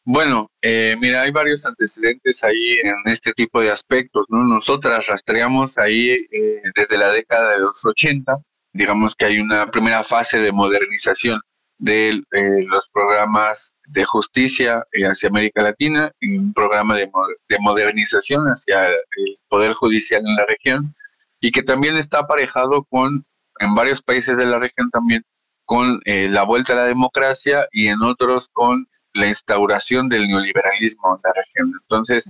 [0.10, 4.42] Bueno, eh, mira, hay varios antecedentes ahí en este tipo de aspectos, ¿no?
[4.46, 8.38] Nosotras rastreamos ahí eh, desde la década de los 80,
[8.72, 11.42] digamos que hay una primera fase de modernización
[11.78, 17.12] de los programas de justicia eh, hacia América Latina y un programa de,
[17.50, 20.96] de modernización hacia el Poder Judicial en la región
[21.42, 23.26] y que también está aparejado con,
[23.60, 25.24] en varios países de la región también,
[25.66, 28.88] con eh, la vuelta a la democracia y en otros con
[29.18, 31.74] la instauración del neoliberalismo en la región.
[31.82, 32.26] Entonces,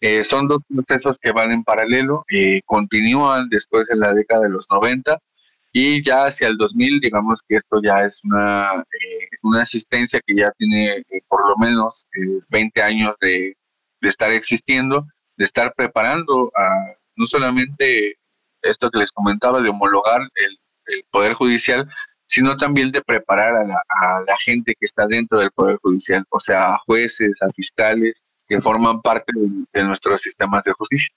[0.00, 4.50] eh, son dos procesos que van en paralelo, y continúan después en la década de
[4.50, 5.18] los 90
[5.72, 10.34] y ya hacia el 2000, digamos que esto ya es una, eh, una asistencia que
[10.34, 12.06] ya tiene eh, por lo menos
[12.50, 13.56] 20 años de,
[14.02, 15.06] de, estar existiendo,
[15.38, 18.16] de estar preparando a, no solamente
[18.60, 21.88] esto que les comentaba de homologar el, el Poder Judicial,
[22.32, 26.24] sino también de preparar a la, a la, gente que está dentro del Poder Judicial,
[26.30, 28.14] o sea, a jueces, a fiscales,
[28.48, 29.32] que forman parte
[29.72, 31.08] de, nuestros sistemas de justicia.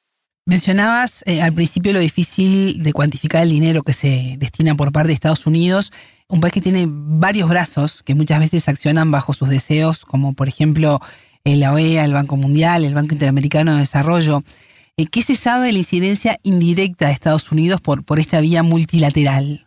[0.47, 5.07] Mencionabas eh, al principio lo difícil de cuantificar el dinero que se destina por parte
[5.07, 5.91] de Estados Unidos,
[6.27, 10.47] un país que tiene varios brazos que muchas veces accionan bajo sus deseos, como por
[10.47, 10.99] ejemplo
[11.45, 14.43] eh, la OEA, el Banco Mundial, el Banco Interamericano de Desarrollo.
[14.97, 18.63] Eh, ¿Qué se sabe de la incidencia indirecta de Estados Unidos por, por esta vía
[18.63, 19.64] multilateral?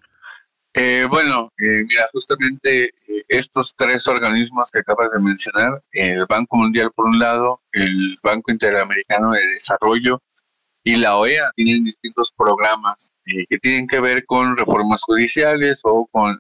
[0.75, 6.57] Eh, bueno, eh, mira, justamente eh, estos tres organismos que acabas de mencionar, el Banco
[6.57, 10.21] Mundial por un lado, el Banco Interamericano de Desarrollo
[10.85, 16.39] y la OEA tienen distintos programas que tienen que ver con reformas judiciales o con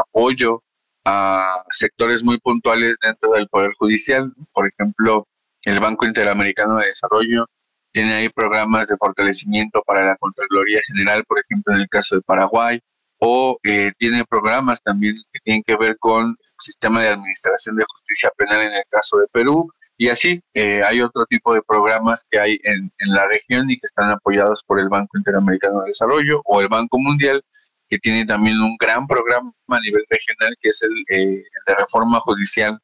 [0.00, 0.62] apoyo
[1.04, 4.32] a sectores muy puntuales dentro del Poder Judicial.
[4.52, 5.28] Por ejemplo,
[5.62, 7.46] el Banco Interamericano de Desarrollo
[7.92, 12.22] tiene ahí programas de fortalecimiento para la Contraloría General, por ejemplo, en el caso de
[12.22, 12.80] Paraguay
[13.18, 17.84] o eh, tiene programas también que tienen que ver con el sistema de administración de
[17.88, 22.22] justicia penal en el caso de Perú y así eh, hay otro tipo de programas
[22.30, 26.42] que hay en, la región y que están apoyados por el Banco Interamericano de Desarrollo
[26.44, 27.42] o el Banco Mundial
[27.88, 32.20] que tiene también un gran programa a nivel regional que es el, eh, de reforma
[32.20, 32.78] judicial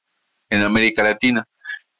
[0.51, 1.45] en América Latina.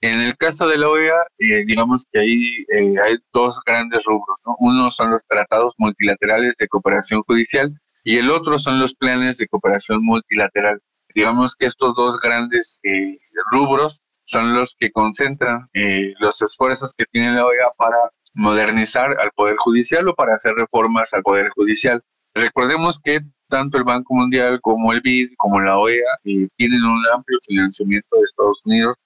[0.01, 4.37] En el caso de la OEA, digamos que ahí hay dos grandes rubros.
[4.59, 7.73] Uno son los tratados multilaterales de cooperación judicial,
[8.05, 10.81] y el otro son los planes de cooperación multilateral.
[11.15, 13.19] Digamos que estos dos grandes eh,
[13.51, 17.99] rubros son los que concentran eh, los esfuerzos que tiene la OEA para
[18.35, 22.03] modernizar al Poder Judicial o para hacer reformas al Poder Judicial.
[22.35, 27.05] Recordemos que tanto el Banco Mundial como el BID como la OEA eh, tienen un
[27.15, 28.97] amplio financiamiento de Estados Unidos.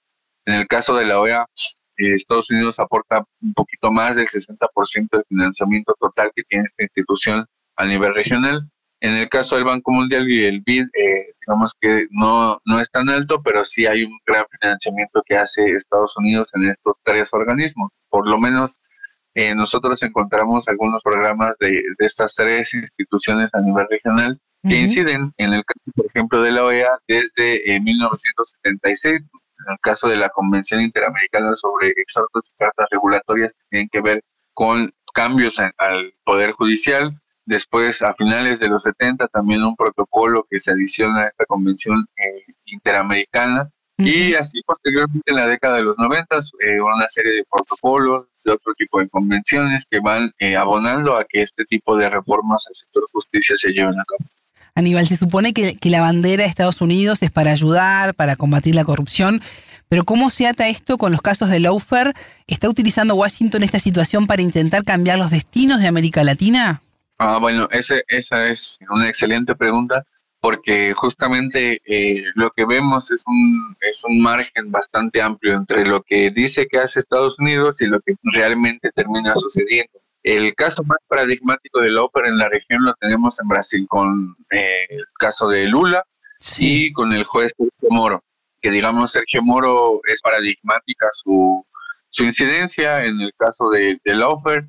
[0.45, 1.45] En el caso de la OEA,
[1.97, 7.45] Estados Unidos aporta un poquito más del 60% del financiamiento total que tiene esta institución
[7.75, 8.69] a nivel regional.
[8.99, 12.89] En el caso del Banco Mundial y el BID, eh, digamos que no, no es
[12.89, 17.29] tan alto, pero sí hay un gran financiamiento que hace Estados Unidos en estos tres
[17.31, 17.91] organismos.
[18.09, 18.79] Por lo menos
[19.35, 25.53] eh, nosotros encontramos algunos programas de, estas tres instituciones a nivel regional que inciden en
[25.53, 30.29] el caso, por ejemplo, de la OEA desde 1976, eh, en el caso de la
[30.29, 34.23] Convención Interamericana sobre Exhortos y Cartas Regulatorias que tienen que ver
[34.55, 37.11] con cambios al Poder Judicial,
[37.47, 42.05] Después, a finales de los 70, también un protocolo que se adiciona a esta convención
[42.17, 43.69] eh, interamericana.
[43.99, 48.51] Y así posteriormente en la década de los 90, eh, una serie de protocolos, de
[48.51, 52.75] otro tipo de convenciones que van eh, abonando a que este tipo de reformas al
[52.75, 54.29] sector justicia se lleven a cabo.
[54.75, 58.75] Aníbal, se supone que, que la bandera de Estados Unidos es para ayudar, para combatir
[58.75, 59.41] la corrupción,
[59.87, 62.11] pero ¿cómo se ata esto con los casos de Lawfare?
[62.45, 66.81] ¿Está utilizando Washington esta situación para intentar cambiar los destinos de América Latina?
[67.19, 70.05] Ah, bueno, ese, esa es una excelente pregunta
[70.39, 76.03] porque justamente eh, lo que vemos es un, es un margen bastante amplio entre lo
[76.03, 79.99] que dice que hace Estados Unidos y lo que realmente termina sucediendo.
[80.21, 84.35] El caso más paradigmático de la ópera en la región lo tenemos en Brasil con
[84.51, 86.03] eh, el caso de Lula
[86.59, 88.23] y con el juez Sergio Moro,
[88.61, 91.65] que digamos Sergio Moro es paradigmática su,
[92.09, 94.65] su incidencia en el caso de, de Laufer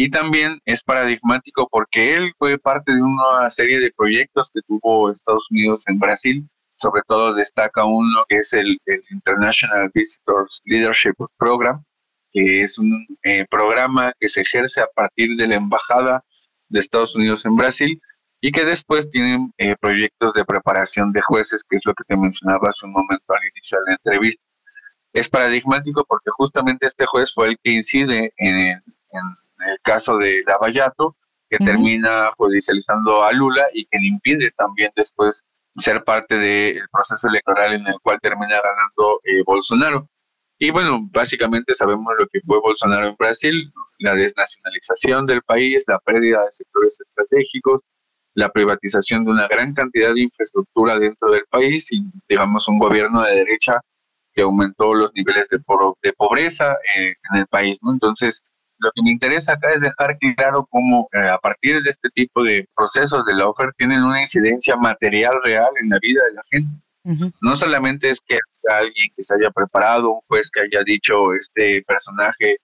[0.00, 5.10] y también es paradigmático porque él fue parte de una serie de proyectos que tuvo
[5.10, 6.48] Estados Unidos en Brasil.
[6.76, 8.78] Sobre todo destaca uno que es el,
[9.10, 11.82] International Visitors Leadership Program,
[12.30, 16.22] que es un eh, programa que se ejerce a partir de la Embajada
[16.68, 18.00] de Estados Unidos en Brasil
[18.40, 22.16] y que después tienen eh, proyectos de preparación de jueces, que es lo que te
[22.16, 24.44] mencionaba hace un momento al inicio de la entrevista.
[25.12, 28.80] Es paradigmático porque justamente este juez fue el que incide en,
[29.10, 29.22] en
[29.60, 31.16] en el caso de Lavallato,
[31.50, 35.42] que termina judicializando a Lula y que le impide también después
[35.78, 40.08] ser parte del proceso electoral en el cual termina ganando eh, Bolsonaro.
[40.58, 46.00] Y bueno, básicamente sabemos lo que fue Bolsonaro en Brasil, la desnacionalización del país, la
[46.00, 47.82] pérdida de sectores estratégicos,
[48.34, 53.22] la privatización de una gran cantidad de infraestructura dentro del país y digamos un gobierno
[53.22, 53.80] de derecha
[54.34, 55.58] que aumentó los niveles de,
[56.02, 57.92] de pobreza eh, en el país, ¿no?
[57.92, 58.40] Entonces,
[58.78, 62.42] lo que me interesa acá es dejar claro cómo eh, a partir de este tipo
[62.42, 66.42] de procesos de la oferta tienen una incidencia material real en la vida de la
[66.50, 66.70] gente.
[67.40, 71.32] No solamente es que haya alguien que se haya preparado, un juez que haya dicho
[71.32, 72.58] este personaje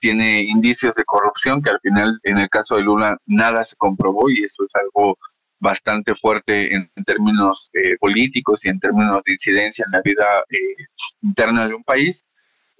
[0.00, 4.30] tiene indicios de corrupción, que al final en el caso de Lula nada se comprobó
[4.30, 5.18] y eso es algo
[5.60, 10.86] bastante fuerte en, términos eh, políticos y en términos de incidencia en la vida eh,
[11.22, 12.24] interna de un país.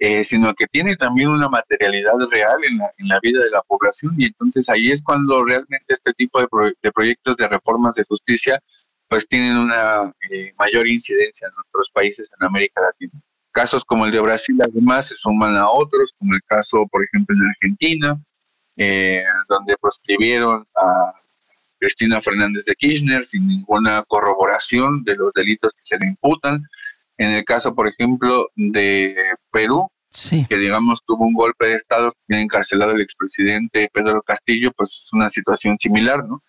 [0.03, 3.61] Eh, sino que tiene también una materialidad real en la, en la vida de la
[3.61, 6.47] población y entonces ahí es cuando realmente este tipo de,
[6.81, 8.59] de proyectos de reformas de justicia
[9.07, 13.11] pues tienen una eh, mayor incidencia en nuestros países en América Latina.
[13.51, 17.35] Casos como el de Brasil además se suman a otros, como el caso por ejemplo
[17.35, 18.17] en Argentina,
[18.77, 21.13] eh, donde proscribieron a
[21.77, 26.63] Cristina Fernández de Kirchner sin ninguna corroboración de los delitos que se le imputan
[27.23, 29.15] en el caso, por ejemplo, de
[29.51, 29.87] Perú,
[30.49, 34.89] que digamos tuvo un golpe de Estado que tiene encarcelado el expresidente Pedro Castillo, pues
[34.89, 36.41] es una situación similar, ¿no?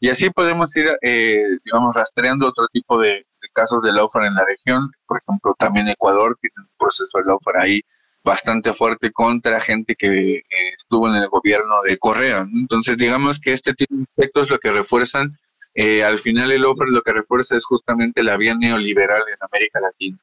[0.00, 4.44] Y así podemos ir, eh, digamos, rastreando otro tipo de, casos de Laufer en la
[4.44, 4.90] región.
[5.06, 7.80] Por ejemplo, también Ecuador tiene un proceso de Laufer ahí
[8.22, 10.42] bastante fuerte contra gente que eh,
[10.78, 12.46] estuvo en el gobierno de Correa.
[12.54, 15.36] Entonces, digamos que este tipo de aspectos lo que refuerzan
[15.80, 19.78] eh, al final el offer lo que refuerza es justamente la vía neoliberal en América
[19.78, 20.18] Latina.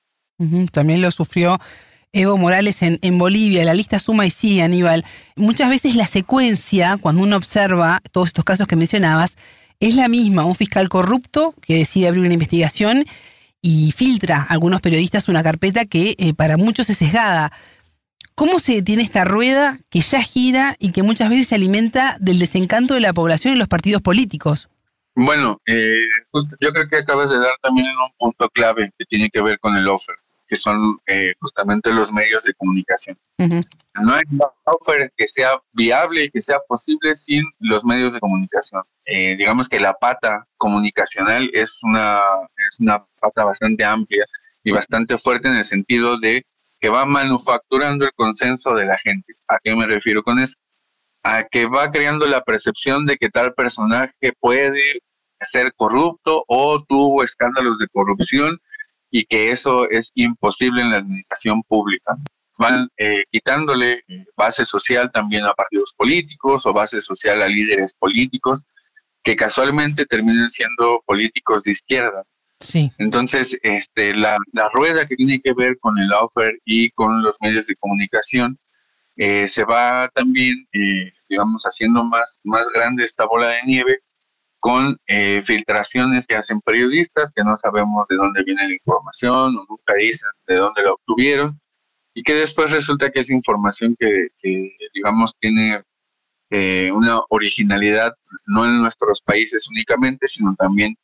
[0.73, 1.57] También lo sufrió
[2.11, 5.05] Evo Morales en, en, Bolivia, la lista suma y sigue, Aníbal.
[5.37, 9.37] Muchas veces la secuencia, cuando uno observa todos estos casos que mencionabas,
[9.79, 10.43] es la misma.
[10.43, 13.05] Un fiscal corrupto que decide abrir una investigación
[13.61, 17.53] y filtra a algunos periodistas una carpeta que eh, para muchos es sesgada.
[18.35, 22.39] ¿Cómo se detiene esta rueda que ya gira y que muchas veces se alimenta del
[22.39, 24.67] desencanto de la población y los partidos políticos?
[25.15, 26.07] Bueno, eh,
[26.59, 29.57] yo creo que acabas de dar también en un punto clave que tiene que ver
[29.59, 30.15] con el offer,
[30.45, 33.17] que son eh, justamente los medios de comunicación.
[33.37, 34.23] No hay
[34.65, 38.83] offer que sea viable y que sea posible sin los medios de comunicación.
[39.05, 42.19] Eh, digamos que la pata comunicacional es una,
[42.69, 44.25] es una pata bastante amplia
[44.65, 46.43] y bastante fuerte en el sentido de
[46.81, 49.33] que va manufacturando el consenso de la gente.
[49.47, 50.55] ¿A qué me refiero con eso?
[51.25, 55.01] a que va creando la percepción de que tal personaje puede
[55.51, 58.59] ser corrupto o tuvo escándalos de corrupción
[59.11, 62.15] y que eso es imposible en la administración pública.
[62.57, 67.93] Van eh, quitándole eh, base social también a partidos políticos o base social a líderes
[67.99, 68.63] políticos
[69.23, 72.23] que casualmente terminan siendo políticos de izquierda.
[72.59, 72.91] Sí.
[72.97, 77.35] Entonces, este, la, la rueda que tiene que ver con el offer y con los
[77.41, 78.57] medios de comunicación
[79.17, 83.99] eh, se va también, eh, digamos, haciendo más, más grande esta bola de nieve
[84.65, 89.65] con eh, filtraciones que hacen periodistas que no sabemos de dónde viene la información o
[89.69, 91.61] nunca dicen de dónde la obtuvieron
[92.15, 94.29] y que después resulta que es información que,
[94.91, 95.83] digamos, tiene
[96.95, 98.13] una originalidad
[98.47, 100.95] no en nuestros países únicamente, sino también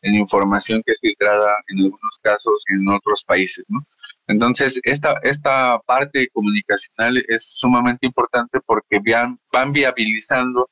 [0.00, 3.80] en información que es filtrada en algunos casos en otros países, ¿no?
[4.28, 10.70] Entonces, esta, esta parte comunicacional es sumamente importante porque van, van viabilizando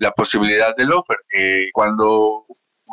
[0.00, 1.18] la posibilidad del offer.
[1.32, 2.44] Eh, cuando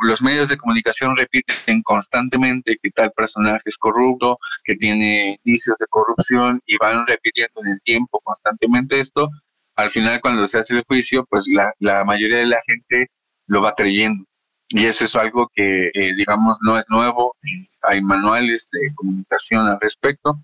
[0.03, 5.88] los medios de comunicación repiten constantemente que tal personaje es corrupto, que tiene indicios de
[5.89, 9.29] corrupción y van repitiendo en el tiempo constantemente esto,
[9.75, 13.07] al final cuando se hace el juicio, pues la, la mayoría de la gente
[13.47, 14.23] lo va creyendo
[14.69, 17.35] y eso es algo que, eh, digamos, no es nuevo.
[17.84, 20.35] Hay manuales de comunicación al respecto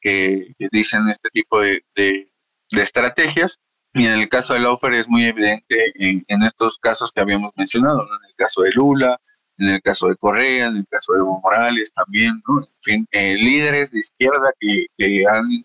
[0.00, 2.28] que, dicen este tipo de, de,
[2.70, 3.56] estrategias.
[3.94, 7.52] Y en el caso del offer es muy evidente en, en estos casos que habíamos
[7.56, 9.18] mencionado, en el caso de Lula,
[9.60, 12.60] en el caso de Correa, en el caso de Evo Morales también, ¿no?
[12.60, 15.64] en fin, eh, líderes de izquierda que, que han,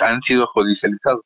[0.00, 1.22] han sido judicializados.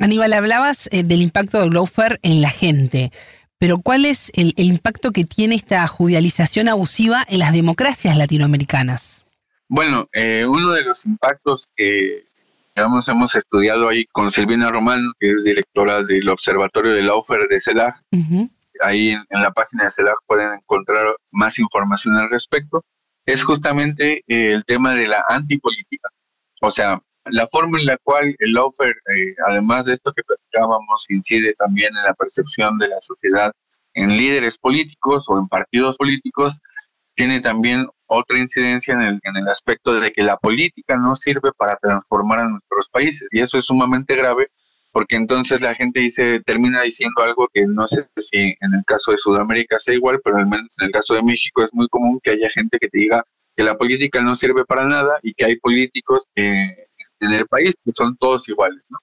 [0.00, 3.10] Aníbal, hablabas eh, del impacto del offer en la gente.
[3.58, 9.26] Pero ¿cuál es el, impacto que tiene esta judicialización abusiva en las democracias latinoamericanas?
[9.68, 12.24] Bueno, eh, uno de los impactos que
[12.78, 17.48] digamos, hemos estudiado ahí con Silvina Romano, que es directora del Observatorio de la OFER
[17.48, 18.00] de CELAG.
[18.80, 22.84] Ahí en, la página de CELAG pueden encontrar más información al respecto.
[23.26, 26.08] Es justamente eh, el tema de la antipolítica.
[26.60, 31.04] O sea, la forma en la cual el offer, eh, además de esto que platicábamos,
[31.08, 33.50] incide también en la percepción de la sociedad
[33.94, 36.56] en líderes políticos o en partidos políticos,
[37.18, 41.50] tiene también otra incidencia en el, en el aspecto de que la política no sirve
[41.58, 43.26] para transformar a nuestros países.
[43.32, 44.46] Y eso es sumamente grave
[44.92, 49.10] porque entonces la gente dice, termina diciendo algo que no sé si en el caso
[49.10, 52.20] de Sudamérica sea igual, pero al menos en el caso de México es muy común
[52.22, 53.24] que haya gente que te diga
[53.56, 56.86] que la política no sirve para nada y que hay políticos que
[57.20, 58.98] en el país, que son todos iguales, ¿no?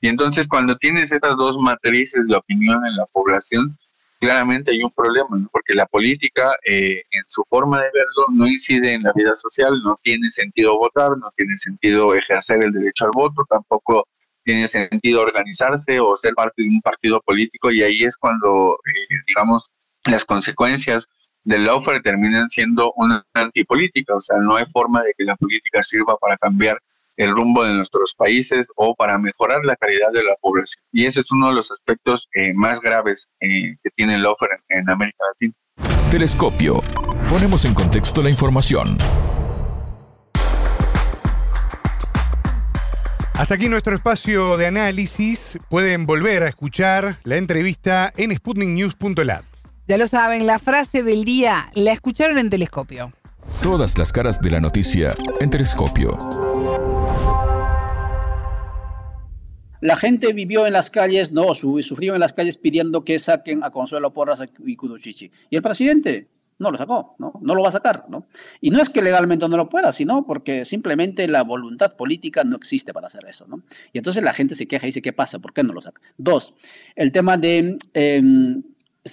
[0.00, 3.76] Y entonces cuando tienes esas dos matrices de opinión en la población,
[4.18, 8.94] claramente hay un problema, porque la política eh, en su forma de verlo no incide
[8.94, 13.12] en la vida social, no tiene sentido votar, no tiene sentido ejercer el derecho al
[13.14, 14.06] voto, tampoco
[14.44, 19.14] tiene sentido organizarse o ser parte de un partido político y ahí es cuando, eh,
[19.26, 19.70] digamos,
[20.04, 21.04] las consecuencias
[21.44, 25.82] del lawfare terminan siendo una antipolítica, o sea, no hay forma de que la política
[25.82, 26.78] sirva para cambiar
[27.18, 30.82] el rumbo de nuestros países o para mejorar la calidad de la población.
[30.92, 34.48] Y ese es uno de los aspectos eh, más graves eh, que tiene el offer
[34.68, 35.54] en, América Latina.
[36.10, 36.80] Telescopio.
[37.28, 38.96] Ponemos en contexto la información.
[43.34, 45.58] Hasta aquí nuestro espacio de análisis.
[45.68, 49.44] Pueden volver a escuchar la entrevista en sputniknews.lat.
[49.88, 53.12] Ya lo saben, la frase del día la escucharon en Telescopio.
[53.62, 56.47] Todas las caras de la noticia en Telescopio.
[59.80, 63.70] La gente vivió en las calles, no, sufrió en las calles pidiendo que saquen a
[63.70, 65.30] Consuelo Porras y Kuduchichi.
[65.50, 66.26] Y el presidente
[66.58, 67.34] no lo sacó, ¿no?
[67.40, 68.26] No lo va a sacar, ¿no?
[68.60, 72.56] Y no es que legalmente no lo pueda, sino porque simplemente la voluntad política no
[72.56, 73.62] existe para hacer eso, ¿no?
[73.92, 75.38] Y entonces la gente se queja y dice, ¿qué pasa?
[75.38, 76.00] ¿Por qué no lo saca?
[76.16, 76.52] Dos,
[76.96, 77.78] el tema de...
[77.94, 78.62] Em,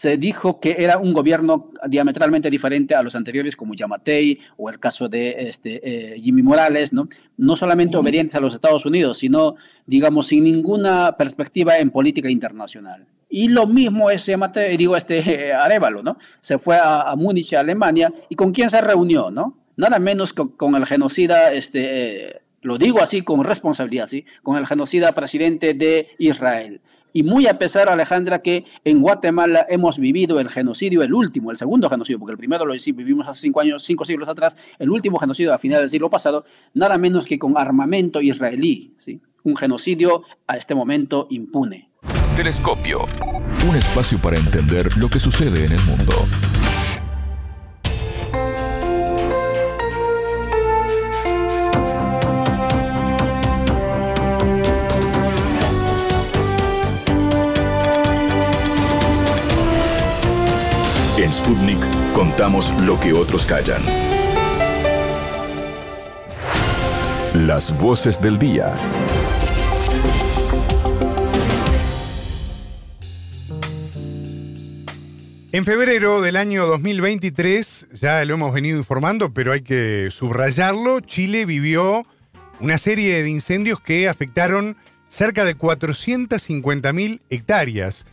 [0.02, 4.80] se dijo que era un gobierno diametralmente diferente a los anteriores, como Yamatei o el
[4.80, 5.82] caso de este,
[6.16, 7.08] eh, Jimmy Morales, ¿no?
[7.38, 9.56] No solamente obedientes a los Estados Unidos, sino,
[9.86, 13.06] digamos, sin ninguna perspectiva en política internacional.
[13.30, 16.18] Y lo mismo es Yamatei, digo, este Arevalo, ¿no?
[16.42, 19.58] Se fue a, Múnich, a Alemania, y con quién se reunió, ¿no?
[19.78, 24.26] Nada menos con, el genocida, este, eh, lo digo así con responsabilidad, ¿sí?
[24.42, 26.80] Con el genocida presidente de Israel.
[27.16, 31.58] Y muy a pesar, Alejandra, que en Guatemala hemos vivido el genocidio, el último, el
[31.58, 35.18] segundo genocidio, porque el primero lo vivimos hace cinco años, cinco siglos atrás, el último
[35.18, 36.44] genocidio a finales del siglo pasado,
[36.74, 39.22] nada menos que con armamento israelí, ¿sí?
[39.46, 41.88] un genocidio a este momento impune.
[42.36, 42.98] Telescopio,
[43.70, 46.12] un espacio para entender lo que sucede en el mundo.
[61.46, 61.78] Sputnik
[62.16, 63.80] contamos lo que otros callan.
[67.36, 68.76] Las voces del día.
[75.52, 81.46] En febrero del año 2023, ya lo hemos venido informando, pero hay que subrayarlo, Chile
[81.46, 82.08] vivió
[82.60, 84.78] una serie de incendios que afectaron
[85.08, 88.08] cerca de 450.000 hectáreas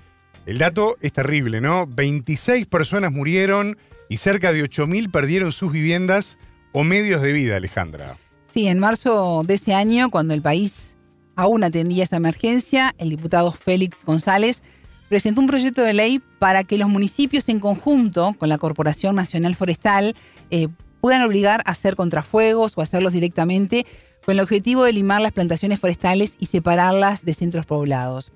[0.46, 1.86] el dato es terrible, ¿no?
[1.86, 3.76] 26 personas murieron
[4.08, 6.38] y cerca de 8.000 perdieron sus viviendas
[6.72, 8.16] o medios de vida, Alejandra.
[8.52, 10.94] Sí, en marzo de ese año, cuando el país
[11.36, 14.62] aún atendía esa emergencia, el diputado Félix González
[15.08, 19.54] presentó un proyecto de ley para que los municipios en conjunto con la Corporación Nacional
[19.54, 20.14] Forestal
[20.50, 20.68] eh,
[21.00, 23.86] puedan obligar a hacer contrafuegos o hacerlos directamente
[24.24, 28.32] con el objetivo de limar las plantaciones forestales y separarlas de centros poblados.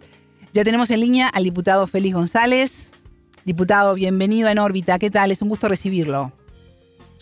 [0.57, 2.89] Ya tenemos en línea al diputado Félix González.
[3.45, 4.99] Diputado, bienvenido En órbita.
[4.99, 5.31] ¿Qué tal?
[5.31, 6.33] Es un gusto recibirlo.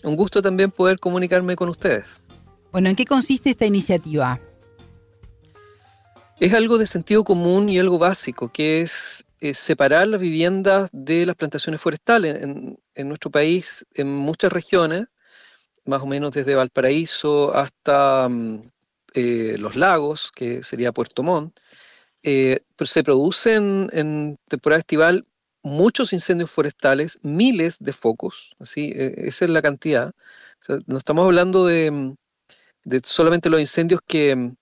[0.05, 2.05] Un gusto también poder comunicarme con ustedes.
[2.71, 4.39] Bueno, ¿en qué consiste esta iniciativa?
[6.39, 11.35] Es algo de sentido común y algo básico, que es, separar las viviendas de las
[11.35, 12.41] plantaciones forestales.
[12.41, 12.79] En,
[13.09, 15.07] nuestro país, en muchas regiones,
[15.83, 18.61] más o menos desde Valparaíso hasta mm,
[19.13, 21.59] eh, los lagos, que sería Puerto Montt,
[22.27, 25.27] eh, se producen en temporada estival
[25.61, 28.93] muchos incendios forestales, miles de focos, ¿sí?
[28.95, 30.11] E, esa es la cantidad.
[30.87, 32.15] no estamos hablando de,
[33.03, 34.53] solamente los incendios que,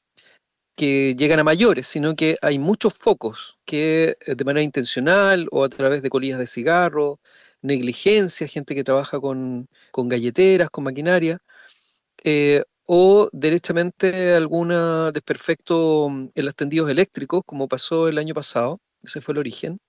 [0.78, 5.70] llegan a mayores, sino que hay muchos focos que eh, de manera intencional o a
[5.70, 7.20] través de colillas de cigarro,
[7.62, 11.40] negligencia, gente que trabaja con, galleteras, con maquinaria,
[12.24, 14.70] eh, o derechamente algún
[15.14, 19.80] desperfecto mm, en los tendidos eléctricos, como pasó el año pasado, ese fue el origen.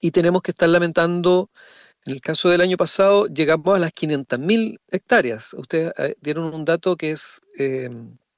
[0.00, 1.50] Y tenemos que estar lamentando,
[2.04, 5.54] en el caso del año pasado, llegamos a las 500.000 hectáreas.
[5.54, 7.88] Ustedes eh, dieron un dato que es eh,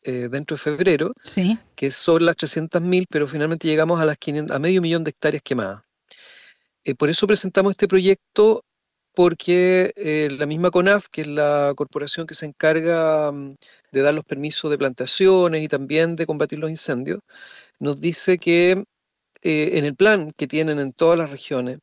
[0.04, 1.12] eh, dentro de febrero,
[1.74, 4.16] que es sobre las 300.000, pero finalmente llegamos a, las
[4.50, 5.82] a medio millón de hectáreas quemadas.
[6.98, 8.64] por eso presentamos este proyecto
[9.16, 13.56] porque eh, la misma CONAF, que es la corporación que se encarga mm,
[13.92, 17.20] de dar los permisos de plantaciones y también de combatir los incendios,
[17.80, 18.84] nos dice que
[19.42, 21.78] eh, en el plan que tienen en todas las regiones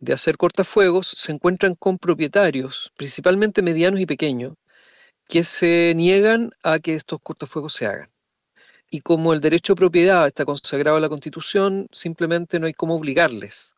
[0.00, 4.54] de hacer cortafuegos, se encuentran con propietarios, principalmente medianos y pequeños,
[5.28, 8.10] que se niegan a que estos cortafuegos se hagan.
[8.90, 12.94] y como el derecho de propiedad está consagrado en la Constitución, simplemente no hay cómo
[12.96, 13.74] obligarles.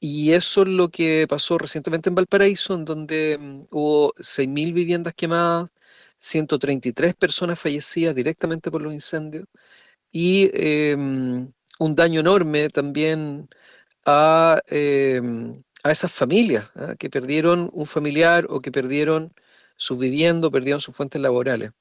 [0.00, 5.14] Y eso es lo que pasó recientemente en Valparaíso, en donde mm, hubo 6.000 viviendas
[5.14, 5.70] quemadas,
[6.18, 9.46] 133 personas fallecidas directamente por los incendios
[10.12, 13.48] y em, un daño enorme también
[14.06, 16.94] a, em, a esas familias ¿ah?
[16.98, 19.32] que perdieron un familiar o que perdieron
[19.76, 21.72] su vivienda, perdieron sus fuentes laborales.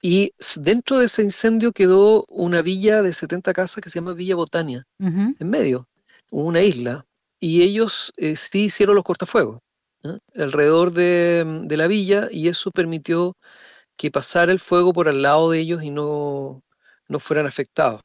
[0.00, 4.36] Y dentro de ese incendio quedó una villa de 70 casas que se llama Villa
[4.36, 5.87] Botania, en medio,
[6.30, 7.06] una isla.
[7.40, 9.60] Y ellos eh, sí hicieron los cortafuegos
[10.34, 13.36] alrededor de, la villa y eso permitió
[13.96, 16.62] que pasara el fuego por al lado de ellos y no,
[17.08, 18.02] no fueran afectados.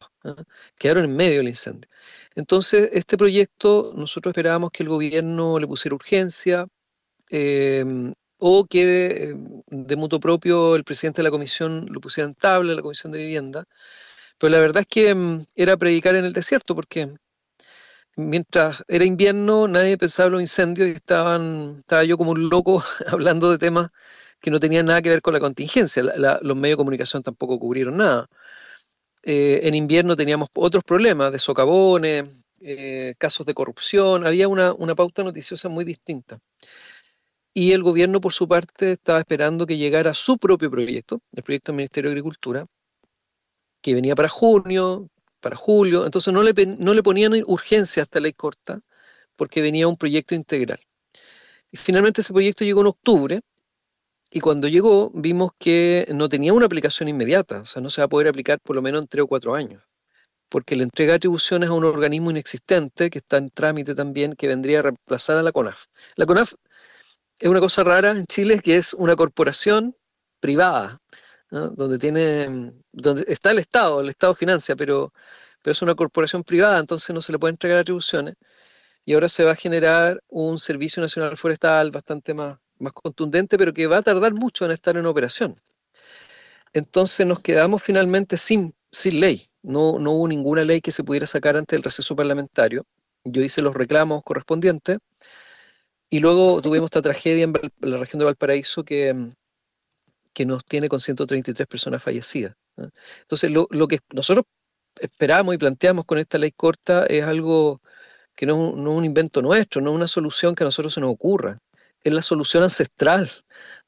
[0.77, 1.89] Quedaron en medio del incendio.
[2.35, 6.67] Entonces, este proyecto nosotros esperábamos que el gobierno le pusiera urgencia
[7.29, 12.35] em, o que em, de mutuo propio el presidente de la comisión lo pusiera en
[12.35, 13.65] tabla, la comisión de vivienda.
[14.39, 17.15] Pero la verdad es que em, era predicar en el desierto, porque
[18.15, 22.83] mientras era invierno nadie pensaba en los incendios y estaban, estaba yo como un loco
[23.07, 23.89] hablando de temas
[24.41, 26.03] que no tenían nada que ver con la contingencia.
[26.03, 28.27] los medios de comunicación tampoco cubrieron nada.
[29.23, 32.25] Eh, en invierno teníamos otros problemas de socavones,
[32.59, 36.39] eh, casos de corrupción, había una, una pauta noticiosa muy distinta.
[37.53, 41.71] Y el gobierno, por su parte, estaba esperando que llegara su propio proyecto, el proyecto
[41.71, 42.65] del Ministerio de Agricultura,
[43.81, 45.09] que venía para junio,
[45.43, 48.81] para julio, entonces no le, no le ponían urgencia a esta ley corta
[49.35, 50.79] porque venía un proyecto integral.
[51.69, 53.41] Y finalmente ese proyecto llegó en octubre
[54.31, 58.05] y cuando llegó vimos que no tenía una aplicación inmediata, o sea, no se va
[58.05, 59.83] a poder aplicar por lo menos en tres o cuatro años,
[60.49, 64.79] porque le entrega atribuciones a un organismo inexistente que está en trámite también, que vendría
[64.79, 65.87] a reemplazar a la CONAF.
[66.15, 66.53] La CONAF
[67.39, 69.95] es una cosa rara en Chile, que es una corporación
[70.39, 71.01] privada,
[71.53, 75.13] donde tiene, donde está el Estado, el Estado financia, pero,
[75.61, 78.35] pero es una corporación privada, entonces no se le puede entregar atribuciones.
[79.05, 83.73] Y ahora se va a generar un Servicio Nacional Forestal bastante más, más contundente, pero
[83.73, 85.59] que va a tardar mucho en estar en operación.
[86.73, 89.49] Entonces nos quedamos finalmente sin, sin ley.
[89.61, 92.85] No, no hubo ninguna ley que se pudiera sacar ante el receso parlamentario.
[93.23, 94.97] Yo hice los reclamos correspondientes.
[96.09, 99.33] Y luego tuvimos esta tragedia en la región de Valparaíso que,
[100.33, 102.55] que nos tiene con 133 personas fallecidas.
[103.21, 104.45] Entonces, lo, que nosotros
[104.99, 107.81] esperamos y planteamos con esta ley corta es algo
[108.35, 111.11] que no, es un invento nuestro, no es una solución que a nosotros se nos
[111.11, 111.59] ocurra,
[112.03, 113.31] es la solución ancestral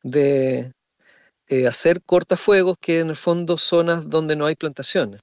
[0.04, 0.72] de
[1.48, 5.22] eh, hacer cortafuegos que en el fondo zonas donde no hay plantaciones.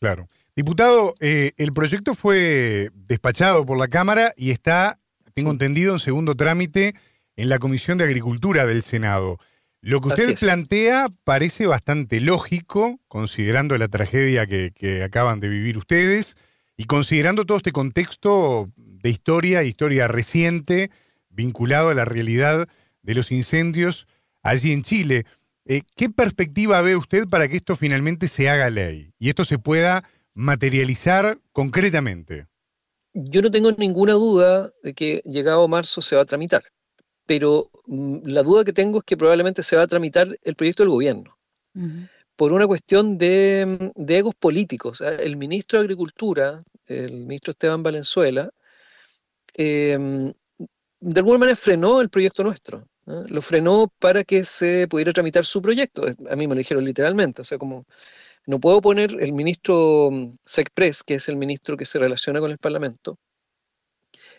[0.00, 0.26] Claro.
[0.56, 4.98] Diputado, eh, el proyecto fue despachado por la Cámara y está,
[5.34, 6.94] tengo entendido, en segundo trámite
[7.36, 9.38] en la Comisión de Agricultura del Senado.
[9.82, 16.36] Lo que usted plantea parece bastante lógico, considerando la tragedia que, acaban de vivir ustedes
[16.76, 20.90] y considerando todo este contexto de historia, historia reciente,
[21.30, 22.68] vinculado a la realidad
[23.02, 24.06] de los incendios
[24.42, 25.24] allí en Chile.
[25.64, 29.58] Eh, ¿Qué perspectiva ve usted para que esto finalmente se haga ley y esto se
[29.58, 30.04] pueda
[30.34, 32.46] materializar concretamente?
[33.14, 36.62] Yo no tengo ninguna duda de que llegado marzo se va a tramitar
[37.30, 40.82] pero mm, la duda que tengo es que probablemente se va a tramitar el proyecto
[40.82, 41.38] del gobierno.
[42.34, 45.00] Por una cuestión de, mm, egos políticos.
[45.00, 48.50] El ministro de Agricultura, el ministro Esteban Valenzuela,
[49.54, 50.32] em,
[51.00, 52.88] de alguna manera frenó el proyecto nuestro.
[53.06, 56.02] Lo frenó para que se pudiera tramitar su proyecto.
[56.30, 57.42] A mí me lo dijeron literalmente.
[57.42, 57.86] O sea, como
[58.46, 62.50] no puedo poner el ministro mm, Secpres, que es el ministro que se relaciona con
[62.50, 63.18] el Parlamento,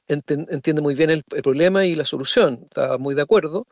[0.08, 3.68] entiende muy bien el, problema y la solución, estaba muy de acuerdo,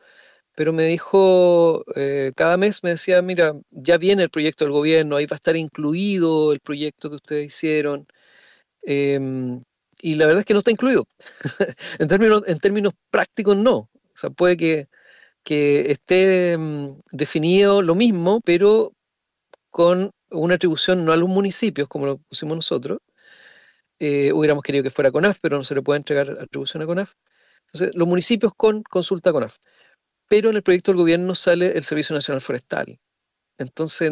[0.54, 5.16] pero me dijo, eh, cada mes me decía, mira, ya viene el proyecto del gobierno,
[5.16, 8.06] ahí va a estar incluido el proyecto que ustedes hicieron,
[8.82, 9.62] em,
[10.02, 11.06] y la verdad es que no está incluido.
[11.98, 14.88] en, términos, en términos prácticos no, o sea, puede que,
[15.44, 18.92] que esté em, definido lo mismo, pero
[19.70, 22.98] con una atribución no a los municipios, como lo pusimos nosotros,
[24.00, 27.12] eh, hubiéramos querido que fuera CONAF, pero no se le puede entregar atribución a CONAF.
[27.66, 29.56] Entonces, los municipios con consulta CONAF.
[30.26, 32.98] Pero en el proyecto del gobierno sale el Servicio Nacional Forestal.
[33.58, 34.10] Entonces,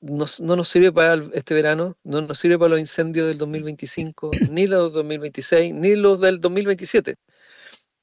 [0.00, 4.66] no, nos sirve para este verano, no nos sirve para los incendios del 2025, ni
[4.66, 7.16] los del 2026, ni los del 2027.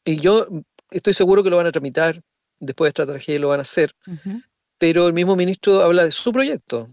[0.06, 0.48] Y yo
[0.92, 2.22] estoy seguro que lo van a tramitar,
[2.60, 3.92] después de esta tragedia lo van a hacer,
[4.78, 6.90] pero el mismo ministro habla de su proyecto.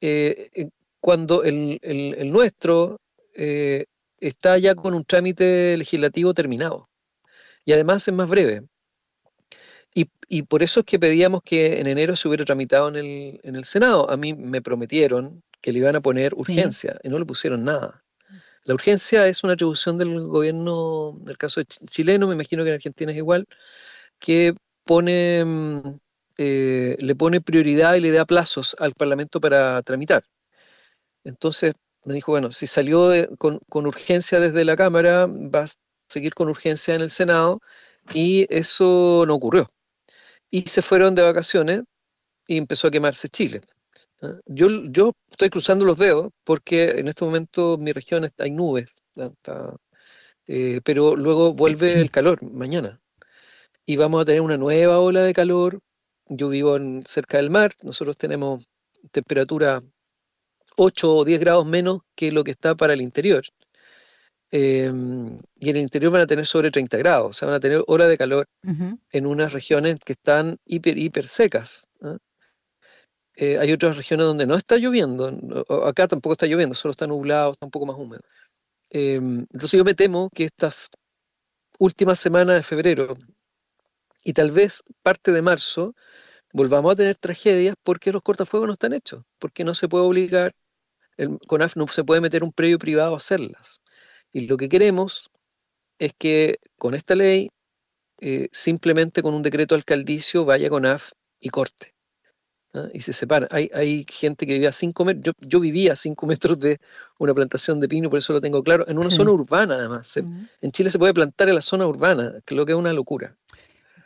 [0.00, 0.68] Eh, eh,
[1.00, 3.00] cuando el, el, nuestro
[3.38, 3.86] eh,
[4.18, 6.88] está ya con un trámite legislativo terminado.
[7.64, 8.64] Y además es más breve.
[10.30, 13.56] Y, por eso es que pedíamos que en enero se hubiera tramitado en el, en
[13.56, 14.08] el Senado.
[14.10, 18.04] A mí me prometieron que le iban a poner urgencia y no le pusieron nada.
[18.64, 23.10] La urgencia es una atribución del gobierno, del caso chileno, me imagino que en Argentina
[23.12, 23.46] es igual,
[24.20, 24.54] que
[24.84, 25.98] pone, mm,
[26.38, 30.24] eh, le pone prioridad y le da plazos al Parlamento para tramitar.
[31.24, 35.66] Entonces me dijo, bueno, si salió con, con, urgencia desde la Cámara, va a
[36.08, 37.60] seguir con urgencia en el Senado,
[38.14, 39.70] y eso no ocurrió.
[40.50, 41.82] Y se fueron de vacaciones
[42.46, 43.60] y empezó a quemarse Chile.
[44.22, 44.38] ¿ah?
[44.46, 48.50] Yo, yo estoy cruzando los dedos porque en este momento en mi región está, hay
[48.50, 48.96] nubes,
[50.46, 53.00] eh, pero luego vuelve el calor mañana
[53.84, 55.80] y vamos a tener una nueva ola de calor.
[56.28, 58.66] Yo vivo en, cerca del mar, nosotros tenemos
[59.12, 59.82] temperatura
[60.78, 63.42] 8 o 10 grados menos que lo que está para el interior.
[64.50, 67.60] Em, y en el interior van a tener sobre 30 grados, o sea, van a
[67.60, 68.46] tener horas de calor
[69.10, 71.88] en unas regiones que están hiper, hiper secas.
[72.00, 72.16] ¿ah?
[73.34, 75.28] Eh, hay otras regiones donde no está lloviendo,
[75.86, 78.22] acá tampoco está lloviendo, solo está nublado, está un poco más húmedo.
[78.90, 80.88] Em, entonces yo me temo que estas
[81.78, 83.16] últimas semanas de febrero
[84.24, 85.94] y tal vez parte de marzo
[86.52, 90.52] volvamos a tener tragedias porque los cortafuegos no están hechos, porque no se puede obligar,
[91.18, 93.82] el CONAF no se puede meter un predio privado a hacerlas.
[94.32, 95.30] Y lo que queremos
[95.98, 97.50] es que con esta ley,
[98.20, 101.94] eh, simplemente con un decreto alcaldicio, vaya con AF y corte.
[102.72, 102.88] ¿ah?
[102.94, 103.48] Y se separa.
[103.50, 106.78] Hay, hay, gente que vivía a 5 metros, yo, yo, vivía a 5 metros de
[107.18, 110.16] una plantación de pino, por eso lo tengo claro, en una zona urbana además.
[110.16, 113.36] En Chile se puede plantar en la zona urbana, que lo que es una locura.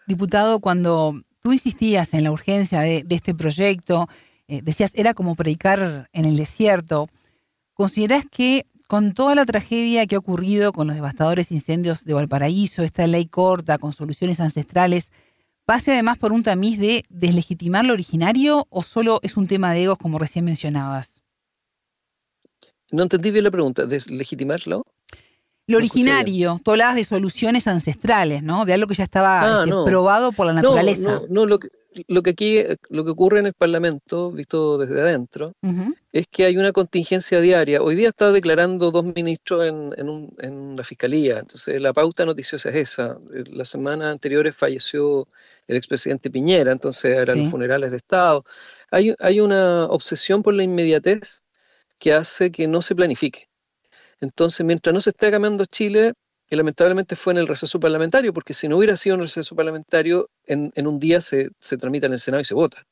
[0.06, 4.08] Diputado, cuando tú insistías en la urgencia de, este proyecto,
[4.48, 7.08] eh, decías, era como predicar en el desierto,
[7.74, 12.82] ¿considerás que con toda la tragedia que ha ocurrido con los devastadores incendios de Valparaíso,
[12.82, 15.12] esta ley corta con soluciones ancestrales,
[15.64, 19.84] pase además por un tamiz de deslegitimar lo originario o solo es un tema de
[19.84, 21.22] egos como recién mencionabas?
[22.90, 24.84] No entendí bien la pregunta, ¿deslegitimarlo?
[25.72, 28.64] Lo originario, tú hablabas de soluciones ancestrales, ¿no?
[28.64, 31.12] De algo que ya estaba ah, este, probado por la naturaleza.
[31.12, 31.68] No, no, lo que,
[32.08, 35.54] lo que aquí, lo que ocurre en el Parlamento, visto desde adentro,
[36.12, 37.82] es que hay una contingencia diaria.
[37.82, 39.92] Hoy día está declarando dos ministros en,
[40.38, 43.18] en, la fiscalía, entonces la pauta noticiosa es esa.
[43.50, 45.28] La semana anterior falleció
[45.68, 48.44] el expresidente Piñera, entonces eran los funerales de Estado.
[48.90, 51.42] Hay, hay una obsesión por la inmediatez
[51.98, 53.48] que hace que no se planifique.
[54.22, 56.14] Entonces, mientras no se esté cambiando Chile,
[56.46, 60.30] que lamentablemente fue en el receso parlamentario, porque si no hubiera sido el receso parlamentario,
[60.46, 61.50] en, un día se,
[61.80, 62.86] tramita en el Senado y se vota.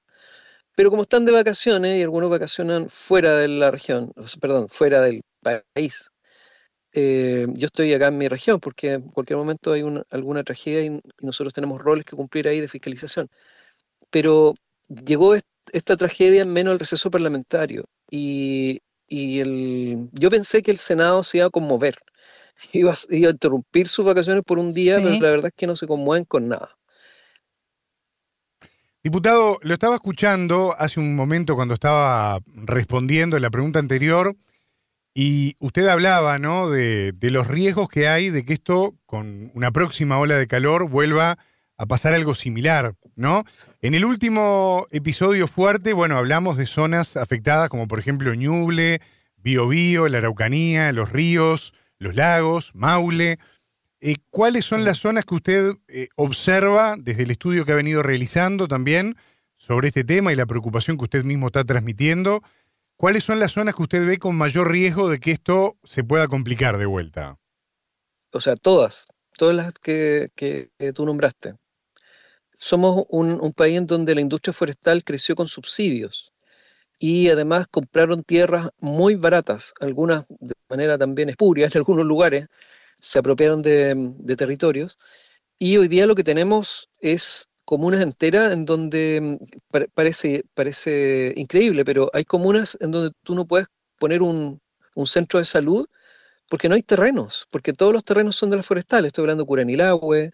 [0.74, 5.23] Pero como están de vacaciones y algunos vacacionan fuera de la región, perdón, fuera del
[5.40, 6.11] país,
[6.93, 11.01] eh, yo estoy acá en mi región porque en cualquier momento hay alguna tragedia y,
[11.20, 13.28] nosotros tenemos roles que cumplir ahí de fiscalización.
[14.11, 14.55] Pero
[14.89, 15.36] llegó
[15.73, 18.81] esta tragedia en menos el receso parlamentario y,
[19.11, 21.99] y el, yo pensé que el Senado se iba a conmover,
[22.73, 25.87] iba, a interrumpir sus vacaciones por un día, pero la verdad es que no se
[25.87, 26.78] conmueven con nada.
[29.03, 34.37] Diputado, lo estaba escuchando hace un momento cuando estaba respondiendo la pregunta anterior
[35.12, 36.69] y usted hablaba ¿no?
[36.69, 40.89] de, de, los riesgos que hay de que esto, con una próxima ola de calor,
[40.89, 41.39] vuelva
[41.78, 43.43] a pasar algo similar, ¿no?
[43.82, 49.01] En el último episodio fuerte, bueno, hablamos de zonas afectadas como por ejemplo Ñuble,
[49.39, 53.39] Biobío, la Araucanía, los ríos, los lagos, Maule.
[54.02, 58.02] Eh, ¿Cuáles son las zonas que usted eh, observa desde el estudio que ha venido
[58.02, 59.16] realizando también
[59.57, 62.43] sobre este tema y la preocupación que usted mismo está transmitiendo?
[62.97, 66.28] ¿Cuáles son las zonas que usted ve con mayor riesgo de que esto se pueda
[66.28, 67.39] complicar de vuelta?
[68.31, 69.07] O sea, todas,
[69.39, 71.55] todas las que tú nombraste
[72.61, 76.32] somos un, país en donde la industria forestal creció con subsidios
[76.99, 82.49] y además compraron tierras muy baratas, algunas de manera también espuria en algunos lugares,
[83.01, 84.99] se apropiaron de, territorios
[85.59, 91.85] y hoy día lo que tenemos es comunas enteras en donde mm, parece, parece increíble,
[91.85, 93.69] pero hay comunas en donde tú no puedes
[93.99, 94.61] poner un,
[95.07, 95.89] centro de salud
[96.51, 99.09] porque no hay terrenos, porque todos los terrenos son de las forestales.
[99.09, 100.32] Estoy hablando de Curanilagüe,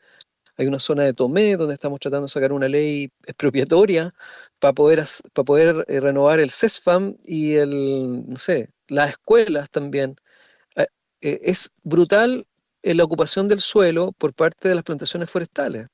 [0.56, 4.14] hay una zona de Tomé donde estamos tratando de sacar una ley expropiatoria
[4.58, 10.16] para poder, para poder eh, renovar el CESFAM y el, no sé, las escuelas también.
[10.76, 10.86] Eh,
[11.20, 12.46] eh, es brutal
[12.82, 15.88] la ocupación del suelo por parte de las plantaciones forestales.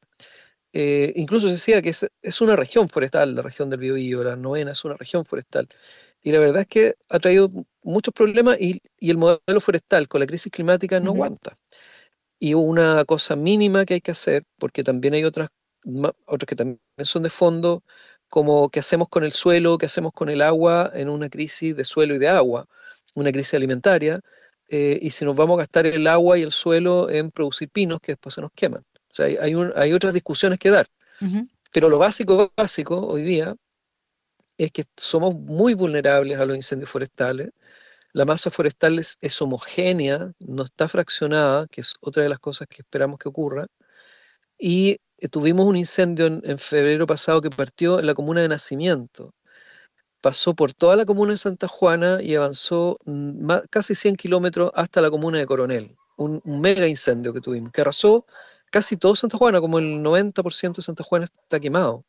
[0.73, 4.85] incluso se decía que es, una región forestal, la región del Biobío, la novena es
[4.85, 5.69] una región forestal.
[6.23, 7.51] Y la verdad es que ha traído
[7.83, 11.59] muchos problemas y, el modelo forestal con la crisis climática no aguanta
[12.43, 15.51] y una cosa mínima que hay que hacer, porque también hay otras
[16.27, 17.85] otras que también son de fondo,
[18.29, 21.85] como qué hacemos con el suelo, qué hacemos con el agua en una crisis de
[21.85, 22.67] suelo y de agua,
[23.15, 24.21] una crisis alimentaria,
[24.69, 28.01] eh, y si nos vamos a gastar el agua y el suelo en producir pinos
[28.01, 28.83] que después se nos queman.
[29.09, 30.89] O sea, hay, hay, otras discusiones que dar.
[31.71, 33.55] Pero lo básico, básico hoy día
[34.59, 37.51] es que somos muy vulnerables a los incendios forestales.
[38.15, 42.83] La masa forestal es, homogénea, no está fraccionada, que es otra de las cosas que
[42.83, 43.67] esperamos que ocurra.
[44.59, 49.35] Y eh, tuvimos un incendio en, febrero pasado que partió en la comuna de Nacimiento.
[50.21, 55.01] Pasó por toda la comuna de Santa Juana y avanzó mm, casi 100 kilómetros hasta
[55.01, 55.97] la comuna de Coronel.
[56.17, 58.27] Un, mega incendio que tuvimos, que arrasó
[58.71, 62.05] casi todo Santa Juana, como el 90% de Santa Juana está quemado.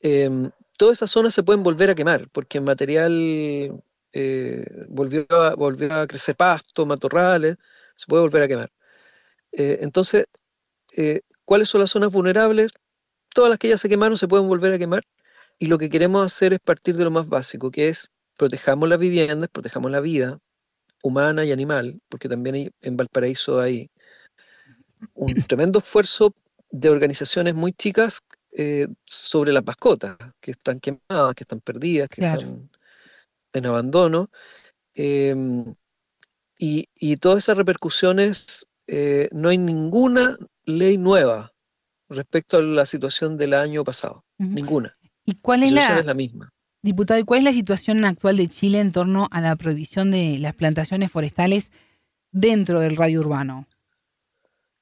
[0.00, 5.54] Em, todas esas zonas se pueden volver a quemar, porque el material eh, volvió, a,
[5.54, 7.56] volvió a crecer pasto, matorrales,
[7.96, 8.72] se puede volver a quemar.
[9.52, 10.26] Eh, entonces,
[11.44, 12.72] ¿Cuáles son las zonas vulnerables?
[13.34, 15.02] Todas las que ya se quemaron se pueden volver a quemar.
[15.58, 18.98] Y lo que queremos hacer es partir de lo más básico, que es protejamos las
[18.98, 20.38] viviendas, protejamos la vida
[21.02, 23.90] humana y animal, porque también en Valparaíso hay
[25.14, 26.34] un tremendo esfuerzo
[26.70, 28.20] de organizaciones muy chicas
[28.52, 32.70] eh, sobre las mascotas, que están quemadas, que están perdidas, que están
[33.52, 34.30] en abandono.
[34.94, 35.74] Em,
[36.58, 41.52] y, todas esas repercusiones, eh, no hay ninguna ley nueva
[42.08, 44.24] respecto a la situación del año pasado.
[44.38, 44.96] Ninguna.
[45.24, 46.52] ¿Y cuál es la, misma?
[46.82, 50.38] Diputado, ¿y cuál es la situación actual de Chile en torno a la prohibición de
[50.38, 51.72] las plantaciones forestales
[52.30, 53.66] dentro del radio urbano?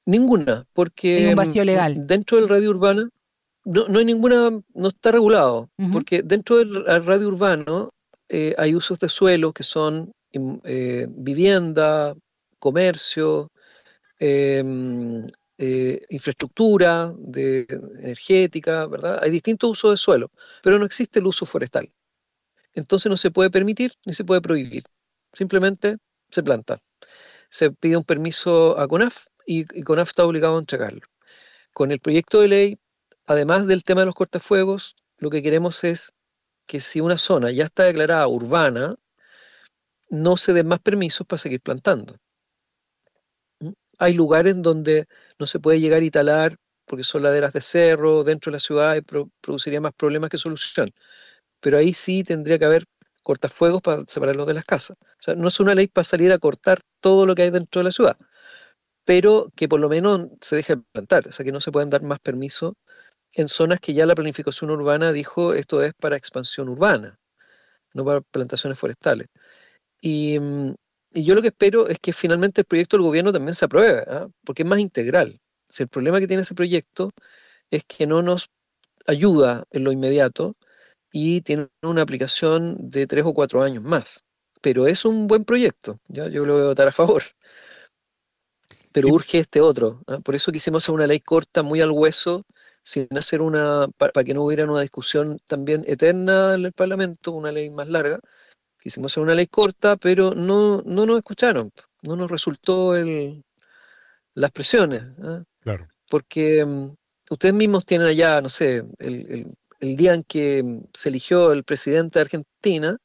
[0.05, 2.05] Ninguna, porque hay un vacío legal.
[2.05, 3.09] Dentro del radio urbano
[3.65, 7.91] no, hay ninguna, no está regulado, porque dentro del radio urbano
[8.31, 12.15] eh, hay usos de suelo que son eh, vivienda,
[12.59, 13.51] comercio,
[14.19, 14.63] eh,
[15.63, 17.67] eh, infraestructura de,
[17.99, 19.19] energética, ¿verdad?
[19.21, 20.31] Hay distintos usos de suelo,
[20.63, 21.91] pero no existe el uso forestal.
[22.73, 24.83] Entonces no se puede permitir ni se puede prohibir.
[25.33, 25.97] Simplemente
[26.31, 26.81] se planta.
[27.49, 31.07] Se pide un permiso a CONAF y, CONAF está obligado a entregarlo.
[31.73, 32.79] Con el proyecto de ley,
[33.27, 36.13] además del tema de los cortafuegos, lo que queremos es
[36.71, 38.95] que si una zona ya está declarada urbana,
[40.09, 42.15] no se den más permisos para seguir plantando.
[43.97, 45.05] Hay lugares donde
[45.37, 48.95] no se puede llegar y talar porque son laderas de cerro dentro de la ciudad
[48.95, 50.93] y produciría más problemas que solución.
[51.59, 52.85] Pero ahí sí tendría que haber
[53.21, 54.95] cortafuegos para separarlos de las casas.
[55.01, 57.81] O sea, no es una ley para salir a cortar todo lo que hay dentro
[57.81, 58.17] de la ciudad,
[59.03, 62.01] pero que por lo menos se deje plantar, o sea, que no se pueden dar
[62.03, 62.75] más permisos
[63.33, 67.19] en zonas que ya la planificación urbana dijo esto es para expansión urbana,
[67.93, 69.27] no para plantaciones forestales.
[70.01, 70.73] Y, mm,
[71.13, 74.03] y yo lo que espero es que finalmente el proyecto del gobierno también se apruebe,
[74.07, 74.27] ¿ah?
[74.45, 75.39] porque es más integral.
[75.69, 77.11] Si el problema que tiene ese proyecto
[77.69, 78.49] es que no nos
[79.07, 80.55] ayuda en lo inmediato
[81.11, 84.23] y tiene una aplicación de tres o cuatro años más.
[84.61, 87.23] Pero es un buen proyecto, yo lo voy a votar a favor.
[88.93, 90.01] Pero urge este otro.
[90.07, 90.19] ¿ah?
[90.19, 92.45] Por eso quisimos hacer una ley corta, muy al hueso,
[92.83, 97.51] sin hacer una, para que no hubiera una discusión también eterna en el Parlamento, una
[97.51, 98.19] ley más larga,
[98.81, 101.71] Quisimos hacer una ley corta, pero no, no nos escucharon,
[102.01, 103.43] no nos resultó el,
[104.33, 105.03] las presiones.
[105.21, 105.43] ¿ah?
[105.59, 105.87] Claro.
[106.09, 106.95] Porque mm,
[107.29, 112.23] ustedes mismos tienen allá, no sé, el, día en que se eligió el presidente de
[112.23, 112.97] Argentina,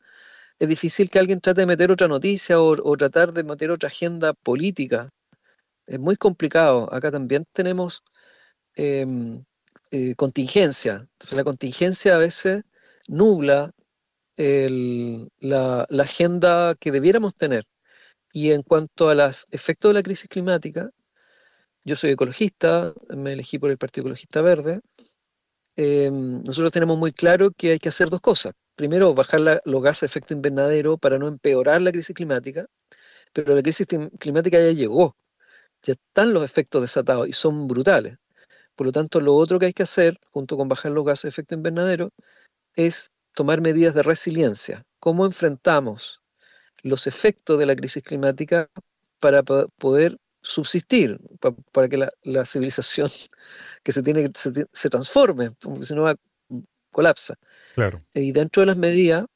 [0.58, 4.32] es difícil que alguien trate de meter otra noticia o, tratar de meter otra agenda
[4.32, 5.10] política.
[5.86, 6.92] Es muy complicado.
[6.92, 8.02] Acá también tenemos
[8.74, 9.44] em,
[9.90, 11.08] eh, contingencia.
[11.12, 12.64] Entonces la contingencia a veces
[13.08, 13.72] nubla
[14.36, 17.64] la, agenda que debiéramos tener.
[18.32, 20.90] Y en cuanto a los efectos de la crisis climática,
[21.84, 24.80] yo soy ecologista, me elegí por el Partido Ecologista Verde.
[25.76, 28.54] Em, nosotros tenemos muy claro que hay que hacer dos cosas.
[28.74, 32.66] Primero, bajar los gases de efecto invernadero para no empeorar la crisis climática,
[33.32, 33.86] pero la crisis
[34.18, 35.16] climática ya llegó,
[35.82, 38.18] ya están los efectos desatados y son brutales.
[38.76, 41.28] Por lo tanto, lo otro que hay que hacer, junto con bajar los gases de
[41.30, 42.10] efecto invernadero,
[42.74, 44.84] es tomar medidas de resiliencia.
[45.00, 46.20] ¿Cómo enfrentamos
[46.82, 48.70] los efectos de la crisis climática
[49.18, 51.18] para poder subsistir,
[51.72, 53.10] para, que la, civilización
[53.82, 56.06] que se tiene se, se transforme, porque si no
[56.92, 57.34] colapsa.
[57.74, 58.02] Claro.
[58.14, 59.26] Y dentro de las medidas,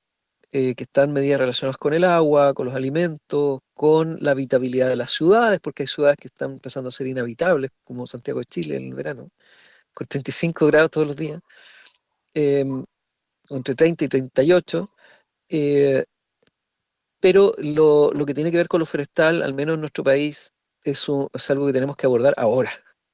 [0.53, 4.97] eh, que están medidas relacionadas con el agua, con los alimentos, con la habitabilidad de
[4.97, 8.77] las ciudades, porque hay ciudades que están empezando a ser inhabitables, como Santiago de Chile
[8.77, 9.31] en el verano,
[9.95, 11.41] con 35 grados todos los días.
[12.35, 12.85] Em,
[13.49, 14.91] entre 30 y 38,
[15.49, 16.05] eh,
[17.21, 20.53] pero lo, que tiene que ver con lo forestal, al menos en nuestro país,
[20.85, 21.09] es,
[21.49, 22.73] algo que tenemos que abordar ahora.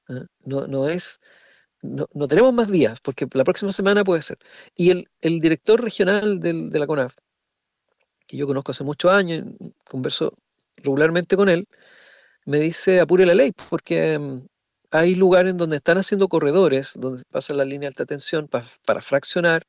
[0.08, 0.26] ¿eh?
[0.44, 1.20] No, es,
[1.80, 4.38] no, tenemos más días, porque la próxima semana puede ser.
[4.74, 7.14] Y el, el director regional de la CONAF,
[8.26, 9.44] que yo conozco hace muchos años,
[9.84, 10.36] converso
[10.76, 11.66] regularmente con él,
[12.46, 14.46] me dice apure la ley, porque mm,
[14.90, 19.02] hay lugares en donde están haciendo corredores, donde pasa la línea de alta tensión para
[19.02, 19.66] fraccionar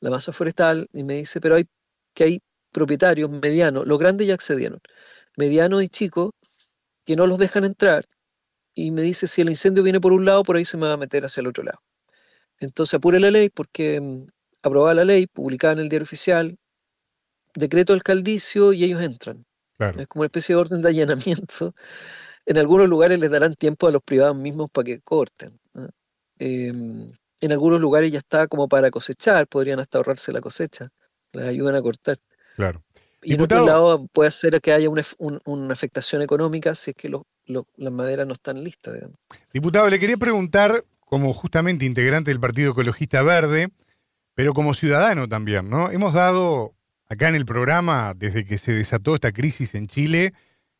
[0.00, 1.66] la masa forestal, y me dice, pero hay
[2.14, 2.42] que hay
[2.72, 4.80] propietarios medianos, los grandes ya accedieron,
[5.36, 6.32] medianos y chicos,
[7.04, 8.06] que no los dejan entrar,
[8.74, 10.94] y me dice, si el incendio viene por un lado, por ahí se me va
[10.94, 11.80] a meter hacia el otro lado.
[12.58, 14.26] Entonces apure la ley, porque mm,
[14.62, 16.58] aprobada la ley, publicada en el diario oficial,
[17.54, 19.44] decreto alcaldicio y ellos entran.
[19.78, 21.74] Es como una especie de orden de allanamiento.
[22.46, 25.58] En algunos lugares les darán tiempo a los privados mismos para que corten.
[26.38, 30.90] Em, en algunos lugares ya está como para cosechar, podrían hasta ahorrarse la cosecha,
[31.32, 32.18] les ayudan a cortar.
[32.56, 32.82] Claro.
[33.22, 37.92] Y en otro lado puede ser que haya una, afectación económica si es que las
[37.92, 38.94] maderas no están listas.
[39.52, 43.70] Diputado, le quería preguntar, como justamente integrante del Partido Ecologista Verde,
[44.34, 45.90] pero como ciudadano también, ¿no?
[45.90, 46.74] Hemos dado
[47.14, 50.34] acá en el programa, desde que se desató esta crisis en Chile,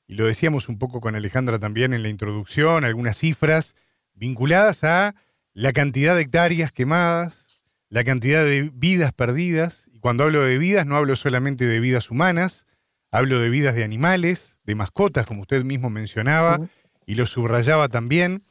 [0.07, 3.75] y lo decíamos un poco con Alejandra también en la introducción, algunas cifras
[4.15, 5.15] vinculadas a
[5.55, 10.87] la cantidad de hectáreas quemadas, la cantidad de vidas perdidas, y cuando hablo de vidas
[10.87, 12.67] no hablo solamente de vidas humanas,
[13.11, 16.59] hablo de vidas de animales, de mascotas, como usted mismo mencionaba,
[17.07, 18.45] y lo subrayaba también.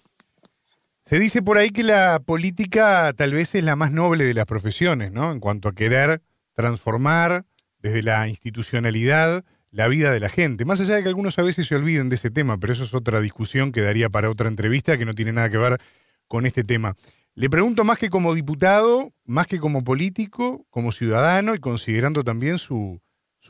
[1.06, 4.46] Se dice por ahí que la política tal vez es la más noble de las
[4.46, 5.34] profesiones, ¿no?
[5.34, 6.22] En cuanto a querer
[6.54, 7.46] transformar
[7.84, 10.66] desde la institucionalidad, la vida de la gente.
[10.66, 12.94] Más allá de que algunos a veces se olviden de ese tema, pero eso es
[12.94, 15.80] otra discusión que daría para otra entrevista que no tiene nada que ver
[16.28, 16.96] con este tema.
[17.36, 22.58] Le pregunto más que como diputado, más que como político, como ciudadano y considerando también
[22.58, 23.02] su,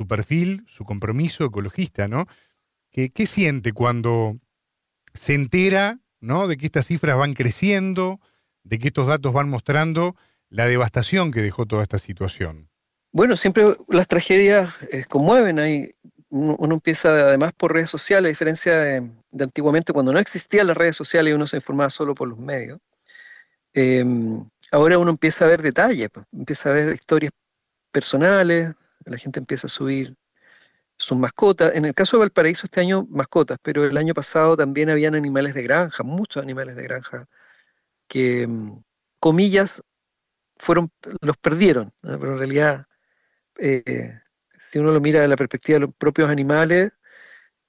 [0.08, 2.26] perfil, su compromiso ecologista, ¿no?
[2.92, 4.36] ¿Qué, ¿Qué, siente cuando
[5.14, 6.48] se entera ¿no?
[6.48, 8.20] de que estas cifras van creciendo,
[8.64, 10.16] de que estos datos van mostrando
[10.50, 12.73] la devastación que dejó toda esta situación?
[13.14, 15.60] Bueno, siempre las tragedias eh, conmueven.
[15.60, 15.94] Ahí
[16.30, 20.95] uno, empieza además por redes sociales, a diferencia de, antiguamente cuando no existían las redes
[20.95, 22.80] sociales y uno se informaba solo por los medios.
[23.73, 27.31] Em, ahora uno empieza a ver detalles, pues, empieza a ver historias
[27.91, 28.73] personales,
[29.06, 30.15] la gente empieza a subir
[30.98, 31.76] sus mascotas.
[31.76, 35.53] En el caso de Valparaíso este año mascotas, pero el año pasado también habían animales
[35.56, 37.27] de granja, muchos animales de granja,
[38.07, 38.84] que, em,
[39.19, 39.84] comillas,
[40.57, 40.91] fueron,
[41.22, 42.88] los perdieron, pero en realidad
[43.58, 44.20] eh,
[44.58, 46.92] si uno lo mira desde la perspectiva de los propios animales,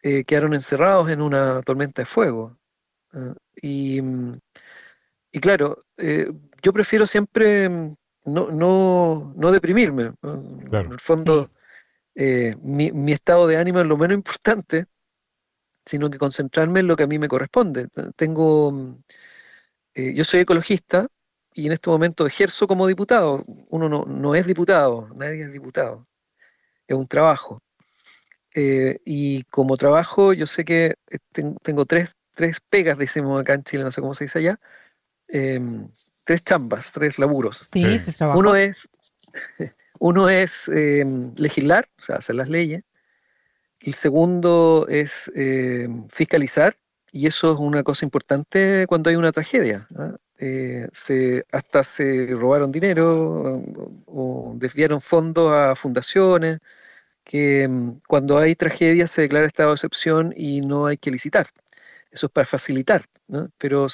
[0.03, 2.59] eh, quedaron encerrados en una tormenta de fuego.
[3.63, 4.01] y,
[5.33, 6.31] y, claro, eh,
[6.63, 7.95] yo prefiero siempre mm,
[8.27, 10.13] no, no, no deprimirme.
[10.23, 11.51] En el fondo,
[12.15, 14.87] mi, mi, estado de ánimo es lo menos importante,
[15.87, 17.89] sino que concentrarme en lo que a mí me corresponde.
[18.17, 19.03] Tengo, mm,
[20.15, 21.09] yo soy ecologista
[21.55, 23.45] y en este momento ejerzo como diputado.
[23.69, 26.07] Uno no, no es diputado, nadie es diputado.
[26.87, 27.63] Es un trabajo.
[28.55, 31.19] Eh, y como trabajo, yo sé que eh,
[31.63, 34.61] tengo tres, tres pegas, decimos acá en Chile, no sé cómo se dice allá.
[35.29, 35.89] Em,
[36.25, 37.69] tres chambas, tres laburos.
[37.73, 38.01] Sí,
[38.35, 38.89] uno es,
[40.01, 42.83] uno es em, legislar, o sea, hacer las leyes.
[43.81, 46.77] El segundo es em, fiscalizar,
[47.15, 49.87] y eso es una cosa importante cuando hay una tragedia.
[49.97, 50.17] ¿ah?
[50.39, 50.89] Eh,
[51.53, 53.63] hasta se robaron dinero
[54.07, 56.59] o, desviaron fondos a fundaciones,
[57.25, 61.49] que mm, cuando hay tragedia se declara estado de excepción y no hay que licitar.
[62.11, 63.05] Eso es para facilitar,
[63.59, 63.87] pero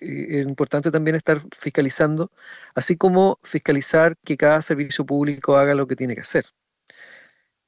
[0.00, 2.30] eh, es importante también estar fiscalizando,
[2.76, 6.46] así como fiscalizar que cada servicio público haga lo que tiene que hacer.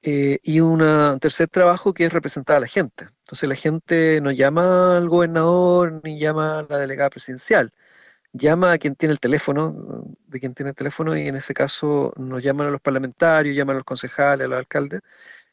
[0.09, 3.07] Eh, y un tercer trabajo que es representar a la gente.
[3.25, 7.73] Entonces la gente no llama al gobernador ni llama a la delegada presidencial,
[8.33, 9.75] llama a quien tiene el teléfono,
[10.29, 13.77] de quien tiene el teléfono, y en ese caso nos llaman a los parlamentarios, llaman
[13.77, 15.01] a los concejales, a los alcaldes,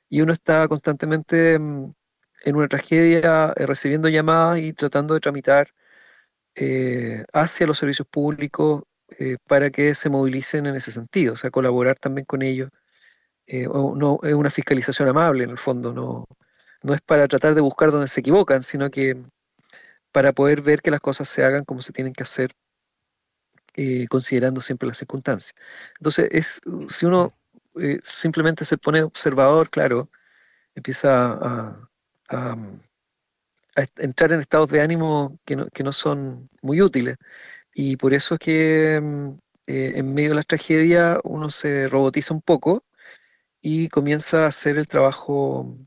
[0.10, 1.94] y uno está constantemente mm,
[2.46, 5.70] en una tragedia eh, recibiendo llamadas y tratando de tramitar
[6.56, 8.84] eh, hacia los servicios públicos
[9.48, 12.70] para que se movilicen en ese sentido, o sea, colaborar también con ellos.
[13.48, 16.26] No, es una fiscalización amable en el fondo, no,
[16.84, 19.18] no es para tratar de buscar donde se equivocan, sino que
[20.12, 22.56] para poder ver que las cosas se hagan como se tienen que hacer
[23.76, 25.56] eh, considerando siempre las circunstancias.
[25.98, 27.34] Entonces, es, si uno
[27.76, 30.10] eh, simplemente se pone observador, claro,
[30.76, 31.90] empieza a,
[33.98, 37.18] entrar en estados de ánimo que no, que no, son muy útiles.
[37.74, 39.30] Y por eso es que mm,
[39.68, 42.84] eh, en medio de la tragedia uno se robotiza un poco
[43.66, 45.78] y comienza a hacer el trabajo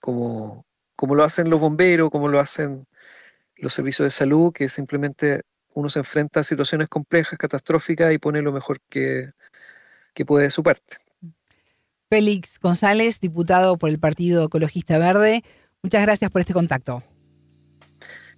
[0.00, 0.66] como,
[0.96, 2.86] como lo hacen los bomberos, como lo hacen
[3.56, 5.42] los servicios de salud, que simplemente
[5.74, 9.30] uno se enfrenta a situaciones complejas, catastróficas y pone lo mejor que,
[10.12, 10.96] que puede de su parte.
[12.10, 15.44] Félix González, diputado por el Partido Ecologista Verde,
[15.84, 17.04] muchas gracias por este contacto.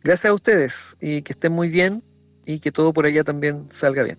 [0.05, 2.05] Gracias a ustedes y que estén muy bien
[2.45, 4.19] y que todo por allá también salga bien.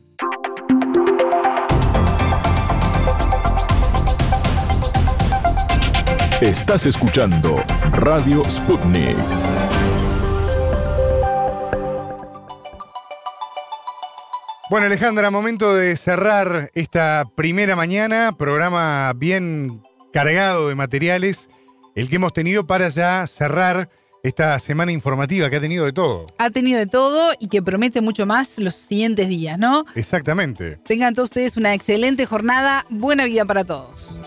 [6.42, 9.18] Estás escuchando Radio Sputnik.
[14.70, 19.82] Bueno, Alejandra, momento de cerrar esta primera mañana, programa bien
[20.14, 21.50] cargado de materiales,
[21.96, 23.90] el que hemos tenido para ya cerrar
[24.22, 26.28] esta semana informativa que ha tenido de todo.
[26.38, 29.86] Ha tenido de todo y que promete mucho más los siguientes días, ¿no?
[29.96, 30.78] Exactamente.
[30.86, 34.20] Tengan todos ustedes una excelente jornada, buena vida para todos.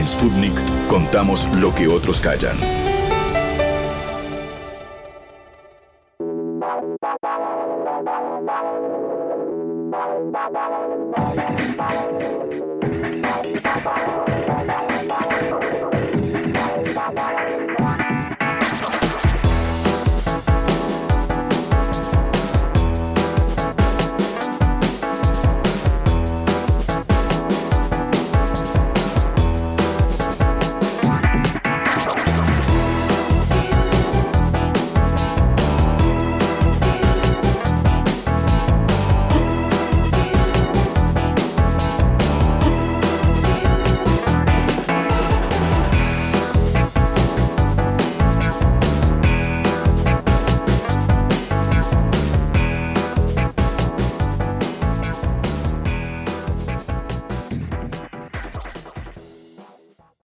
[0.00, 0.54] En Sputnik
[0.88, 2.56] contamos lo que otros callan.